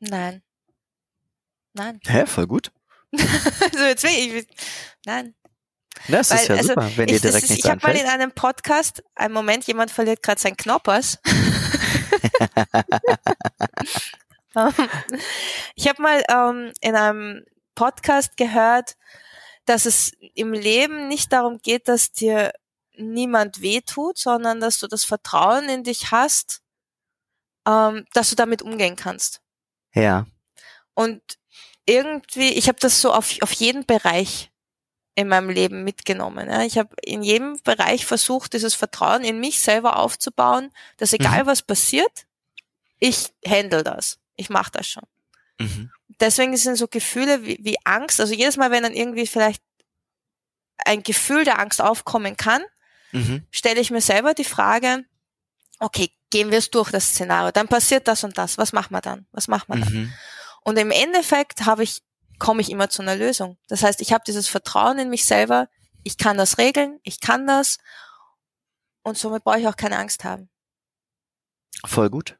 Nein. 0.09 0.43
Nein. 1.73 2.01
Hä, 2.07 2.27
voll 2.27 2.47
gut. 2.47 2.71
also 3.13 3.85
jetzt 3.85 4.05
will 4.05 4.11
ich, 4.11 4.47
nein. 5.07 5.35
Das 6.09 6.31
Weil, 6.31 6.39
ist 6.39 6.49
ja 6.49 6.57
also, 6.57 6.69
super, 6.69 6.91
wenn 6.97 7.07
dir 7.07 7.21
direkt 7.21 7.45
ist, 7.45 7.51
nichts 7.51 7.65
Ich 7.65 7.71
habe 7.71 7.87
mal 7.87 7.97
in 7.97 8.07
einem 8.07 8.33
Podcast, 8.33 9.03
einen 9.15 9.33
Moment, 9.33 9.67
jemand 9.67 9.91
verliert 9.91 10.23
gerade 10.23 10.41
sein 10.41 10.57
Knoppers. 10.57 11.19
ich 15.75 15.89
habe 15.89 16.03
mal 16.03 16.23
ähm, 16.29 16.73
in 16.81 16.95
einem 16.95 17.45
Podcast 17.75 18.37
gehört, 18.37 18.97
dass 19.65 19.87
es 19.87 20.13
im 20.35 20.53
Leben 20.53 21.09
nicht 21.09 21.33
darum 21.33 21.59
geht, 21.59 21.89
dass 21.89 22.13
dir 22.13 22.53
niemand 22.97 23.61
wehtut, 23.63 24.19
sondern 24.19 24.61
dass 24.61 24.79
du 24.79 24.87
das 24.87 25.05
Vertrauen 25.05 25.69
in 25.69 25.85
dich 25.85 26.11
hast, 26.11 26.61
ähm, 27.67 28.05
dass 28.13 28.31
du 28.31 28.37
damit 28.37 28.63
umgehen 28.63 28.97
kannst. 28.97 29.41
Ja. 29.95 30.27
Und 30.95 31.23
irgendwie, 31.87 32.53
ich 32.53 32.69
habe 32.69 32.79
das 32.81 33.01
so 33.01 33.13
auf, 33.13 33.35
auf 33.43 33.53
jeden 33.53 33.85
Bereich 33.87 34.51
in 35.15 35.29
meinem 35.29 35.51
Leben 35.51 35.85
mitgenommen. 35.85 36.51
Ja. 36.51 36.63
Ich 36.63 36.79
habe 36.79 36.95
in 37.03 37.23
jedem 37.23 37.61
Bereich 37.63 38.05
versucht, 38.05 38.53
dieses 38.53 38.75
Vertrauen 38.75 39.23
in 39.23 39.39
mich 39.39 39.61
selber 39.61 39.99
aufzubauen, 39.99 40.71
dass 40.97 41.13
egal 41.13 41.45
mhm. 41.45 41.47
was 41.47 41.63
passiert, 41.63 42.27
ich 42.99 43.33
handle 43.47 43.85
das. 43.85 44.19
Ich 44.37 44.51
mache 44.51 44.73
das 44.73 44.89
schon. 44.89 45.05
Mhm. 45.59 45.91
Deswegen 46.21 46.57
sind 46.57 46.77
so 46.77 46.89
Gefühle 46.89 47.45
wie, 47.45 47.59
wie 47.63 47.77
Angst, 47.85 48.21
also 48.21 48.35
jedes 48.35 48.57
Mal, 48.57 48.71
wenn 48.71 48.83
dann 48.83 48.95
irgendwie 48.95 49.27
vielleicht 49.27 49.63
ein 50.85 51.03
Gefühl 51.03 51.45
der 51.45 51.61
Angst 51.61 51.81
aufkommen 51.81 52.37
kann, 52.37 52.63
mhm. 53.13 53.47
stelle 53.51 53.81
ich 53.81 53.91
mir 53.91 54.01
selber 54.01 54.35
die 54.35 54.45
Frage, 54.45 55.05
okay, 55.81 56.11
gehen 56.31 56.51
wir 56.51 56.59
es 56.59 56.71
durch, 56.71 56.91
das 56.91 57.09
Szenario, 57.09 57.53
dann 57.53 57.69
passiert 57.69 58.09
das 58.09 58.25
und 58.25 58.37
das, 58.39 58.59
was 58.59 58.73
machen 58.73 58.93
wir 58.93 59.01
dann? 59.01 59.27
Was 59.33 59.49
machen 59.49 59.67
wir 59.69 59.81
dann? 59.81 59.93
Mhm. 59.93 60.13
Und 60.63 60.79
im 60.79 60.91
Endeffekt 60.91 61.67
habe 61.67 61.83
ich, 61.83 62.03
komme 62.39 62.61
ich 62.61 62.71
immer 62.71 62.89
zu 62.89 63.03
einer 63.03 63.17
Lösung. 63.17 63.59
Das 63.69 63.83
heißt, 63.83 64.01
ich 64.01 64.13
habe 64.13 64.25
dieses 64.27 64.49
Vertrauen 64.49 64.99
in 64.99 65.11
mich 65.11 65.25
selber, 65.25 65.69
ich 66.03 66.19
kann 66.19 66.37
das 66.37 66.59
regeln, 66.59 66.99
ich 67.03 67.21
kann 67.21 67.47
das 67.47 67.79
und 69.03 69.19
somit 69.19 69.45
brauche 69.45 69.61
ich 69.61 69.69
auch 69.69 69.77
keine 69.77 69.99
Angst 69.99 70.25
haben. 70.25 70.49
Voll 71.85 72.11
gut. 72.11 72.39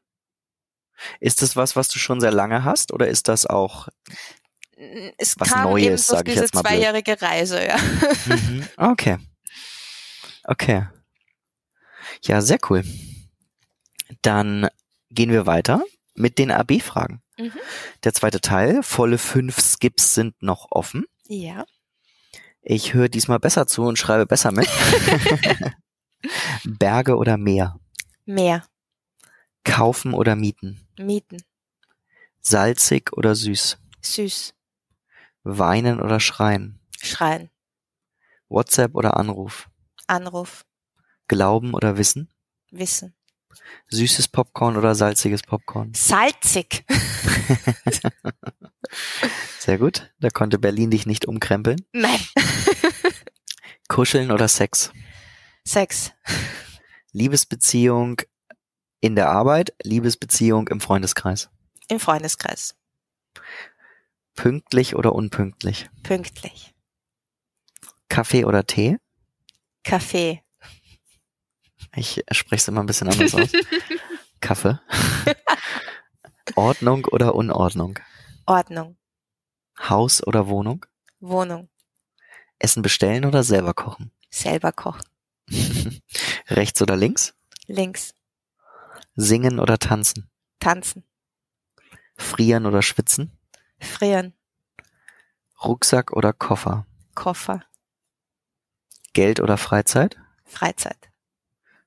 Ist 1.19 1.41
das 1.41 1.55
was, 1.55 1.75
was 1.75 1.87
du 1.89 1.99
schon 1.99 2.21
sehr 2.21 2.31
lange 2.31 2.63
hast 2.63 2.91
oder 2.93 3.07
ist 3.07 3.27
das 3.27 3.45
auch 3.45 3.89
es 5.17 5.39
was 5.39 5.49
kam 5.49 5.63
Neues, 5.63 6.09
eben 6.09 6.23
durch 6.25 6.35
diese 6.35 6.51
zweijährige 6.51 7.21
Reise, 7.21 7.65
ja. 7.65 7.77
Mhm. 8.25 8.67
Okay. 8.77 9.17
Okay. 10.43 10.87
Ja, 12.23 12.41
sehr 12.41 12.59
cool. 12.69 12.83
Dann 14.21 14.67
gehen 15.09 15.31
wir 15.31 15.45
weiter 15.45 15.83
mit 16.15 16.37
den 16.37 16.51
AB-Fragen. 16.51 17.21
Mhm. 17.37 17.51
Der 18.03 18.13
zweite 18.13 18.41
Teil, 18.41 18.83
volle 18.83 19.17
fünf 19.17 19.59
Skips 19.59 20.13
sind 20.13 20.41
noch 20.41 20.67
offen. 20.71 21.05
Ja. 21.27 21.65
Ich 22.61 22.93
höre 22.93 23.09
diesmal 23.09 23.39
besser 23.39 23.67
zu 23.67 23.83
und 23.83 23.97
schreibe 23.99 24.25
besser 24.25 24.51
mit. 24.51 24.67
Berge 26.63 27.17
oder 27.17 27.37
Meer? 27.37 27.79
Meer. 28.25 28.65
Kaufen 29.63 30.13
oder 30.13 30.35
mieten? 30.35 30.87
Mieten. 30.97 31.37
Salzig 32.39 33.13
oder 33.13 33.35
süß? 33.35 33.77
Süß. 34.01 34.53
Weinen 35.43 35.99
oder 35.99 36.19
schreien? 36.19 36.79
Schreien. 37.01 37.49
WhatsApp 38.47 38.95
oder 38.95 39.17
Anruf? 39.17 39.69
Anruf. 40.07 40.65
Glauben 41.27 41.73
oder 41.73 41.97
Wissen? 41.97 42.29
Wissen. 42.71 43.15
Süßes 43.89 44.27
Popcorn 44.27 44.77
oder 44.77 44.95
salziges 44.95 45.41
Popcorn? 45.41 45.93
Salzig. 45.93 46.85
Sehr 49.59 49.77
gut. 49.77 50.11
Da 50.19 50.29
konnte 50.29 50.59
Berlin 50.59 50.91
dich 50.91 51.05
nicht 51.05 51.25
umkrempeln. 51.25 51.85
Nein. 51.91 52.19
Kuscheln 53.87 54.31
oder 54.31 54.47
Sex? 54.47 54.91
Sex. 55.65 56.11
Liebesbeziehung 57.11 58.21
in 59.01 59.15
der 59.15 59.29
Arbeit, 59.29 59.73
Liebesbeziehung 59.83 60.67
im 60.67 60.81
Freundeskreis? 60.81 61.49
Im 61.87 61.99
Freundeskreis. 61.99 62.75
Pünktlich 64.35 64.95
oder 64.95 65.13
unpünktlich? 65.13 65.89
Pünktlich. 66.03 66.73
Kaffee 68.09 68.45
oder 68.45 68.65
Tee? 68.65 68.97
Kaffee. 69.83 70.44
Ich 71.95 72.23
spreche 72.31 72.61
es 72.61 72.67
immer 72.67 72.81
ein 72.83 72.85
bisschen 72.85 73.07
anders 73.09 73.33
aus. 73.35 73.51
Kaffee. 74.41 74.79
Ordnung 76.55 77.05
oder 77.05 77.35
Unordnung? 77.35 77.99
Ordnung. 78.45 78.97
Haus 79.79 80.25
oder 80.25 80.47
Wohnung? 80.47 80.85
Wohnung. 81.19 81.69
Essen 82.59 82.81
bestellen 82.81 83.25
oder 83.25 83.43
selber 83.43 83.73
kochen? 83.73 84.11
Selber 84.29 84.71
kochen. 84.71 85.03
Rechts 86.47 86.81
oder 86.81 86.95
links? 86.95 87.33
Links. 87.67 88.13
Singen 89.15 89.59
oder 89.59 89.77
tanzen? 89.79 90.29
Tanzen. 90.59 91.03
Frieren 92.17 92.65
oder 92.65 92.81
schwitzen? 92.81 93.37
Frieren. 93.79 94.33
Rucksack 95.63 96.11
oder 96.11 96.33
Koffer? 96.33 96.85
Koffer. 97.13 97.63
Geld 99.13 99.39
oder 99.39 99.57
Freizeit? 99.57 100.17
Freizeit. 100.43 101.09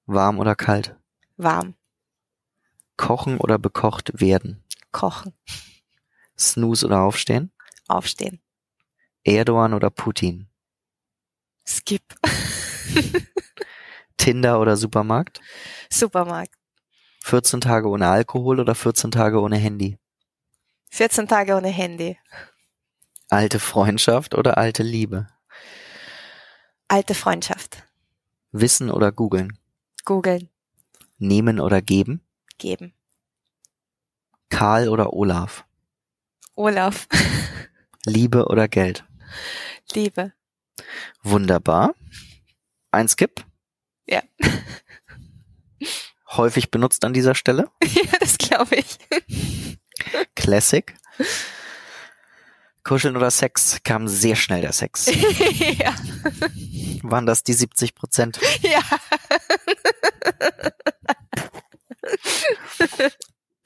Warm 0.09 0.39
oder 0.39 0.55
kalt? 0.55 0.97
Warm. 1.37 1.75
Kochen 2.97 3.37
oder 3.37 3.59
bekocht 3.59 4.19
werden? 4.19 4.65
Kochen. 4.91 5.35
Snooze 6.39 6.87
oder 6.87 7.01
aufstehen? 7.03 7.53
Aufstehen. 7.89 8.41
Erdogan 9.23 9.75
oder 9.75 9.91
Putin? 9.91 10.49
Skip. 11.67 12.03
Tinder 14.17 14.61
oder 14.61 14.79
Supermarkt? 14.79 15.43
Supermarkt. 15.91 16.55
14 17.25 17.61
Tage 17.61 17.87
ohne 17.91 18.09
Alkohol 18.09 18.61
oder 18.61 18.75
14 18.75 19.11
Tage 19.11 19.39
ohne 19.39 19.59
Handy? 19.59 19.99
14 20.91 21.29
Tage 21.29 21.55
ohne 21.55 21.69
Handy. 21.69 22.19
Alte 23.29 23.61
Freundschaft 23.61 24.35
oder 24.35 24.57
alte 24.57 24.83
Liebe? 24.83 25.27
Alte 26.89 27.15
Freundschaft. 27.15 27.85
Wissen 28.53 28.91
oder 28.91 29.13
googeln? 29.13 29.59
Googeln. 30.09 30.49
Nehmen 31.19 31.61
oder 31.61 31.83
geben? 31.83 32.23
Geben. 32.57 32.95
Karl 34.49 34.89
oder 34.89 35.13
Olaf? 35.13 35.67
Olaf. 36.55 37.07
Liebe 38.07 38.47
oder 38.47 38.69
Geld? 38.69 39.05
Liebe. 39.93 40.33
Wunderbar. 41.23 41.95
Ein 42.91 43.07
Skip? 43.07 43.45
Ja. 44.07 44.23
Häufig 46.31 46.71
benutzt 46.71 47.05
an 47.05 47.13
dieser 47.13 47.35
Stelle? 47.35 47.71
Ja, 47.85 48.19
das 48.19 48.39
glaube 48.39 48.77
ich. 48.77 48.97
Classic. 50.35 50.95
Kuscheln 52.89 53.19
oder 53.19 53.31
Sex 53.31 53.83
kam 53.85 54.09
sehr 54.09 54.35
schnell 54.35 54.63
der 54.63 54.73
Sex. 54.73 55.07
ja. 55.79 55.95
Waren 57.03 57.27
das 57.27 57.43
die 57.45 57.53
70 57.53 57.95
Prozent? 57.95 58.41
Ja. 58.63 58.81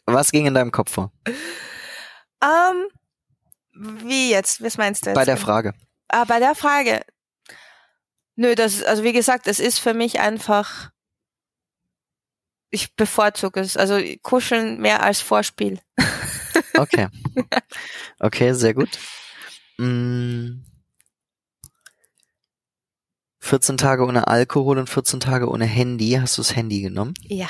Was 0.06 0.32
ging 0.32 0.46
in 0.46 0.54
deinem 0.54 0.72
Kopf 0.72 0.90
vor? 0.90 1.12
Um, 2.42 2.88
wie 4.04 4.30
jetzt? 4.30 4.60
Was 4.60 4.76
meinst 4.76 5.06
du 5.06 5.10
jetzt? 5.10 5.14
Bei 5.14 5.24
der 5.24 5.36
Frage. 5.36 5.72
Ah, 6.08 6.24
bei 6.24 6.40
der 6.40 6.56
Frage. 6.56 7.02
Nö, 8.34 8.56
das, 8.56 8.82
also 8.82 9.04
wie 9.04 9.12
gesagt, 9.12 9.46
es 9.46 9.60
ist 9.60 9.78
für 9.78 9.94
mich 9.94 10.18
einfach, 10.18 10.90
ich 12.70 12.96
bevorzuge 12.96 13.60
es. 13.60 13.76
Also 13.76 14.00
kuscheln 14.22 14.80
mehr 14.80 15.04
als 15.04 15.20
Vorspiel. 15.20 15.78
Okay. 16.83 17.09
Okay, 18.18 18.53
sehr 18.55 18.74
gut. 18.74 18.99
Mm. 19.78 20.62
14 23.41 23.76
Tage 23.76 24.05
ohne 24.07 24.28
Alkohol 24.28 24.78
und 24.78 24.89
14 24.89 25.18
Tage 25.18 25.49
ohne 25.49 25.64
Handy. 25.64 26.12
Hast 26.20 26.39
du 26.39 26.43
das 26.43 26.55
Handy 26.55 26.80
genommen? 26.83 27.14
Ja. 27.22 27.49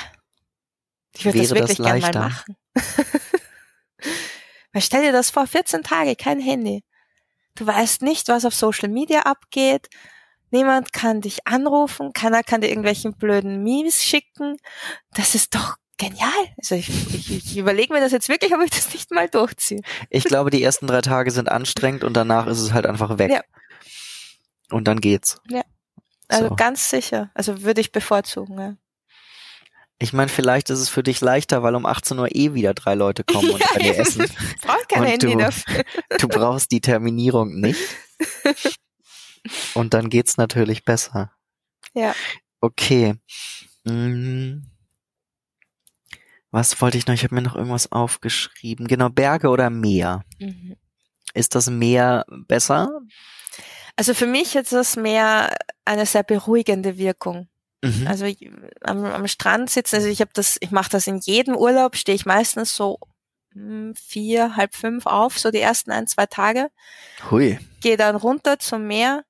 Ich 1.15 1.25
würde 1.25 1.37
das 1.37 1.51
wirklich 1.51 1.77
gerne 1.77 1.99
mal 1.99 2.13
machen. 2.13 2.57
Weil 4.73 4.81
stell 4.81 5.03
dir 5.03 5.11
das 5.11 5.29
vor, 5.29 5.45
14 5.45 5.83
Tage, 5.83 6.15
kein 6.15 6.39
Handy. 6.39 6.83
Du 7.55 7.67
weißt 7.67 8.01
nicht, 8.01 8.27
was 8.29 8.45
auf 8.45 8.55
Social 8.55 8.89
Media 8.89 9.21
abgeht. 9.21 9.87
Niemand 10.49 10.91
kann 10.91 11.21
dich 11.21 11.45
anrufen, 11.45 12.13
keiner 12.13 12.41
kann 12.41 12.61
dir 12.61 12.69
irgendwelchen 12.69 13.15
blöden 13.15 13.61
Memes 13.61 14.03
schicken. 14.03 14.57
Das 15.13 15.35
ist 15.35 15.53
doch 15.53 15.77
genial. 15.97 16.29
Also 16.57 16.75
ich, 16.75 16.89
ich, 17.13 17.31
ich 17.31 17.57
überlege 17.57 17.93
mir 17.93 17.99
das 17.99 18.11
jetzt 18.11 18.29
wirklich, 18.29 18.53
ob 18.53 18.61
ich 18.61 18.71
das 18.71 18.93
nicht 18.93 19.11
mal 19.11 19.29
durchziehe. 19.29 19.81
Ich 20.09 20.23
glaube, 20.23 20.49
die 20.49 20.63
ersten 20.63 20.87
drei 20.87 21.01
Tage 21.01 21.31
sind 21.31 21.49
anstrengend 21.49 22.03
und 22.03 22.13
danach 22.13 22.47
ist 22.47 22.59
es 22.59 22.73
halt 22.73 22.85
einfach 22.85 23.17
weg. 23.17 23.31
Ja. 23.31 23.41
Und 24.71 24.87
dann 24.87 25.01
geht's. 25.01 25.39
Ja. 25.49 25.61
Also 26.27 26.49
so. 26.49 26.55
ganz 26.55 26.89
sicher. 26.89 27.29
Also 27.33 27.61
würde 27.63 27.81
ich 27.81 27.91
bevorzugen, 27.91 28.59
ja. 28.59 28.75
Ich 29.99 30.11
meine, 30.11 30.29
vielleicht 30.29 30.69
ist 30.69 30.79
es 30.79 30.89
für 30.89 31.03
dich 31.03 31.21
leichter, 31.21 31.63
weil 31.63 31.75
um 31.75 31.85
18 31.85 32.19
Uhr 32.19 32.35
eh 32.35 32.53
wieder 32.53 32.73
drei 32.73 32.95
Leute 32.95 33.23
kommen 33.23 33.51
und 33.51 33.63
bei 33.73 33.79
dir 33.79 33.97
essen. 33.97 34.25
Braucht 34.61 34.89
kein 34.89 35.03
und 35.03 35.07
Handy 35.07 35.31
du, 35.31 35.37
dafür. 35.37 35.83
du 36.19 36.27
brauchst 36.27 36.71
die 36.71 36.81
Terminierung 36.81 37.59
nicht. 37.59 37.79
Und 39.73 39.93
dann 39.93 40.09
geht's 40.09 40.37
natürlich 40.37 40.85
besser. 40.85 41.33
Ja. 41.93 42.15
Okay. 42.61 43.15
Hm. 43.85 44.72
Was 46.53 46.79
wollte 46.81 46.99
ich 46.99 47.07
noch? 47.07 47.15
Ich 47.15 47.23
habe 47.23 47.33
mir 47.33 47.41
noch 47.41 47.55
irgendwas 47.55 47.91
aufgeschrieben. 47.91 48.87
Genau, 48.87 49.09
Berge 49.09 49.49
oder 49.49 49.71
Meer? 49.71 50.23
Mhm. 50.37 50.77
Ist 51.33 51.55
das 51.55 51.67
Meer 51.67 52.25
besser? 52.29 53.01
Also 53.95 54.13
für 54.13 54.27
mich 54.27 54.55
ist 54.55 54.71
das 54.71 54.95
Meer 54.95 55.55
eine 55.83 56.05
sehr 56.05 56.21
beruhigende 56.21 56.99
Wirkung. 56.99 57.49
Mhm. 57.81 58.05
Also 58.07 58.27
am, 58.81 59.03
am, 59.03 59.27
Strand 59.27 59.71
sitzen, 59.71 59.95
also 59.95 60.07
ich 60.07 60.21
habe 60.21 60.29
das, 60.35 60.57
ich 60.59 60.69
mache 60.69 60.91
das 60.91 61.07
in 61.07 61.17
jedem 61.17 61.55
Urlaub, 61.55 61.95
stehe 61.95 62.15
ich 62.15 62.27
meistens 62.27 62.75
so 62.75 62.99
hm, 63.53 63.95
vier, 63.95 64.55
halb 64.55 64.75
fünf 64.75 65.07
auf, 65.07 65.39
so 65.39 65.49
die 65.49 65.59
ersten 65.59 65.89
ein, 65.89 66.05
zwei 66.05 66.27
Tage. 66.27 66.69
Hui. 67.31 67.57
Gehe 67.81 67.97
dann 67.97 68.15
runter 68.15 68.59
zum 68.59 68.85
Meer 68.85 69.23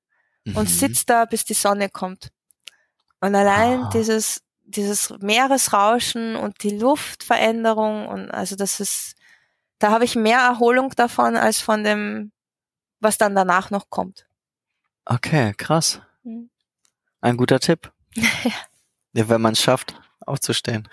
mhm. 0.44 0.58
und 0.58 0.68
sitze 0.68 1.04
da, 1.06 1.24
bis 1.24 1.46
die 1.46 1.54
Sonne 1.54 1.88
kommt. 1.88 2.32
Und 3.20 3.34
allein 3.34 3.84
ah. 3.84 3.90
dieses, 3.94 4.43
dieses 4.64 5.10
Meeresrauschen 5.20 6.36
und 6.36 6.62
die 6.62 6.76
Luftveränderung 6.78 8.06
und 8.08 8.30
also 8.30 8.56
das 8.56 8.80
ist, 8.80 9.14
da 9.78 9.90
habe 9.90 10.04
ich 10.04 10.16
mehr 10.16 10.40
Erholung 10.40 10.90
davon 10.96 11.36
als 11.36 11.60
von 11.60 11.84
dem, 11.84 12.32
was 13.00 13.18
dann 13.18 13.34
danach 13.34 13.70
noch 13.70 13.90
kommt. 13.90 14.26
Okay, 15.04 15.52
krass. 15.56 16.00
Mhm. 16.22 16.50
Ein 17.20 17.36
guter 17.36 17.60
Tipp. 17.60 17.92
ja. 18.14 19.28
Wenn 19.28 19.40
man 19.40 19.52
es 19.52 19.60
schafft, 19.60 19.94
aufzustehen. 20.20 20.88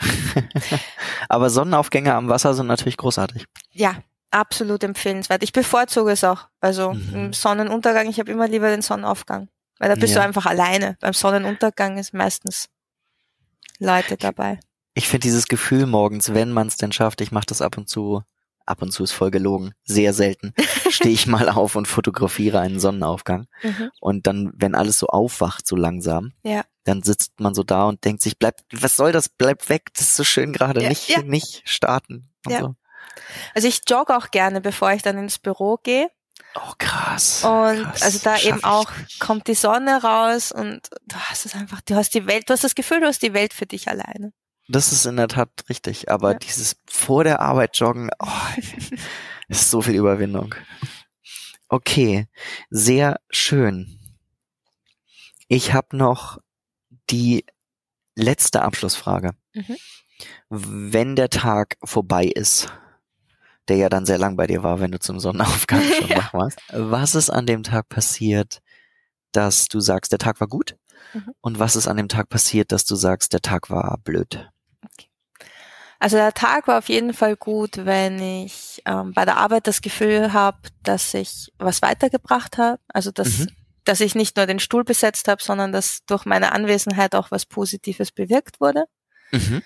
Aber 1.30 1.49
Sonnenaufgänge 1.49 2.13
am 2.13 2.30
Wasser 2.30 2.53
sind 2.53 2.67
natürlich 2.67 2.97
großartig. 2.97 3.45
Ja, 3.72 3.95
absolut 4.32 4.84
empfehlenswert. 4.84 5.43
Ich 5.43 5.53
bevorzuge 5.53 6.11
es 6.11 6.24
auch. 6.24 6.47
Also 6.59 6.93
mhm. 6.93 7.34
Sonnenuntergang, 7.34 8.07
ich 8.09 8.19
habe 8.19 8.32
immer 8.32 8.47
lieber 8.47 8.69
den 8.69 8.82
Sonnenaufgang. 8.82 9.49
Weil 9.80 9.89
da 9.89 9.95
bist 9.95 10.13
ja. 10.13 10.22
du 10.22 10.28
einfach 10.28 10.45
alleine. 10.45 10.97
Beim 10.99 11.13
Sonnenuntergang 11.13 11.97
ist 11.97 12.13
meistens 12.13 12.69
Leute 13.82 14.17
dabei. 14.17 14.59
Ich 14.93 15.07
finde 15.07 15.23
dieses 15.23 15.47
Gefühl 15.47 15.86
morgens, 15.86 16.34
wenn 16.34 16.51
man 16.51 16.67
es 16.67 16.77
denn 16.77 16.91
schafft, 16.91 17.21
ich 17.21 17.32
mache 17.32 17.45
das 17.47 17.61
ab 17.61 17.77
und 17.77 17.89
zu, 17.89 18.23
ab 18.65 18.82
und 18.82 18.91
zu 18.91 19.03
ist 19.03 19.11
voll 19.11 19.32
gelogen, 19.32 19.73
sehr 19.84 20.13
selten, 20.13 20.53
stehe 20.89 21.13
ich 21.13 21.27
mal 21.27 21.49
auf 21.49 21.75
und 21.75 21.88
fotografiere 21.88 22.59
einen 22.59 22.79
Sonnenaufgang. 22.79 23.47
Mhm. 23.63 23.89
Und 23.99 24.27
dann, 24.27 24.51
wenn 24.55 24.75
alles 24.75 24.99
so 24.99 25.07
aufwacht, 25.07 25.67
so 25.67 25.75
langsam, 25.75 26.34
ja 26.43 26.63
dann 26.84 27.03
sitzt 27.03 27.39
man 27.39 27.53
so 27.53 27.63
da 27.63 27.86
und 27.86 28.03
denkt 28.05 28.21
sich, 28.21 28.38
bleib, 28.38 28.55
was 28.71 28.95
soll 28.95 29.11
das? 29.11 29.29
Bleib 29.29 29.69
weg, 29.69 29.89
das 29.93 30.07
ist 30.07 30.15
so 30.15 30.23
schön 30.23 30.53
gerade, 30.53 30.82
ja, 30.82 30.89
nicht, 30.89 31.09
ja. 31.09 31.21
nicht 31.21 31.61
starten. 31.65 32.32
ja. 32.47 32.59
So. 32.59 32.75
Also 33.53 33.67
ich 33.67 33.82
jogge 33.88 34.15
auch 34.15 34.32
gerne, 34.32 34.61
bevor 34.61 34.91
ich 34.93 35.01
dann 35.01 35.17
ins 35.17 35.38
Büro 35.38 35.77
gehe. 35.84 36.09
Oh, 36.55 36.73
krass. 36.77 37.43
Und 37.43 37.83
krass. 37.83 38.01
also 38.01 38.19
da 38.23 38.37
eben 38.39 38.63
auch 38.63 38.91
kommt 39.19 39.47
die 39.47 39.53
Sonne 39.53 40.03
raus 40.03 40.51
und 40.51 40.81
du 41.07 41.15
hast 41.15 41.45
es 41.45 41.55
einfach, 41.55 41.81
du 41.81 41.95
hast 41.95 42.13
die 42.13 42.27
Welt, 42.27 42.49
du 42.49 42.53
hast 42.53 42.63
das 42.63 42.75
Gefühl, 42.75 42.99
du 42.99 43.07
hast 43.07 43.21
die 43.21 43.33
Welt 43.33 43.53
für 43.53 43.65
dich 43.65 43.87
alleine. 43.87 44.33
Das 44.67 44.91
ist 44.91 45.05
in 45.05 45.17
der 45.17 45.27
Tat 45.27 45.49
richtig, 45.69 46.09
aber 46.09 46.33
ja. 46.33 46.39
dieses 46.39 46.77
vor 46.89 47.23
der 47.23 47.39
Arbeit 47.39 47.77
joggen, 47.77 48.09
oh, 48.19 48.27
ist 49.47 49.69
so 49.69 49.81
viel 49.81 49.95
Überwindung. 49.95 50.55
Okay, 51.67 52.27
sehr 52.69 53.19
schön. 53.29 53.97
Ich 55.47 55.73
habe 55.73 55.95
noch 55.95 56.37
die 57.09 57.45
letzte 58.15 58.61
Abschlussfrage. 58.61 59.31
Mhm. 59.53 59.77
Wenn 60.49 61.15
der 61.15 61.29
Tag 61.29 61.77
vorbei 61.83 62.25
ist, 62.25 62.71
der 63.68 63.78
ja 63.78 63.89
dann 63.89 64.05
sehr 64.05 64.18
lang 64.18 64.36
bei 64.36 64.47
dir 64.47 64.64
war, 64.64 64.80
wenn 64.80 64.91
du 64.91 64.99
zum 64.99 65.20
Sonnenaufgang 65.20 65.82
schon 65.99 66.07
ja. 66.07 66.18
wach 66.18 66.34
warst, 66.34 66.59
was 66.72 67.16
ist 67.16 67.30
an 67.30 67.45
dem 67.45 67.64
Tag 67.64 67.89
passiert, 67.89 68.59
dass 69.32 69.68
du 69.68 69.80
sagst, 69.80 70.12
der 70.12 70.20
Tag 70.20 70.39
war 70.39 70.47
gut? 70.47 70.76
Mhm. 71.14 71.34
Und 71.41 71.59
was 71.59 71.76
ist 71.76 71.88
an 71.88 71.97
dem 71.97 72.09
Tag 72.09 72.30
passiert, 72.30 72.72
dass 72.72 72.86
du 72.86 72.95
sagst, 72.95 73.34
der 73.34 73.41
Tag 73.41 73.70
war 73.70 73.97
blöd? 74.03 74.49
Okay. 74.84 75.07
Also 75.99 76.18
der 76.18 76.34
Tag 76.34 76.68
war 76.68 76.80
auf 76.80 76.89
jeden 76.89 77.14
Fall 77.14 77.36
gut, 77.36 77.86
wenn 77.86 78.20
ich 78.20 78.82
ähm, 78.86 79.14
bei 79.14 79.26
der 79.26 79.38
Arbeit 79.38 79.68
das 79.68 79.82
Gefühl 79.82 80.34
habe, 80.34 80.57
dass 80.84 81.14
ich 81.14 81.51
was 81.59 81.82
weitergebracht 81.82 82.57
habe. 82.57 82.80
Also 82.88 83.12
dass, 83.12 83.39
mhm. 83.39 83.49
dass 83.86 84.01
ich 84.01 84.16
nicht 84.16 84.36
nur 84.36 84.47
den 84.47 84.59
Stuhl 84.59 84.84
besetzt 84.84 85.28
habe, 85.28 85.43
sondern 85.43 85.72
dass 85.72 86.03
durch 86.05 86.26
meine 86.26 86.53
Anwesenheit 86.53 87.14
auch 87.14 87.30
was 87.30 87.45
Positives 87.45 88.12
bewirkt 88.12 88.59
wurde. 88.59 88.86
Mhm. 89.32 89.62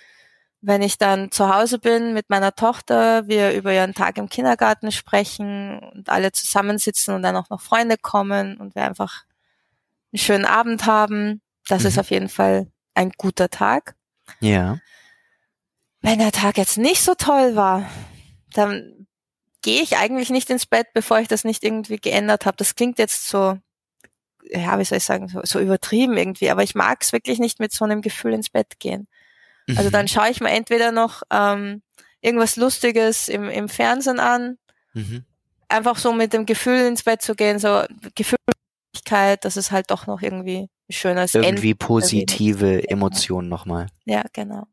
Wenn 0.68 0.82
ich 0.82 0.98
dann 0.98 1.30
zu 1.30 1.54
Hause 1.54 1.78
bin 1.78 2.16
mit 2.16 2.32
meiner 2.32 2.56
Tochter, 2.56 3.28
wir 3.28 3.54
über 3.54 3.72
ihren 3.72 3.94
Tag 3.94 4.18
im 4.18 4.30
Kindergarten 4.30 4.92
sprechen 4.92 5.78
und 5.78 6.10
alle 6.10 6.32
zusammensitzen 6.32 7.14
und 7.14 7.22
dann 7.22 7.36
auch 7.36 7.52
noch 7.52 7.62
Freunde 7.62 7.98
kommen 7.98 8.58
und 8.58 8.74
wir 8.74 8.84
einfach 8.84 9.26
einen 10.12 10.18
schönen 10.18 10.46
Abend 10.46 10.88
haben, 10.88 11.42
das 11.68 11.84
mhm. 11.84 11.88
ist 11.90 12.00
auf 12.00 12.10
jeden 12.10 12.30
Fall 12.30 12.66
ein 12.96 13.12
guter 13.12 13.50
Tag. 13.52 13.96
Ja. 14.40 14.80
Wenn 16.02 16.18
der 16.18 16.32
Tag 16.32 16.58
jetzt 16.58 16.80
nicht 16.80 17.04
so 17.04 17.14
toll 17.14 17.56
war, 17.56 17.88
dann 18.54 19.06
gehe 19.62 19.84
ich 19.84 19.98
eigentlich 19.98 20.32
nicht 20.32 20.50
ins 20.50 20.66
Bett, 20.66 20.88
bevor 20.96 21.20
ich 21.20 21.28
das 21.28 21.44
nicht 21.44 21.64
irgendwie 21.64 21.98
geändert 21.98 22.48
habe. 22.48 22.58
Das 22.58 22.74
klingt 22.74 22.98
jetzt 22.98 23.28
so, 23.28 23.60
ja, 24.50 24.80
wie 24.80 24.86
soll 24.86 24.98
ich 24.98 25.04
sagen, 25.04 25.28
so, 25.28 25.42
so 25.44 25.60
übertrieben 25.60 26.18
irgendwie, 26.18 26.50
aber 26.50 26.64
ich 26.64 26.74
mag 26.74 27.04
es 27.04 27.14
wirklich 27.14 27.38
nicht 27.38 27.60
mit 27.60 27.72
so 27.72 27.86
einem 27.86 28.02
Gefühl 28.02 28.34
ins 28.34 28.50
Bett 28.50 28.80
gehen. 28.80 29.08
Also 29.70 29.90
mhm. 29.90 29.92
dann 29.92 30.08
schaue 30.08 30.30
ich 30.30 30.42
mir 30.42 30.52
entweder 30.52 30.92
noch 30.92 31.24
ähm, 31.32 31.82
irgendwas 32.22 32.56
Lustiges 32.56 33.28
im, 33.28 33.50
im 33.50 33.70
Fernsehen 33.70 34.20
an, 34.20 34.58
mhm. 34.94 35.24
einfach 35.70 35.98
so 35.98 36.14
mit 36.14 36.34
dem 36.34 36.46
Gefühl 36.46 36.86
ins 36.88 37.04
Bett 37.04 37.22
zu 37.22 37.36
gehen, 37.36 37.60
so 37.60 37.84
Gefühllichkeit, 38.16 39.46
dass 39.46 39.56
es 39.56 39.72
halt 39.72 39.92
doch 39.92 40.08
noch 40.08 40.22
irgendwie 40.22 40.70
ein 40.90 40.94
schönes 40.94 41.34
Irgendwie 41.34 41.72
End 41.72 41.80
positive 41.80 42.90
Emotionen 42.90 43.50
nochmal. 43.50 43.88
Ja, 44.06 44.24
genau. 44.34 44.68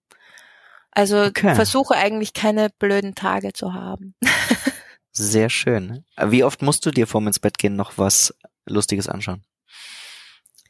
Also 0.90 1.22
okay. 1.22 1.54
versuche 1.54 1.94
eigentlich 1.94 2.34
keine 2.34 2.68
blöden 2.68 3.14
Tage 3.14 3.52
zu 3.54 3.72
haben. 3.72 4.14
Sehr 5.12 5.50
schön. 5.50 6.04
Wie 6.22 6.44
oft 6.44 6.62
musst 6.62 6.84
du 6.86 6.90
dir 6.90 7.06
vorm 7.06 7.26
ins 7.26 7.38
Bett 7.38 7.58
gehen 7.58 7.76
noch 7.76 7.98
was 7.98 8.34
Lustiges 8.66 9.08
anschauen? 9.08 9.42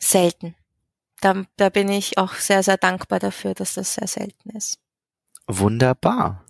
Selten. 0.01 0.57
Da, 1.23 1.45
da 1.57 1.69
bin 1.69 1.89
ich 1.89 2.19
auch 2.19 2.35
sehr, 2.35 2.65
sehr 2.65 2.77
dankbar 2.77 3.21
dafür, 3.21 3.55
dass 3.55 3.75
das 3.75 3.95
sehr 3.95 4.09
selten 4.09 4.51
ist. 4.51 4.81
Wunderbar. 5.47 6.45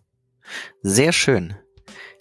Sehr 0.83 1.13
schön. 1.13 1.55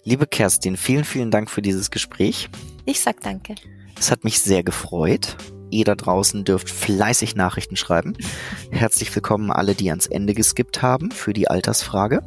Liebe 0.04 0.26
Kerstin, 0.26 0.76
vielen, 0.76 1.04
vielen 1.04 1.30
Dank 1.30 1.50
für 1.50 1.62
dieses 1.62 1.90
Gespräch. 1.90 2.50
Ich 2.84 3.00
sag 3.00 3.20
danke. 3.20 3.54
Es 3.98 4.10
hat 4.10 4.24
mich 4.24 4.40
sehr 4.40 4.62
gefreut. 4.62 5.38
Ihr 5.70 5.86
da 5.86 5.94
draußen 5.94 6.44
dürft 6.44 6.68
fleißig 6.68 7.36
Nachrichten 7.36 7.76
schreiben. 7.76 8.18
Herzlich 8.70 9.14
willkommen 9.14 9.50
alle, 9.50 9.74
die 9.74 9.88
ans 9.88 10.06
Ende 10.06 10.34
geskippt 10.34 10.82
haben 10.82 11.10
für 11.10 11.32
die 11.32 11.48
Altersfrage. 11.48 12.20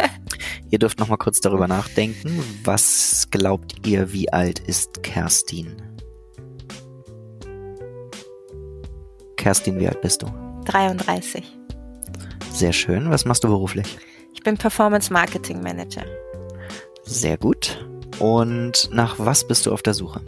ihr 0.70 0.80
dürft 0.80 0.98
noch 0.98 1.06
mal 1.06 1.16
kurz 1.16 1.40
darüber 1.40 1.68
nachdenken. 1.68 2.42
Was 2.64 3.28
glaubt 3.30 3.86
ihr, 3.86 4.12
wie 4.12 4.32
alt 4.32 4.58
ist 4.58 5.04
Kerstin? 5.04 5.93
Kerstin, 9.44 9.78
wie 9.78 9.86
alt 9.86 10.00
bist 10.00 10.22
du? 10.22 10.26
33. 10.64 11.44
Sehr 12.50 12.72
schön. 12.72 13.10
Was 13.10 13.26
machst 13.26 13.44
du 13.44 13.48
beruflich? 13.48 13.98
Ich 14.32 14.42
bin 14.42 14.56
Performance 14.56 15.12
Marketing 15.12 15.62
Manager. 15.62 16.02
Sehr 17.02 17.36
gut. 17.36 17.86
Und 18.20 18.88
nach 18.90 19.16
was 19.18 19.46
bist 19.46 19.66
du 19.66 19.72
auf 19.74 19.82
der 19.82 19.92
Suche? 19.92 20.22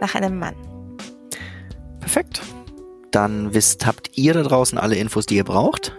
Nach 0.00 0.16
einem 0.16 0.36
Mann. 0.36 0.56
Perfekt. 2.00 2.42
Dann 3.12 3.54
wisst, 3.54 3.86
habt 3.86 4.10
ihr 4.18 4.34
da 4.34 4.42
draußen 4.42 4.78
alle 4.78 4.96
Infos, 4.96 5.26
die 5.26 5.36
ihr 5.36 5.44
braucht. 5.44 5.94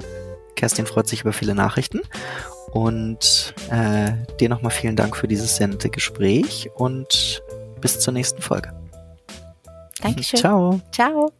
Kerstin 0.58 0.86
freut 0.86 1.08
sich 1.08 1.22
über 1.22 1.32
viele 1.32 1.56
Nachrichten. 1.56 2.02
Und 2.74 3.54
äh, 3.72 4.12
dir 4.42 4.50
nochmal 4.50 4.72
vielen 4.72 4.98
Dank 4.98 5.16
für 5.16 5.30
dieses 5.30 5.56
sendete 5.56 5.90
Gespräch 5.90 6.70
und 6.76 7.42
bis 7.80 8.02
zur 8.02 8.12
nächsten 8.12 8.42
Folge. 8.42 8.74
Dankeschön. 10.02 10.38
Ciao. 10.38 10.82
Ciao. 10.92 11.32